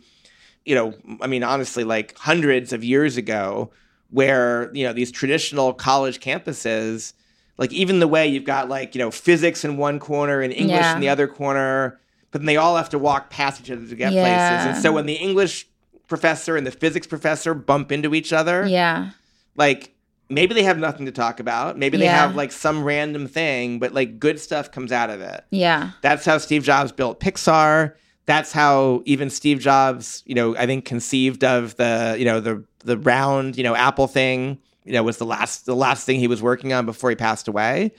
you 0.66 0.76
know 0.76 0.94
i 1.22 1.28
mean 1.28 1.44
honestly 1.44 1.84
like 1.84 2.18
hundreds 2.18 2.74
of 2.74 2.84
years 2.84 3.18
ago 3.18 3.72
where 4.12 4.70
you 4.74 4.84
know 4.86 4.94
these 4.94 5.12
traditional 5.12 5.74
college 5.74 6.20
campuses 6.20 7.14
like 7.58 7.72
even 7.74 8.00
the 8.00 8.08
way 8.08 8.28
you've 8.28 8.44
got 8.46 8.70
like 8.70 8.96
you 8.96 9.00
know 9.00 9.12
physics 9.12 9.64
in 9.64 9.78
one 9.78 10.00
corner 10.00 10.42
and 10.42 10.54
english 10.54 10.80
Yeah. 10.82 10.96
in 10.96 11.02
the 11.02 11.10
other 11.10 11.28
corner 11.28 12.00
but 12.32 12.42
then 12.42 12.46
they 12.46 12.58
all 12.58 12.76
have 12.78 12.90
to 12.90 13.00
walk 13.00 13.30
past 13.30 13.62
each 13.62 13.72
other 13.72 13.86
to 13.88 13.96
get 13.96 14.12
Yeah. 14.14 14.24
places 14.62 14.76
and 14.76 14.84
so 14.84 14.92
when 14.92 15.06
the 15.06 15.14
english 15.16 15.68
professor 16.08 16.58
and 16.58 16.66
the 16.66 16.72
physics 16.72 17.08
professor 17.08 17.54
bump 17.54 17.92
into 17.92 18.14
each 18.16 18.34
other 18.34 18.66
yeah. 18.66 19.12
like 19.56 19.94
maybe 20.32 20.54
they 20.54 20.64
have 20.64 20.78
nothing 20.78 21.06
to 21.06 21.12
talk 21.12 21.40
about 21.40 21.78
maybe 21.78 21.98
they 21.98 22.06
Yeah. 22.06 22.18
have 22.28 22.36
like 22.36 22.52
some 22.52 22.84
random 22.84 23.28
thing 23.28 23.80
but 23.80 23.94
like 23.94 24.20
good 24.20 24.40
stuff 24.40 24.72
comes 24.72 24.92
out 24.92 25.10
of 25.10 25.22
it 25.22 25.44
Yeah. 25.52 25.92
that's 26.02 26.26
how 26.26 26.38
steve 26.40 26.64
jobs 26.64 26.92
built 26.92 27.20
pixar 27.20 27.94
that's 28.30 28.52
how 28.52 29.02
even 29.06 29.30
steve 29.30 29.60
jobs 29.60 30.24
you 30.26 30.36
know 30.36 30.56
i 30.58 30.66
think 30.66 30.86
conceived 30.86 31.44
of 31.44 31.76
the 31.78 32.16
you 32.20 32.26
know 32.26 32.40
the 32.40 32.64
the 32.80 32.98
round 32.98 33.58
you 33.58 33.64
know 33.64 33.76
apple 33.76 34.08
thing 34.08 34.60
you 34.90 34.94
know 34.94 35.04
was 35.04 35.18
the 35.18 35.26
last 35.26 35.66
the 35.66 35.76
last 35.76 36.06
thing 36.06 36.20
he 36.20 36.28
was 36.28 36.42
working 36.42 36.74
on 36.74 36.86
before 36.86 37.10
he 37.12 37.16
passed 37.16 37.48
away. 37.48 37.92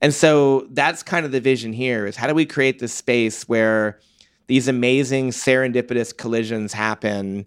And 0.00 0.12
so 0.12 0.66
that's 0.72 1.04
kind 1.04 1.24
of 1.24 1.30
the 1.30 1.40
vision 1.40 1.72
here 1.72 2.06
is 2.06 2.16
how 2.16 2.26
do 2.26 2.34
we 2.34 2.44
create 2.44 2.80
this 2.80 2.92
space 2.92 3.48
where 3.48 4.00
these 4.48 4.66
amazing 4.66 5.30
serendipitous 5.30 6.16
collisions 6.16 6.72
happen 6.72 7.46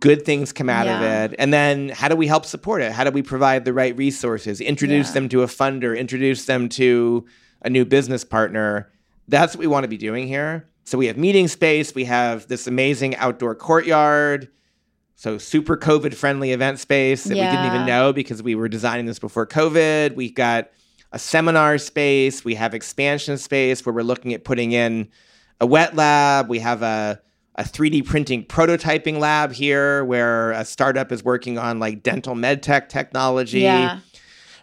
good 0.00 0.24
things 0.24 0.52
come 0.54 0.70
out 0.70 0.86
of 0.86 1.02
it 1.02 1.34
and 1.38 1.52
then 1.52 1.90
how 1.90 2.08
do 2.08 2.16
we 2.16 2.26
help 2.26 2.46
support 2.46 2.80
it? 2.80 2.92
How 2.92 3.04
do 3.04 3.10
we 3.10 3.20
provide 3.20 3.66
the 3.66 3.74
right 3.74 3.94
resources? 3.96 4.60
Introduce 4.62 5.08
Yeah. 5.08 5.14
them 5.14 5.28
to 5.28 5.42
a 5.42 5.46
funder 5.46 5.98
introduce 5.98 6.46
them 6.46 6.70
to 6.70 7.26
a 7.60 7.68
new 7.68 7.84
business 7.84 8.24
partner. 8.24 8.90
That's 9.28 9.54
what 9.54 9.60
we 9.60 9.66
want 9.66 9.84
to 9.84 9.88
be 9.88 9.98
doing 9.98 10.26
here 10.26 10.66
so 10.88 10.98
we 10.98 11.06
have 11.06 11.16
meeting 11.16 11.48
space 11.48 11.94
we 11.94 12.04
have 12.04 12.46
this 12.48 12.66
amazing 12.66 13.14
outdoor 13.16 13.54
courtyard 13.54 14.48
so 15.14 15.38
super 15.38 15.76
covid 15.76 16.14
friendly 16.14 16.52
event 16.52 16.78
space 16.78 17.24
that 17.24 17.34
we 17.34 17.40
didn't 17.40 17.66
even 17.66 17.86
know 17.86 18.12
because 18.12 18.42
we 18.42 18.54
were 18.54 18.68
designing 18.68 19.06
this 19.06 19.18
before 19.18 19.46
covid 19.46 20.14
we've 20.16 20.34
got 20.34 20.70
a 21.12 21.18
seminar 21.18 21.78
space 21.78 22.44
we 22.44 22.54
have 22.54 22.74
expansion 22.74 23.36
space 23.36 23.84
where 23.84 23.92
we're 23.92 24.02
looking 24.02 24.32
at 24.32 24.44
putting 24.44 24.72
in 24.72 25.08
a 25.60 25.66
wet 25.66 25.94
lab 25.94 26.48
we 26.48 26.58
have 26.58 26.82
a 26.82 27.20
a 27.58 27.64
3D 27.64 28.06
printing 28.06 28.44
prototyping 28.44 29.18
lab 29.18 29.52
here 29.52 30.04
where 30.04 30.52
a 30.52 30.64
startup 30.64 31.10
is 31.10 31.24
working 31.24 31.58
on 31.58 31.80
like 31.80 32.04
dental 32.04 32.36
med 32.36 32.62
tech 32.62 32.88
technology. 32.88 33.60
Yeah. 33.60 33.98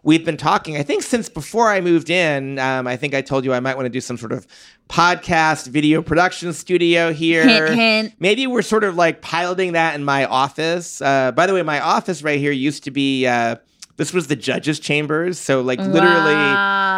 We've 0.05 0.23
been 0.23 0.37
talking, 0.37 0.77
I 0.77 0.83
think, 0.83 1.01
since 1.01 1.29
before 1.29 1.67
I 1.67 1.81
moved 1.81 2.11
in. 2.11 2.59
Um, 2.59 2.85
I 2.85 2.95
think 2.95 3.15
I 3.15 3.21
told 3.21 3.43
you 3.43 3.53
I 3.53 3.59
might 3.59 3.75
want 3.75 3.87
to 3.87 3.89
do 3.89 3.99
some 3.99 4.17
sort 4.17 4.31
of 4.33 4.45
podcast 4.87 5.65
video 5.67 6.03
production 6.03 6.53
studio 6.53 7.11
here. 7.11 7.43
Hint, 7.43 7.73
hint. 7.73 8.13
Maybe 8.19 8.45
we're 8.45 8.61
sort 8.61 8.83
of 8.83 8.95
like 8.95 9.23
piloting 9.23 9.73
that 9.73 9.95
in 9.95 10.03
my 10.03 10.25
office. 10.25 11.01
Uh, 11.01 11.31
by 11.31 11.47
the 11.47 11.55
way, 11.55 11.63
my 11.63 11.79
office 11.79 12.21
right 12.21 12.37
here 12.37 12.51
used 12.51 12.83
to 12.83 12.91
be. 12.91 13.25
Uh, 13.25 13.55
this 13.97 14.13
was 14.13 14.27
the 14.27 14.35
judges' 14.35 14.79
chambers, 14.79 15.39
so 15.39 15.61
like 15.61 15.79
literally, 15.79 16.33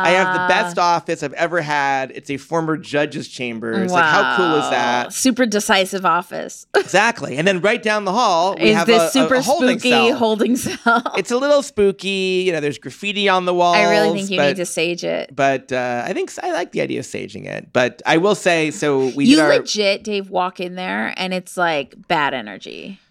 I 0.06 0.10
have 0.12 0.34
the 0.34 0.54
best 0.54 0.78
office 0.78 1.24
I've 1.24 1.34
ever 1.34 1.62
had. 1.62 2.12
It's 2.12 2.30
a 2.30 2.38
former 2.38 2.78
judges' 2.78 3.28
chambers. 3.28 3.92
Like, 3.92 4.04
how 4.04 4.38
cool 4.38 4.56
is 4.56 4.70
that? 4.70 5.14
Super 5.14 5.46
decisive 5.46 6.06
office. 6.06 6.66
Exactly. 6.88 7.36
And 7.36 7.46
then 7.46 7.60
right 7.60 7.84
down 7.84 8.06
the 8.06 8.14
hall, 8.14 8.56
we 8.56 8.70
is 8.70 8.76
have 8.76 8.88
this 8.88 9.10
a, 9.10 9.12
super 9.12 9.36
a 9.36 9.42
holding 9.42 9.78
spooky 9.78 9.90
cell. 9.90 10.16
holding 10.16 10.56
cell? 10.56 11.04
it's 11.18 11.32
a 11.32 11.38
little 11.38 11.62
spooky. 11.62 12.44
You 12.46 12.54
know, 12.54 12.62
there's 12.62 12.78
graffiti 12.78 13.28
on 13.28 13.44
the 13.44 13.54
walls. 13.54 13.76
I 13.76 13.90
really 13.90 14.14
think 14.14 14.30
you 14.30 14.38
but, 14.38 14.48
need 14.48 14.56
to 14.56 14.66
sage 14.66 15.04
it. 15.04 15.36
But 15.36 15.74
uh, 15.74 16.04
I 16.06 16.14
think 16.14 16.32
I 16.42 16.54
like 16.54 16.72
the 16.72 16.80
idea 16.80 17.00
of 17.00 17.06
saging 17.06 17.46
it. 17.46 17.74
But 17.74 18.02
I 18.06 18.18
will 18.18 18.36
say, 18.36 18.72
so 18.72 19.08
we 19.16 19.26
You 19.26 19.42
our 19.42 19.50
legit, 19.50 20.06
Dave, 20.06 20.30
walk 20.30 20.62
in 20.62 20.76
there 20.76 21.14
and 21.18 21.34
it's 21.34 21.58
like 21.58 22.08
bad 22.08 22.34
energy 22.34 23.02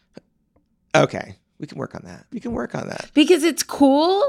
okay. 1.03 1.37
We 1.59 1.67
can 1.67 1.79
work 1.79 1.95
on 1.95 2.03
that. 2.05 2.27
We 2.33 2.41
can 2.41 2.53
work 2.53 2.75
on 2.75 2.89
that. 2.89 3.11
because 3.15 3.43
it's 3.43 3.63
cool. 3.63 4.23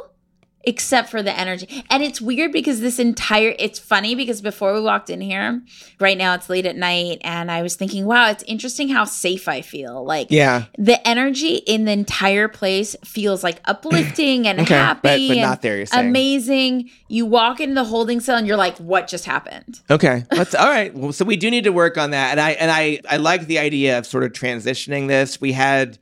Except 0.68 1.10
for 1.10 1.24
the 1.24 1.32
energy. 1.36 1.84
And 1.90 2.04
it's 2.04 2.20
weird 2.20 2.52
because 2.52 2.82
this 2.82 3.00
entire 3.00 3.56
it's 3.58 3.80
funny 3.80 4.16
because 4.16 4.42
before 4.42 4.74
we 4.74 4.82
walked 4.82 5.10
in 5.10 5.22
here, 5.22 5.62
right 6.00 6.18
now 6.18 6.34
it's 6.34 6.50
late 6.50 6.66
at 6.66 6.76
night, 6.76 7.20
and 7.24 7.50
I 7.50 7.62
was 7.62 7.76
thinking, 7.76 8.06
wow, 8.06 8.30
it's 8.30 8.44
interesting 8.44 8.90
how 8.90 9.06
safe 9.06 9.48
I 9.48 9.62
feel. 9.62 10.04
Like 10.06 10.28
Yeah. 10.30 10.66
the 10.78 11.06
energy 11.08 11.56
in 11.56 11.86
the 11.86 11.94
entire 11.94 12.50
place 12.50 12.98
feels 13.06 13.44
like 13.46 13.62
uplifting 13.64 14.46
and 14.46 14.60
Okay, 14.68 14.74
happy 14.76 15.00
but- 15.02 15.18
but 15.18 15.32
and 15.38 15.42
not 15.42 15.62
there, 15.62 15.86
amazing. 15.94 16.90
You 17.08 17.26
walk 17.26 17.62
into 17.62 17.76
the 17.76 17.86
holding 17.86 18.20
cell 18.20 18.36
and 18.38 18.46
you're 18.46 18.58
like, 18.58 18.78
what 18.78 19.08
just 19.08 19.24
happened? 19.24 19.80
Okay. 19.90 20.26
That's 20.32 20.54
all 20.54 20.68
right. 20.68 20.94
Well, 20.94 21.14
so 21.14 21.24
we 21.24 21.38
do 21.38 21.50
need 21.50 21.64
to 21.64 21.72
work 21.72 21.98
on 21.98 22.12
that. 22.12 22.32
And 22.32 22.42
I 22.42 22.52
and 22.52 22.70
I 22.70 23.00
I 23.10 23.18
like 23.18 23.48
the 23.48 23.60
idea 23.60 23.98
of 23.98 24.06
sort 24.06 24.26
of 24.26 24.34
transitioning 24.34 25.08
this. 25.08 25.40
We 25.40 25.54
had 25.54 25.98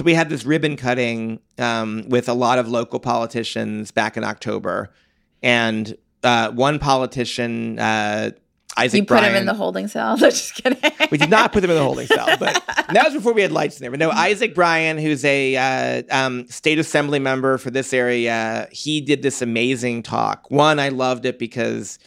so 0.00 0.04
we 0.04 0.14
had 0.14 0.30
this 0.30 0.46
ribbon 0.46 0.78
cutting 0.78 1.40
um, 1.58 2.08
with 2.08 2.26
a 2.26 2.32
lot 2.32 2.58
of 2.58 2.66
local 2.66 2.98
politicians 2.98 3.90
back 3.90 4.16
in 4.16 4.24
October, 4.24 4.94
and 5.42 5.94
uh, 6.24 6.50
one 6.52 6.78
politician. 6.78 7.78
Uh, 7.78 8.30
Isaac 8.78 9.00
you 9.00 9.02
put 9.02 9.18
Bryan. 9.18 9.32
him 9.32 9.36
in 9.36 9.44
the 9.44 9.52
holding 9.52 9.88
cell. 9.88 10.16
No, 10.20 10.30
just 10.30 10.54
kidding. 10.54 10.78
we 11.10 11.18
did 11.18 11.28
not 11.28 11.52
put 11.52 11.60
them 11.60 11.70
in 11.70 11.76
the 11.76 11.82
holding 11.82 12.06
cell, 12.06 12.28
but 12.38 12.64
that 12.66 13.04
was 13.04 13.12
before 13.12 13.34
we 13.34 13.42
had 13.42 13.52
lights 13.52 13.76
in 13.76 13.82
there. 13.82 13.90
But 13.90 14.00
no, 14.00 14.08
Isaac 14.08 14.54
Bryan, 14.54 14.96
who's 14.96 15.22
a 15.22 15.56
uh, 15.56 16.02
um, 16.10 16.48
state 16.48 16.78
assembly 16.78 17.18
member 17.18 17.58
for 17.58 17.70
this 17.70 17.92
area, 17.92 18.68
he 18.72 19.02
did 19.02 19.20
this 19.20 19.42
amazing 19.42 20.02
talk. 20.02 20.50
One, 20.50 20.78
I 20.78 20.88
loved 20.88 21.26
it 21.26 21.38
because 21.38 21.98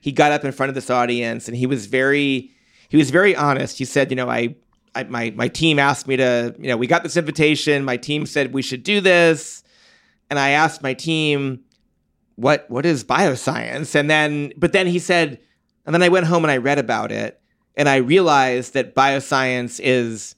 he 0.00 0.12
got 0.12 0.30
up 0.30 0.44
in 0.44 0.52
front 0.52 0.68
of 0.68 0.76
this 0.76 0.88
audience 0.88 1.48
and 1.48 1.56
he 1.56 1.66
was 1.66 1.86
very, 1.86 2.52
he 2.90 2.96
was 2.96 3.10
very 3.10 3.34
honest. 3.34 3.78
He 3.78 3.84
said, 3.84 4.08
you 4.10 4.16
know, 4.16 4.30
I, 4.30 4.54
I 5.00 5.10
my 5.10 5.32
my 5.36 5.48
team 5.48 5.78
asked 5.78 6.06
me 6.06 6.16
to, 6.16 6.54
you 6.58 6.68
know, 6.68 6.76
we 6.76 6.86
got 6.86 7.02
this 7.02 7.16
invitation. 7.16 7.84
My 7.84 7.96
team 7.96 8.26
said 8.26 8.52
we 8.52 8.62
should 8.62 8.82
do 8.82 9.00
this, 9.00 9.62
and 10.28 10.38
I 10.38 10.50
asked 10.50 10.82
my 10.82 10.94
team, 10.94 11.60
what 12.36 12.66
what 12.68 12.86
is 12.86 13.04
bioscience? 13.04 13.94
And 13.94 14.08
then, 14.08 14.52
but 14.56 14.72
then 14.72 14.86
he 14.86 14.98
said, 14.98 15.40
and 15.86 15.94
then 15.94 16.02
I 16.02 16.08
went 16.08 16.26
home 16.26 16.44
and 16.44 16.50
I 16.50 16.56
read 16.58 16.78
about 16.78 17.12
it 17.12 17.40
and 17.76 17.88
I 17.88 17.96
realized 17.96 18.74
that 18.74 18.94
bioscience 18.94 19.80
is 19.82 20.34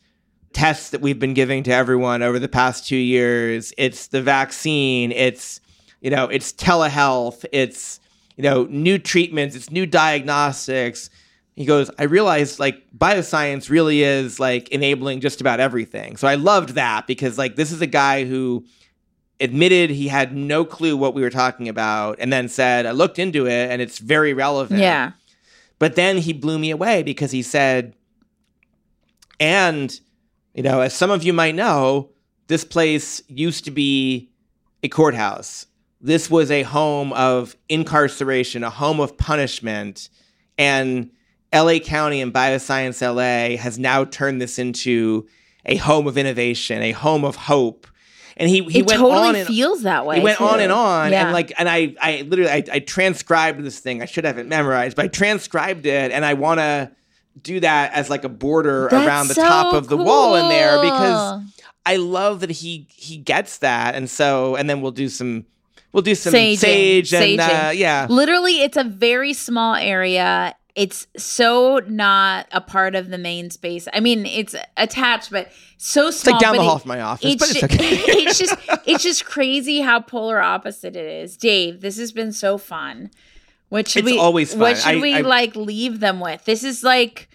tests 0.52 0.90
that 0.90 1.00
we've 1.00 1.18
been 1.18 1.34
giving 1.34 1.62
to 1.64 1.72
everyone 1.72 2.22
over 2.22 2.38
the 2.38 2.48
past 2.48 2.86
two 2.86 2.96
years. 2.96 3.72
It's 3.78 4.08
the 4.08 4.22
vaccine. 4.22 5.12
It's 5.12 5.60
you 6.00 6.10
know, 6.10 6.26
it's 6.26 6.52
telehealth. 6.52 7.44
It's 7.52 8.00
you 8.36 8.42
know, 8.42 8.64
new 8.64 8.98
treatments. 8.98 9.56
It's 9.56 9.70
new 9.70 9.86
diagnostics. 9.86 11.10
He 11.55 11.66
goes, 11.66 11.90
I 11.98 12.05
realized 12.05 12.59
like 12.59 12.82
bioscience 12.96 13.68
really 13.68 14.03
is 14.03 14.40
like 14.40 14.70
enabling 14.70 15.20
just 15.20 15.40
about 15.40 15.61
everything. 15.61 16.16
So 16.16 16.26
I 16.26 16.36
loved 16.36 16.70
that 16.70 17.07
because 17.07 17.36
like 17.36 17.57
this 17.57 17.72
is 17.72 17.82
a 17.82 17.86
guy 17.86 18.24
who 18.24 18.64
admitted 19.38 19.90
he 19.90 20.09
had 20.09 20.34
no 20.34 20.64
clue 20.64 20.96
what 20.96 21.14
we 21.14 21.22
were 21.22 21.30
talking 21.30 21.68
about 21.68 22.16
and 22.20 22.32
then 22.32 22.48
said, 22.48 22.86
I 22.86 22.92
looked 22.92 23.18
into 23.18 23.46
it 23.46 23.70
and 23.70 23.82
it's 23.82 23.98
very 23.98 24.32
relevant. 24.32 24.80
yeah. 24.80 25.12
But 25.78 25.96
then 25.96 26.18
he 26.18 26.32
blew 26.32 26.61
me 26.61 26.70
away 26.70 27.03
because 27.03 27.32
he 27.32 27.42
said, 27.42 27.96
and, 29.40 29.98
you 30.55 30.62
know, 30.62 30.80
as 30.80 30.94
some 30.94 31.11
of 31.11 31.24
you 31.24 31.32
might 31.32 31.57
know, 31.57 32.11
this 32.46 32.64
place 32.64 33.20
used 33.26 33.64
to 33.64 33.72
be 33.72 34.30
a 34.84 34.88
courthouse. 34.88 35.66
This 36.00 36.30
was 36.30 36.53
a 36.53 36.62
home 36.62 37.12
of 37.14 37.57
incarceration, 37.68 38.62
a 38.62 38.70
home 38.70 39.00
of 39.00 39.18
punishment. 39.18 40.09
And 40.57 41.11
LA 41.53 41.78
County 41.78 42.20
and 42.20 42.32
Bioscience 42.32 43.00
LA 43.03 43.57
has 43.57 43.78
now 43.78 44.05
turned 44.05 44.40
this 44.40 44.59
into 44.59 45.26
a 45.66 45.76
home 45.76 46.07
of 46.07 46.16
innovation, 46.18 46.82
a 46.82 46.92
home 46.92 47.24
of 47.24 47.36
hope. 47.36 47.86
And 48.36 48.48
he, 48.48 48.64
he 48.64 48.78
it 48.80 48.86
went 48.86 48.98
totally 48.98 49.28
on 49.28 49.36
and 49.36 49.46
feels 49.46 49.82
that 49.82 50.07
way. 50.07 50.16
he 50.16 50.22
went 50.22 50.40
on 50.40 50.59
and 50.61 50.72
on 50.72 51.12
Yeah. 51.12 51.24
and 51.24 51.32
like 51.34 51.53
and 51.59 51.68
i 51.68 51.94
i 52.00 52.22
literally 52.26 52.50
I, 52.50 52.64
I 52.72 52.78
transcribed 52.78 53.62
this 53.62 53.78
thing 53.78 54.00
i 54.00 54.07
should 54.07 54.24
have 54.24 54.38
it 54.38 54.46
memorized 54.46 54.96
but 54.96 55.05
i 55.05 55.09
transcribed 55.09 55.84
it 55.84 56.11
and 56.11 56.24
i 56.24 56.32
want 56.32 56.59
to 56.59 56.90
do 57.42 57.61
that 57.61 57.92
as 57.92 58.09
like 58.09 58.24
a 58.24 58.30
border 58.30 58.88
That's 58.90 59.07
around 59.07 59.28
the 59.28 59.34
so 59.34 59.42
top 59.42 59.74
of 59.74 59.88
the 59.88 59.98
wall 59.98 60.34
in 60.36 60.48
there 60.48 60.80
because 60.80 61.42
i 61.84 61.96
love 61.96 62.40
that 62.40 62.50
he 62.50 62.86
he 62.90 63.18
gets 63.18 63.59
that 63.59 63.94
and 63.94 64.09
so 64.09 64.57
and 64.57 64.68
then 64.68 64.80
we'll 64.80 64.92
do 64.92 65.11
some 65.11 65.44
we'll 65.92 66.03
do 66.03 66.14
some 66.14 66.32
Saging. 66.32 66.57
sage 66.59 67.12
and 67.14 67.38
uh, 67.40 67.70
yeah 67.74 68.07
Literally, 68.09 68.62
it's 68.62 68.78
a 68.78 68.84
very 68.84 69.34
small 69.34 69.74
area. 69.74 70.55
It's 70.75 71.07
so 71.18 71.81
not 71.87 72.47
a 72.51 72.61
part 72.62 72.95
of 72.95 73.11
the 73.11 73.18
main 73.18 73.51
space. 73.51 73.87
I 73.93 74.01
mean, 74.01 74.25
it's 74.25 74.55
attached, 74.79 75.31
but 75.31 75.53
so 75.77 76.09
it's 76.09 76.20
small. 76.20 76.35
like 76.35 76.41
down 76.41 76.53
but 76.55 76.59
the 76.59 76.64
it- 76.64 76.68
hall 76.68 76.79
from 76.79 76.89
my 76.89 77.01
office 77.03 77.37
but 77.37 77.51
it's 77.51 77.61
ju- 77.61 77.66
okay 77.66 77.77
it's 78.07 78.39
just 78.39 78.55
it's 78.87 79.03
just 79.03 79.25
crazy 79.27 79.81
how 79.81 80.01
polar 80.01 80.41
opposite 80.41 80.97
it 80.97 81.05
is. 81.07 81.37
Dave, 81.37 81.81
this 81.83 81.99
has 81.99 82.11
been 82.12 82.33
so 82.33 82.57
fun. 82.57 83.11
What 83.68 83.87
should 83.89 84.05
It's 84.05 84.12
we 84.12 84.18
always 84.18 84.55
What 84.57 84.79
should 84.79 84.97
I- 84.97 85.01
we 85.01 85.14
I- 85.14 85.20
like 85.20 85.55
leave 85.57 86.01
them 86.01 86.20
with? 86.20 86.45
This 86.47 86.64
is 86.64 86.83
like 86.83 87.29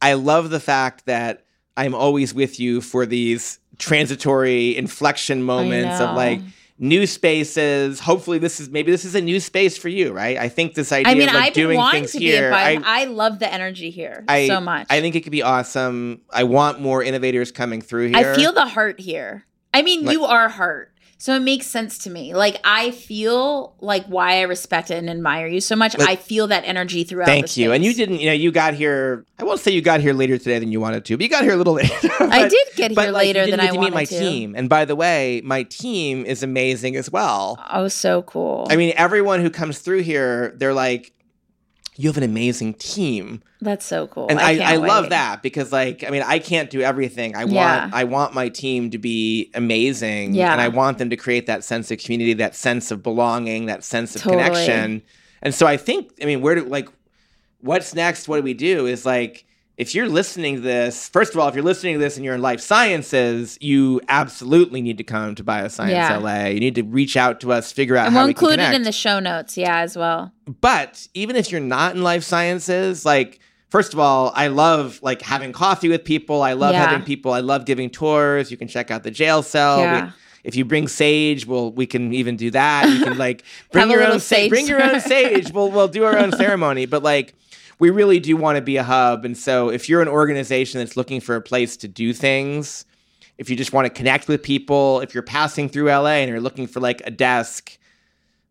I 0.00 0.12
love 0.14 0.50
the 0.50 0.60
fact 0.60 1.06
that 1.06 1.44
I'm 1.76 1.94
always 1.94 2.32
with 2.32 2.60
you 2.60 2.80
for 2.80 3.06
these 3.06 3.58
transitory 3.78 4.76
inflection 4.76 5.42
moments 5.42 6.00
of 6.00 6.14
like 6.16 6.40
new 6.78 7.06
spaces. 7.06 8.00
Hopefully, 8.00 8.38
this 8.38 8.60
is 8.60 8.70
maybe 8.70 8.90
this 8.90 9.04
is 9.04 9.14
a 9.14 9.20
new 9.20 9.40
space 9.40 9.76
for 9.76 9.88
you, 9.88 10.12
right? 10.12 10.36
I 10.36 10.48
think 10.48 10.74
this 10.74 10.92
idea 10.92 11.12
I 11.12 11.14
mean, 11.14 11.28
of 11.28 11.34
like 11.34 11.44
I've 11.48 11.52
doing 11.54 11.76
wanting 11.76 12.02
things 12.02 12.12
to 12.12 12.18
here. 12.18 12.52
I, 12.52 12.80
I, 12.84 13.04
love 13.04 13.38
the 13.38 13.52
energy 13.52 13.90
here 13.90 14.24
I- 14.28 14.46
so 14.46 14.60
much. 14.60 14.86
I 14.90 15.00
think 15.00 15.14
it 15.14 15.22
could 15.22 15.32
be 15.32 15.42
awesome. 15.42 16.22
I 16.30 16.44
want 16.44 16.80
more 16.80 17.02
innovators 17.02 17.52
coming 17.52 17.80
through 17.80 18.08
here. 18.08 18.32
I 18.32 18.36
feel 18.36 18.52
the 18.52 18.66
heart 18.66 19.00
here. 19.00 19.46
I 19.72 19.82
mean, 19.82 20.04
Like- 20.04 20.12
you 20.12 20.24
are 20.24 20.48
heart. 20.48 20.92
So 21.24 21.34
it 21.34 21.40
makes 21.40 21.66
sense 21.66 21.96
to 22.00 22.10
me. 22.10 22.34
Like 22.34 22.60
I 22.64 22.90
feel 22.90 23.74
like 23.80 24.04
why 24.04 24.40
I 24.40 24.42
respect 24.42 24.90
and 24.90 25.08
admire 25.08 25.46
you 25.46 25.62
so 25.62 25.74
much. 25.74 25.96
Like- 25.96 26.06
I 26.06 26.16
feel 26.16 26.48
that 26.48 26.64
energy 26.66 27.02
throughout. 27.02 27.24
Thank 27.24 27.56
you. 27.56 27.72
And 27.72 27.82
you 27.82 27.94
didn't, 27.94 28.20
you 28.20 28.26
know, 28.26 28.34
you 28.34 28.52
got 28.52 28.74
here. 28.74 29.24
I 29.38 29.44
won't 29.44 29.58
say 29.58 29.70
you 29.70 29.80
got 29.80 30.00
here 30.00 30.12
later 30.12 30.36
today 30.36 30.58
than 30.58 30.70
you 30.70 30.80
wanted 30.80 31.06
to, 31.06 31.16
but 31.16 31.22
you 31.22 31.30
got 31.30 31.44
here 31.44 31.54
a 31.54 31.56
little 31.56 31.72
later. 31.82 32.10
I 32.20 32.46
did 32.46 32.68
get 32.76 32.94
but, 32.94 33.04
here 33.04 33.12
like, 33.12 33.22
later 33.22 33.50
than 33.50 33.58
I 33.58 33.68
to 33.68 33.74
wanted 33.74 33.92
meet 33.92 33.94
my 33.94 34.04
to. 34.04 34.18
team. 34.18 34.54
And 34.54 34.68
by 34.68 34.84
the 34.84 34.94
way, 34.94 35.40
my 35.42 35.62
team 35.62 36.26
is 36.26 36.42
amazing 36.42 36.94
as 36.94 37.10
well. 37.10 37.58
Oh, 37.72 37.88
so 37.88 38.20
cool. 38.20 38.66
I 38.68 38.76
mean, 38.76 38.92
everyone 38.94 39.40
who 39.40 39.48
comes 39.48 39.78
through 39.78 40.02
here, 40.02 40.52
they're 40.58 40.74
like, 40.74 41.14
you 41.96 42.08
have 42.08 42.16
an 42.16 42.22
amazing 42.24 42.74
team. 42.74 43.42
That's 43.60 43.86
so 43.86 44.06
cool. 44.08 44.26
And 44.28 44.40
I, 44.40 44.56
can't 44.56 44.68
I, 44.68 44.76
love 44.76 45.10
that 45.10 45.42
because 45.42 45.72
like, 45.72 46.04
I 46.04 46.10
mean, 46.10 46.22
I 46.22 46.38
can't 46.38 46.68
do 46.68 46.80
everything. 46.80 47.36
I 47.36 47.44
Yeah. 47.44 47.82
want 47.82 47.94
I 47.94 48.04
want 48.04 48.34
my 48.34 48.48
team 48.48 48.90
to 48.90 48.98
be 48.98 49.50
amazing. 49.54 50.34
Yeah. 50.34 50.52
And 50.52 50.60
I 50.60 50.68
want 50.68 50.98
them 50.98 51.10
to 51.10 51.16
create 51.16 51.46
that 51.46 51.62
sense 51.62 51.90
of 51.90 51.98
community, 51.98 52.34
that 52.34 52.54
sense 52.56 52.90
of 52.90 53.02
belonging, 53.02 53.66
that 53.66 53.84
sense 53.84 54.16
of 54.16 54.22
Totally. 54.22 54.42
connection. 54.42 55.02
And 55.40 55.54
so 55.54 55.66
I 55.66 55.76
think, 55.76 56.12
I 56.20 56.24
mean, 56.24 56.40
where 56.40 56.56
do 56.56 56.64
like 56.64 56.88
what's 57.60 57.94
next? 57.94 58.28
What 58.28 58.36
do 58.38 58.42
we 58.42 58.54
do? 58.54 58.86
Is 58.86 59.06
like 59.06 59.46
if 59.76 59.94
you're 59.94 60.08
listening 60.08 60.56
to 60.56 60.60
this, 60.60 61.08
first 61.08 61.32
of 61.34 61.40
all, 61.40 61.48
if 61.48 61.54
you're 61.54 61.64
listening 61.64 61.94
to 61.94 61.98
this 61.98 62.16
and 62.16 62.24
you're 62.24 62.34
in 62.36 62.42
life 62.42 62.60
sciences, 62.60 63.58
you 63.60 64.00
absolutely 64.08 64.80
need 64.80 64.98
to 64.98 65.04
come 65.04 65.34
to 65.34 65.42
Bioscience 65.44 65.90
Yeah. 65.90 66.16
LA. 66.18 66.46
You 66.46 66.60
need 66.60 66.76
to 66.76 66.82
reach 66.82 67.16
out 67.16 67.40
to 67.40 67.52
us, 67.52 67.72
figure 67.72 67.96
out 67.96 68.06
And 68.06 68.14
how 68.14 68.20
we'll 68.20 68.28
we 68.28 68.34
can 68.34 68.44
include 68.50 68.60
it 68.60 68.74
in 68.74 68.82
the 68.82 68.92
show 68.92 69.18
notes, 69.18 69.56
yeah, 69.56 69.78
as 69.78 69.96
well. 69.96 70.32
But 70.60 71.08
even 71.14 71.34
if 71.36 71.50
you're 71.50 71.60
not 71.60 71.96
in 71.96 72.02
life 72.02 72.22
sciences, 72.22 73.04
like 73.04 73.40
first 73.70 73.92
of 73.92 73.98
all, 73.98 74.32
I 74.36 74.46
love 74.46 75.00
like 75.02 75.22
having 75.22 75.52
coffee 75.52 75.88
with 75.88 76.04
people. 76.04 76.42
I 76.42 76.52
love 76.52 76.72
Yeah. 76.74 76.86
having 76.86 77.04
people. 77.04 77.32
I 77.32 77.40
love 77.40 77.64
giving 77.64 77.90
tours. 77.90 78.50
You 78.52 78.56
can 78.56 78.68
check 78.68 78.90
out 78.92 79.02
the 79.02 79.10
jail 79.10 79.42
cell. 79.42 79.80
Yeah. 79.80 80.04
We- 80.06 80.10
if 80.44 80.54
you 80.54 80.66
bring 80.66 80.88
sage, 80.88 81.46
well, 81.46 81.72
we 81.72 81.86
can 81.86 82.12
even 82.12 82.36
do 82.36 82.50
that. 82.50 82.86
You 82.90 83.02
can 83.02 83.16
like 83.16 83.42
bring 83.72 83.90
your 83.90 84.04
own 84.06 84.20
sage. 84.20 84.40
sage. 84.42 84.50
Bring 84.50 84.66
your 84.66 84.82
own 84.82 85.00
sage. 85.00 85.50
We'll 85.52 85.70
we'll 85.70 85.88
do 85.88 86.04
our 86.04 86.18
own 86.18 86.32
ceremony. 86.36 86.84
But 86.84 87.02
like 87.02 87.32
we 87.78 87.90
really 87.90 88.20
do 88.20 88.36
want 88.36 88.56
to 88.56 88.62
be 88.62 88.76
a 88.76 88.82
hub. 88.82 89.24
And 89.24 89.36
so 89.36 89.68
if 89.68 89.88
you're 89.88 90.02
an 90.02 90.08
organization 90.08 90.78
that's 90.78 90.96
looking 90.96 91.20
for 91.20 91.36
a 91.36 91.40
place 91.40 91.76
to 91.78 91.88
do 91.88 92.12
things, 92.12 92.84
if 93.38 93.50
you 93.50 93.56
just 93.56 93.72
want 93.72 93.86
to 93.86 93.90
connect 93.90 94.28
with 94.28 94.42
people, 94.42 95.00
if 95.00 95.14
you're 95.14 95.22
passing 95.22 95.68
through 95.68 95.86
LA 95.86 96.18
and 96.22 96.30
you're 96.30 96.40
looking 96.40 96.66
for 96.66 96.80
like 96.80 97.02
a 97.04 97.10
desk, 97.10 97.78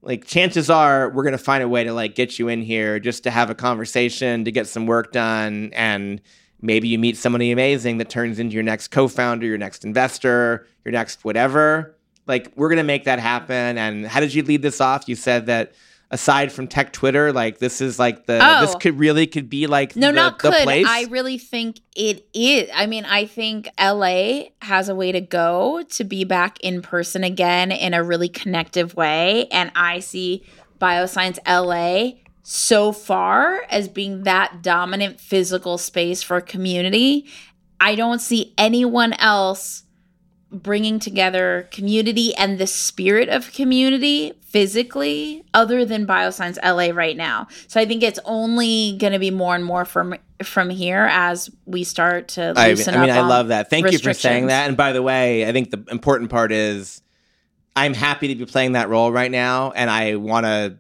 like 0.01 0.25
chances 0.25 0.69
are 0.69 1.09
we're 1.09 1.23
gonna 1.23 1.37
find 1.37 1.63
a 1.63 1.69
way 1.69 1.83
to 1.83 1.93
like 1.93 2.15
get 2.15 2.37
you 2.37 2.49
in 2.49 2.61
here 2.61 2.99
just 2.99 3.23
to 3.23 3.31
have 3.31 3.49
a 3.49 3.55
conversation, 3.55 4.43
to 4.43 4.51
get 4.51 4.67
some 4.67 4.85
work 4.85 5.13
done, 5.13 5.71
and 5.73 6.21
maybe 6.61 6.89
you 6.89 6.99
meet 6.99 7.15
somebody 7.15 7.51
amazing 7.51 7.97
that 7.99 8.09
turns 8.09 8.39
into 8.39 8.53
your 8.53 8.63
next 8.63 8.89
co-founder, 8.89 9.45
your 9.45 9.57
next 9.57 9.85
investor, 9.85 10.67
your 10.83 10.91
next 10.91 11.23
whatever. 11.23 11.95
Like 12.27 12.51
we're 12.57 12.69
gonna 12.69 12.83
make 12.83 13.05
that 13.05 13.19
happen. 13.19 13.77
And 13.77 14.05
how 14.05 14.19
did 14.19 14.33
you 14.33 14.43
lead 14.43 14.61
this 14.61 14.81
off? 14.81 15.07
You 15.07 15.15
said 15.15 15.45
that 15.45 15.73
aside 16.13 16.51
from 16.51 16.67
tech 16.67 16.93
Twitter, 16.93 17.33
like 17.33 17.57
this 17.57 17.81
is 17.81 17.97
like 17.97 18.27
the 18.27 18.39
Oh. 18.41 18.61
this 18.65 18.75
could 18.75 18.99
really 18.99 19.25
could 19.25 19.49
be 19.49 19.65
like 19.67 19.95
No, 19.95 20.07
the, 20.07 20.13
not 20.13 20.39
the 20.39 20.51
could. 20.51 20.63
place. 20.63 20.85
I 20.87 21.05
really 21.09 21.39
think 21.39 21.79
it 21.95 22.25
is. 22.33 22.69
I 22.73 22.85
mean, 22.85 23.03
I 23.03 23.25
think 23.25 23.67
LA 23.79 24.43
has 24.61 24.89
a 24.89 24.95
way 24.95 25.11
to 25.11 25.19
go 25.19 25.83
to 25.89 26.03
be 26.03 26.23
back 26.23 26.59
in 26.61 26.81
person 26.83 27.23
again 27.23 27.71
in 27.71 27.93
a 27.95 28.03
really 28.03 28.29
connective 28.29 28.95
way. 28.95 29.47
And 29.47 29.71
I 29.75 29.99
see 29.99 30.43
Bioscience 30.79 31.39
LA 31.47 32.19
so 32.43 32.91
far 32.91 33.65
as 33.71 33.87
being 33.87 34.23
that 34.23 34.61
dominant 34.61 35.19
physical 35.19 35.77
space 35.79 36.21
for 36.21 36.39
community. 36.41 37.25
I 37.79 37.95
don't 37.95 38.19
see 38.19 38.53
anyone 38.57 39.13
else 39.13 39.82
bringing 40.53 40.99
together 40.99 41.67
community 41.71 42.35
and 42.35 42.59
the 42.59 42.67
spirit 42.67 43.27
of 43.27 43.51
community 43.51 44.33
physically 44.41 45.43
other 45.53 45.83
than 45.83 46.05
bioscience 46.05 46.57
la 46.63 46.95
right 46.95 47.17
now 47.17 47.47
so 47.67 47.81
i 47.81 47.85
think 47.85 48.03
it's 48.03 48.19
only 48.23 48.95
going 48.99 49.13
to 49.13 49.19
be 49.19 49.31
more 49.31 49.55
and 49.55 49.65
more 49.65 49.83
from 49.83 50.13
from 50.43 50.69
here 50.69 51.07
as 51.11 51.49
we 51.65 51.83
start 51.83 52.27
to 52.29 52.53
I, 52.55 52.69
loosen 52.69 52.95
I 52.95 53.01
mean, 53.01 53.09
up 53.09 53.17
I 53.17 53.27
love 53.27 53.47
that. 53.47 53.69
Thank 53.69 53.91
you 53.91 53.99
for 53.99 54.13
saying 54.13 54.47
that. 54.47 54.67
And 54.67 54.77
by 54.77 54.91
the 54.91 55.01
way, 55.01 55.47
I 55.47 55.51
think 55.51 55.71
the 55.71 55.83
important 55.89 56.29
part 56.29 56.51
is 56.51 57.01
I'm 57.75 57.93
happy 57.93 58.27
to 58.29 58.35
be 58.35 58.45
playing 58.45 58.73
that 58.73 58.89
role 58.89 59.11
right 59.11 59.31
now. 59.31 59.71
And 59.71 59.89
I 59.89 60.15
want 60.15 60.45
to 60.45 60.77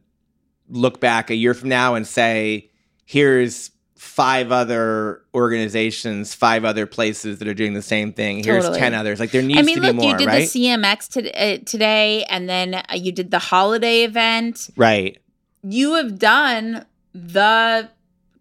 look 0.69 0.99
back 0.99 1.29
a 1.29 1.35
year 1.35 1.53
from 1.53 1.69
now 1.69 1.95
and 1.95 2.05
say, 2.05 2.69
here's 3.05 3.71
five 3.95 4.51
other 4.51 5.21
organizations, 5.33 6.33
five 6.33 6.65
other 6.65 6.85
places 6.85 7.39
that 7.39 7.47
are 7.47 7.53
doing 7.53 7.73
the 7.73 7.81
same 7.81 8.13
thing. 8.13 8.43
Here's 8.43 8.63
Totally. 8.63 8.79
10 8.79 8.93
others. 8.93 9.19
Like 9.19 9.31
there 9.31 9.41
needs 9.41 9.59
to 9.59 9.65
be 9.65 9.75
more. 9.75 9.75
I 9.75 9.75
mean, 9.75 9.75
to 9.75 9.81
be 9.81 9.87
look, 9.87 9.95
more, 9.95 10.11
you 10.11 10.17
did 10.17 10.27
right? 10.27 10.49
the 10.49 10.65
CMX 10.65 11.09
to, 11.13 11.31
uh, 11.31 11.57
today, 11.65 12.23
and 12.25 12.49
then 12.49 12.75
uh, 12.75 12.83
you 12.93 13.11
did 13.11 13.31
the 13.31 13.39
holiday 13.39 14.03
event. 14.03 14.69
right. 14.75 15.17
You 15.65 15.93
have 15.93 16.19
done 16.19 16.85
the 17.13 17.89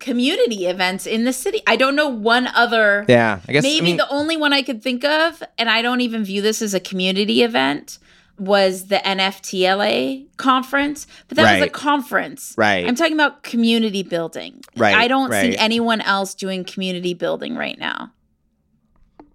community 0.00 0.66
events 0.66 1.06
in 1.06 1.24
the 1.24 1.32
city. 1.32 1.62
I 1.66 1.76
don't 1.76 1.94
know 1.94 2.08
one 2.08 2.48
other. 2.48 3.06
Yeah, 3.08 3.40
I 3.46 3.52
guess 3.52 3.62
Maybe 3.62 3.78
I 3.78 3.84
mean, 3.84 3.96
the 3.96 4.10
only 4.10 4.36
one 4.36 4.52
I 4.52 4.62
could 4.62 4.82
think 4.82 5.04
of, 5.04 5.42
and 5.56 5.70
I 5.70 5.80
don't 5.80 6.00
even 6.00 6.24
view 6.24 6.42
this 6.42 6.60
as 6.60 6.74
a 6.74 6.80
community 6.80 7.42
event, 7.42 7.98
was 8.46 8.86
the 8.88 8.96
NFTLA 8.96 10.26
conference. 10.36 11.06
But 11.28 11.36
that 11.36 11.60
was 11.60 11.68
a 11.68 11.70
conference. 11.70 12.54
Right. 12.56 12.86
I'm 12.86 12.94
talking 12.94 13.14
about 13.14 13.42
community 13.42 14.02
building. 14.02 14.62
Right, 14.76 14.94
I 14.94 15.08
don't 15.08 15.30
right. 15.30 15.52
see 15.52 15.58
anyone 15.58 16.00
else 16.00 16.34
doing 16.34 16.64
community 16.64 17.14
building 17.14 17.56
right 17.56 17.78
now. 17.78 18.12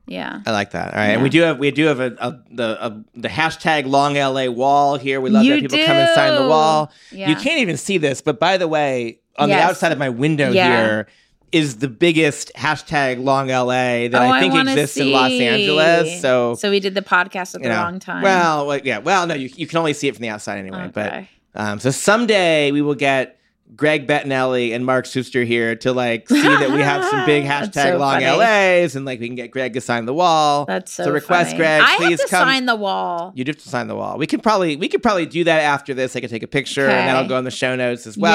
Yeah. 0.08 0.42
I 0.46 0.52
like 0.52 0.72
that. 0.72 0.94
All 0.94 1.00
right, 1.00 1.10
and 1.10 1.22
we 1.22 1.30
do 1.30 1.42
have 1.42 1.60
we 1.60 1.70
do 1.72 1.86
have 1.86 2.00
a, 2.00 2.16
a 2.20 2.40
the 2.50 2.86
a, 2.86 3.04
the 3.16 3.28
hashtag 3.28 3.86
Long 3.86 4.14
LA 4.16 4.48
Wall 4.48 4.98
here. 4.98 5.20
We 5.20 5.30
love 5.30 5.44
You 5.44 5.56
that 5.56 5.62
people 5.62 5.86
come 5.86 5.98
and 5.98 6.10
sign 6.16 6.36
the 6.36 6.48
wall. 6.48 6.92
Yeah. 7.12 7.30
You 7.30 7.36
can't 7.36 7.60
even 7.60 7.76
see 7.78 7.98
this, 7.98 8.22
but 8.22 8.40
by 8.40 8.58
the 8.58 8.68
way, 8.68 9.20
on 9.38 9.50
the 9.50 9.60
outside 9.60 9.92
of 9.92 9.98
my 9.98 10.10
window 10.10 10.52
Yeah. 10.52 10.86
here 10.86 11.08
is 11.52 11.78
the 11.78 11.88
biggest 11.88 12.52
hashtag 12.56 13.24
Long 13.24 13.48
LA 13.48 14.10
that 14.10 14.16
Oh, 14.16 14.30
I 14.30 14.40
think 14.40 14.54
wanna 14.54 14.72
exists 14.72 14.98
in 14.98 15.12
Los. 15.12 15.32
Angeles. 15.32 16.22
So, 16.22 16.56
so 16.56 16.70
we 16.70 16.80
did 16.80 16.94
the 16.94 17.02
podcast 17.02 17.56
at 17.56 17.62
the 17.62 17.70
know, 17.70 17.76
wrong 17.76 18.00
time. 18.00 18.22
Well, 18.22 18.68
well, 18.68 18.80
yeah. 18.84 18.98
Well, 19.00 19.28
no, 19.28 19.36
you 19.36 19.50
you 19.56 19.68
can 19.68 19.78
only 19.78 19.94
see 19.94 20.08
it 20.08 20.16
from 20.16 20.24
the 20.24 20.30
outside 20.30 20.58
anyway. 20.60 20.86
Okay. 20.96 21.30
But 21.54 21.62
um, 21.62 21.80
so 21.80 21.92
someday 21.92 22.72
we 22.72 22.82
will 22.82 22.96
get. 22.96 23.40
Greg 23.76 24.08
Bettinelli 24.08 24.74
and 24.74 24.86
Mark 24.86 25.06
Suster 25.06 25.46
here 25.46 25.76
to 25.76 25.92
like 25.94 26.28
see 26.30 26.42
that 26.42 26.72
we 26.72 26.80
have 26.82 27.04
some 27.06 27.26
big 27.26 27.44
hashtag 27.46 27.74
so 27.92 27.98
long 27.98 28.22
funny. 28.22 28.26
LAs 28.26 28.96
and 28.96 29.06
like 29.06 29.20
we 29.20 29.28
can 29.28 29.36
get 29.36 29.52
Greg 29.52 29.74
to 29.74 29.82
sign 29.82 30.06
the 30.06 30.14
wall. 30.14 30.66
That's 30.66 30.92
so, 30.94 31.12
request 31.12 31.50
funny. 31.52 31.58
Greg, 31.58 31.82
I 31.86 31.98
please 31.98 32.20
have 32.22 32.30
to 32.30 32.36
come. 32.36 32.48
sign 32.48 32.66
the 32.66 32.76
wall. 32.76 33.34
You 33.36 33.44
have 33.46 33.58
to 33.58 33.70
sign 33.70 33.88
the 33.88 33.96
wall. 33.96 34.18
We 34.18 34.26
could 34.26 34.42
probably 34.42 34.78
we 34.78 34.88
could 34.88 35.04
probably 35.04 35.26
do 35.26 35.44
that 35.44 35.62
after 35.62 35.94
this. 35.94 36.16
I 36.16 36.22
could 36.22 36.30
take 36.30 36.44
a 36.44 36.48
picture 36.48 36.86
and 36.88 36.92
Okay. 36.94 37.06
that'll 37.06 37.28
go 37.28 37.38
in 37.38 37.44
the 37.44 37.52
show 37.52 37.76
notes 37.76 38.08
as 38.08 38.18
well, 38.18 38.32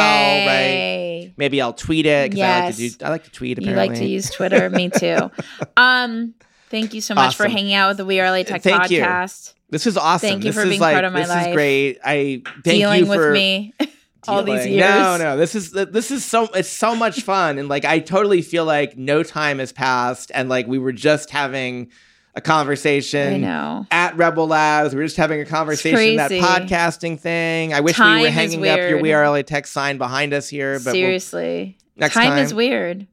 right? 0.46 1.32
Maybe 1.36 1.60
I'll 1.60 1.72
tweet 1.72 2.06
it 2.06 2.30
because 2.30 2.42
I 2.44 2.60
like 2.66 2.76
to 2.76 2.82
Yes. 2.82 2.94
do. 2.96 3.04
I 3.04 3.08
like 3.08 3.24
to 3.24 3.30
tweet. 3.30 3.58
Apparently. 3.58 3.82
You 3.84 3.88
like 3.90 3.98
to 3.98 4.06
use 4.06 4.30
Twitter, 4.30 4.70
me 4.70 4.90
too. 4.90 5.30
Um, 5.76 6.34
thank 6.70 6.94
you 6.94 7.00
so 7.00 7.14
much 7.14 7.36
for 7.36 7.48
hanging 7.48 7.74
out 7.74 7.88
with 7.88 7.96
the 7.96 8.04
We 8.04 8.20
Are 8.20 8.30
LA 8.30 8.42
Tech 8.44 8.62
Thank 8.62 8.90
you. 8.90 9.02
podcast. 9.02 9.54
This 9.70 9.86
is 9.86 9.96
awesome. 9.96 10.28
Thank 10.28 10.44
you 10.44 10.50
this 10.50 10.54
for 10.56 10.62
is 10.62 10.68
being 10.68 10.80
like 10.80 10.92
part 10.94 11.04
of 11.04 11.12
my 11.14 11.20
this 11.20 11.28
life. 11.30 11.48
is 11.48 11.54
great. 11.54 11.98
I 12.04 12.42
thank 12.44 12.62
Dealing 12.64 13.00
you 13.00 13.06
for 13.06 13.32
being 13.32 13.72
with 13.80 13.88
me 13.88 13.94
all 14.28 14.42
these 14.42 14.66
years. 14.66 14.80
No, 14.80 15.16
no, 15.16 15.36
this 15.36 15.54
is 15.54 15.72
this 15.72 16.10
is 16.10 16.24
so 16.24 16.44
it's 16.54 16.68
so 16.68 16.94
much 16.94 17.22
fun, 17.22 17.58
and 17.58 17.68
like 17.68 17.84
I 17.84 17.98
totally 17.98 18.42
feel 18.42 18.64
like 18.64 18.96
no 18.96 19.22
time 19.22 19.58
has 19.58 19.72
passed, 19.72 20.30
and 20.34 20.48
like 20.48 20.66
we 20.66 20.78
were 20.78 20.92
just 20.92 21.30
having 21.30 21.90
a 22.34 22.40
conversation. 22.40 23.34
I 23.34 23.36
know. 23.38 23.86
At 23.90 24.16
Rebel 24.16 24.46
Labs, 24.48 24.94
we 24.94 25.00
were 25.00 25.06
just 25.06 25.16
having 25.16 25.40
a 25.40 25.44
conversation 25.44 26.16
that 26.16 26.30
podcasting 26.30 27.18
thing. 27.20 27.74
I 27.74 27.80
wish 27.80 27.96
Time 27.96 28.16
we 28.20 28.22
were 28.22 28.30
hanging 28.30 28.66
up 28.68 28.78
your. 28.78 29.00
We 29.00 29.12
Are 29.12 29.28
LA 29.28 29.42
Tech 29.42 29.66
sign 29.66 29.98
behind 29.98 30.32
us 30.32 30.48
here, 30.48 30.78
but 30.78 30.86
we'll- 30.86 30.94
Seriously. 30.94 31.76
next 31.96 32.14
time, 32.14 32.38
is 32.38 32.54
weird. 32.54 33.06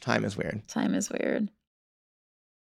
time 0.00 0.24
is 0.24 0.36
weird. 0.36 0.66
Time 0.68 0.94
is 0.94 1.10
weird. 1.10 1.48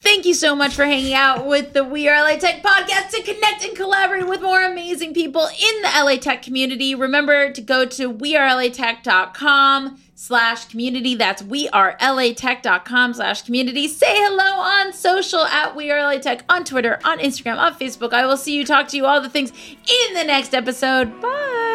Thank 0.03 0.25
you 0.25 0.33
so 0.33 0.53
much 0.53 0.75
for 0.75 0.83
hanging 0.83 1.13
out 1.13 1.45
with 1.45 1.71
the 1.71 1.81
We 1.81 2.09
Are 2.09 2.21
LA 2.21 2.35
Tech 2.37 2.61
podcast 2.61 3.11
to 3.11 3.23
connect 3.23 3.63
and 3.63 3.73
collaborate 3.73 4.27
with 4.27 4.41
more 4.41 4.61
amazing 4.61 5.13
people 5.13 5.47
in 5.47 5.81
the 5.81 5.89
LA 5.95 6.17
Tech 6.17 6.41
community. 6.41 6.93
Remember 6.93 7.53
to 7.53 7.61
go 7.61 7.85
to 7.85 8.13
wearelatech.com 8.13 10.01
slash 10.13 10.65
community. 10.65 11.15
That's 11.15 11.41
wearelatech.com 11.43 13.13
slash 13.13 13.43
community. 13.43 13.87
Say 13.87 14.13
hello 14.13 14.61
on 14.61 14.91
social 14.91 15.45
at 15.45 15.73
We 15.73 15.89
Are 15.89 16.03
LA 16.03 16.19
Tech 16.19 16.43
on 16.49 16.65
Twitter, 16.65 16.99
on 17.05 17.19
Instagram, 17.19 17.57
on 17.57 17.73
Facebook. 17.75 18.11
I 18.11 18.25
will 18.25 18.37
see 18.37 18.57
you, 18.57 18.65
talk 18.65 18.89
to 18.89 18.97
you, 18.97 19.05
all 19.05 19.21
the 19.21 19.29
things 19.29 19.51
in 19.51 20.13
the 20.15 20.25
next 20.25 20.53
episode. 20.53 21.21
Bye. 21.21 21.72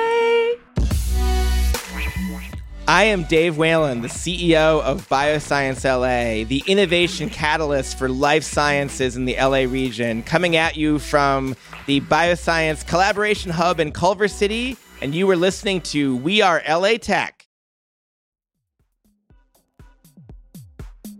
I 2.89 3.05
am 3.05 3.24
Dave 3.24 3.59
Whelan, 3.59 4.01
the 4.01 4.09
CEO 4.09 4.80
of 4.80 5.07
Bioscience 5.11 5.84
LA, 5.84 6.49
the 6.49 6.62
innovation 6.66 7.28
catalyst 7.28 7.99
for 7.99 8.09
life 8.09 8.45
sciences 8.45 9.14
in 9.14 9.26
the 9.26 9.36
LA 9.36 9.70
region, 9.70 10.22
coming 10.22 10.57
at 10.57 10.74
you 10.74 10.99
from 10.99 11.55
the 11.84 12.01
Bioscience 12.01 12.86
Collaboration 12.86 13.51
Hub 13.51 13.78
in 13.78 13.93
Culver 13.93 14.26
City. 14.26 14.78
And 15.03 15.14
you 15.14 15.26
were 15.26 15.36
listening 15.36 15.82
to 15.82 16.16
We 16.16 16.41
Are 16.41 16.62
LA 16.66 16.97
Tech. 16.97 17.38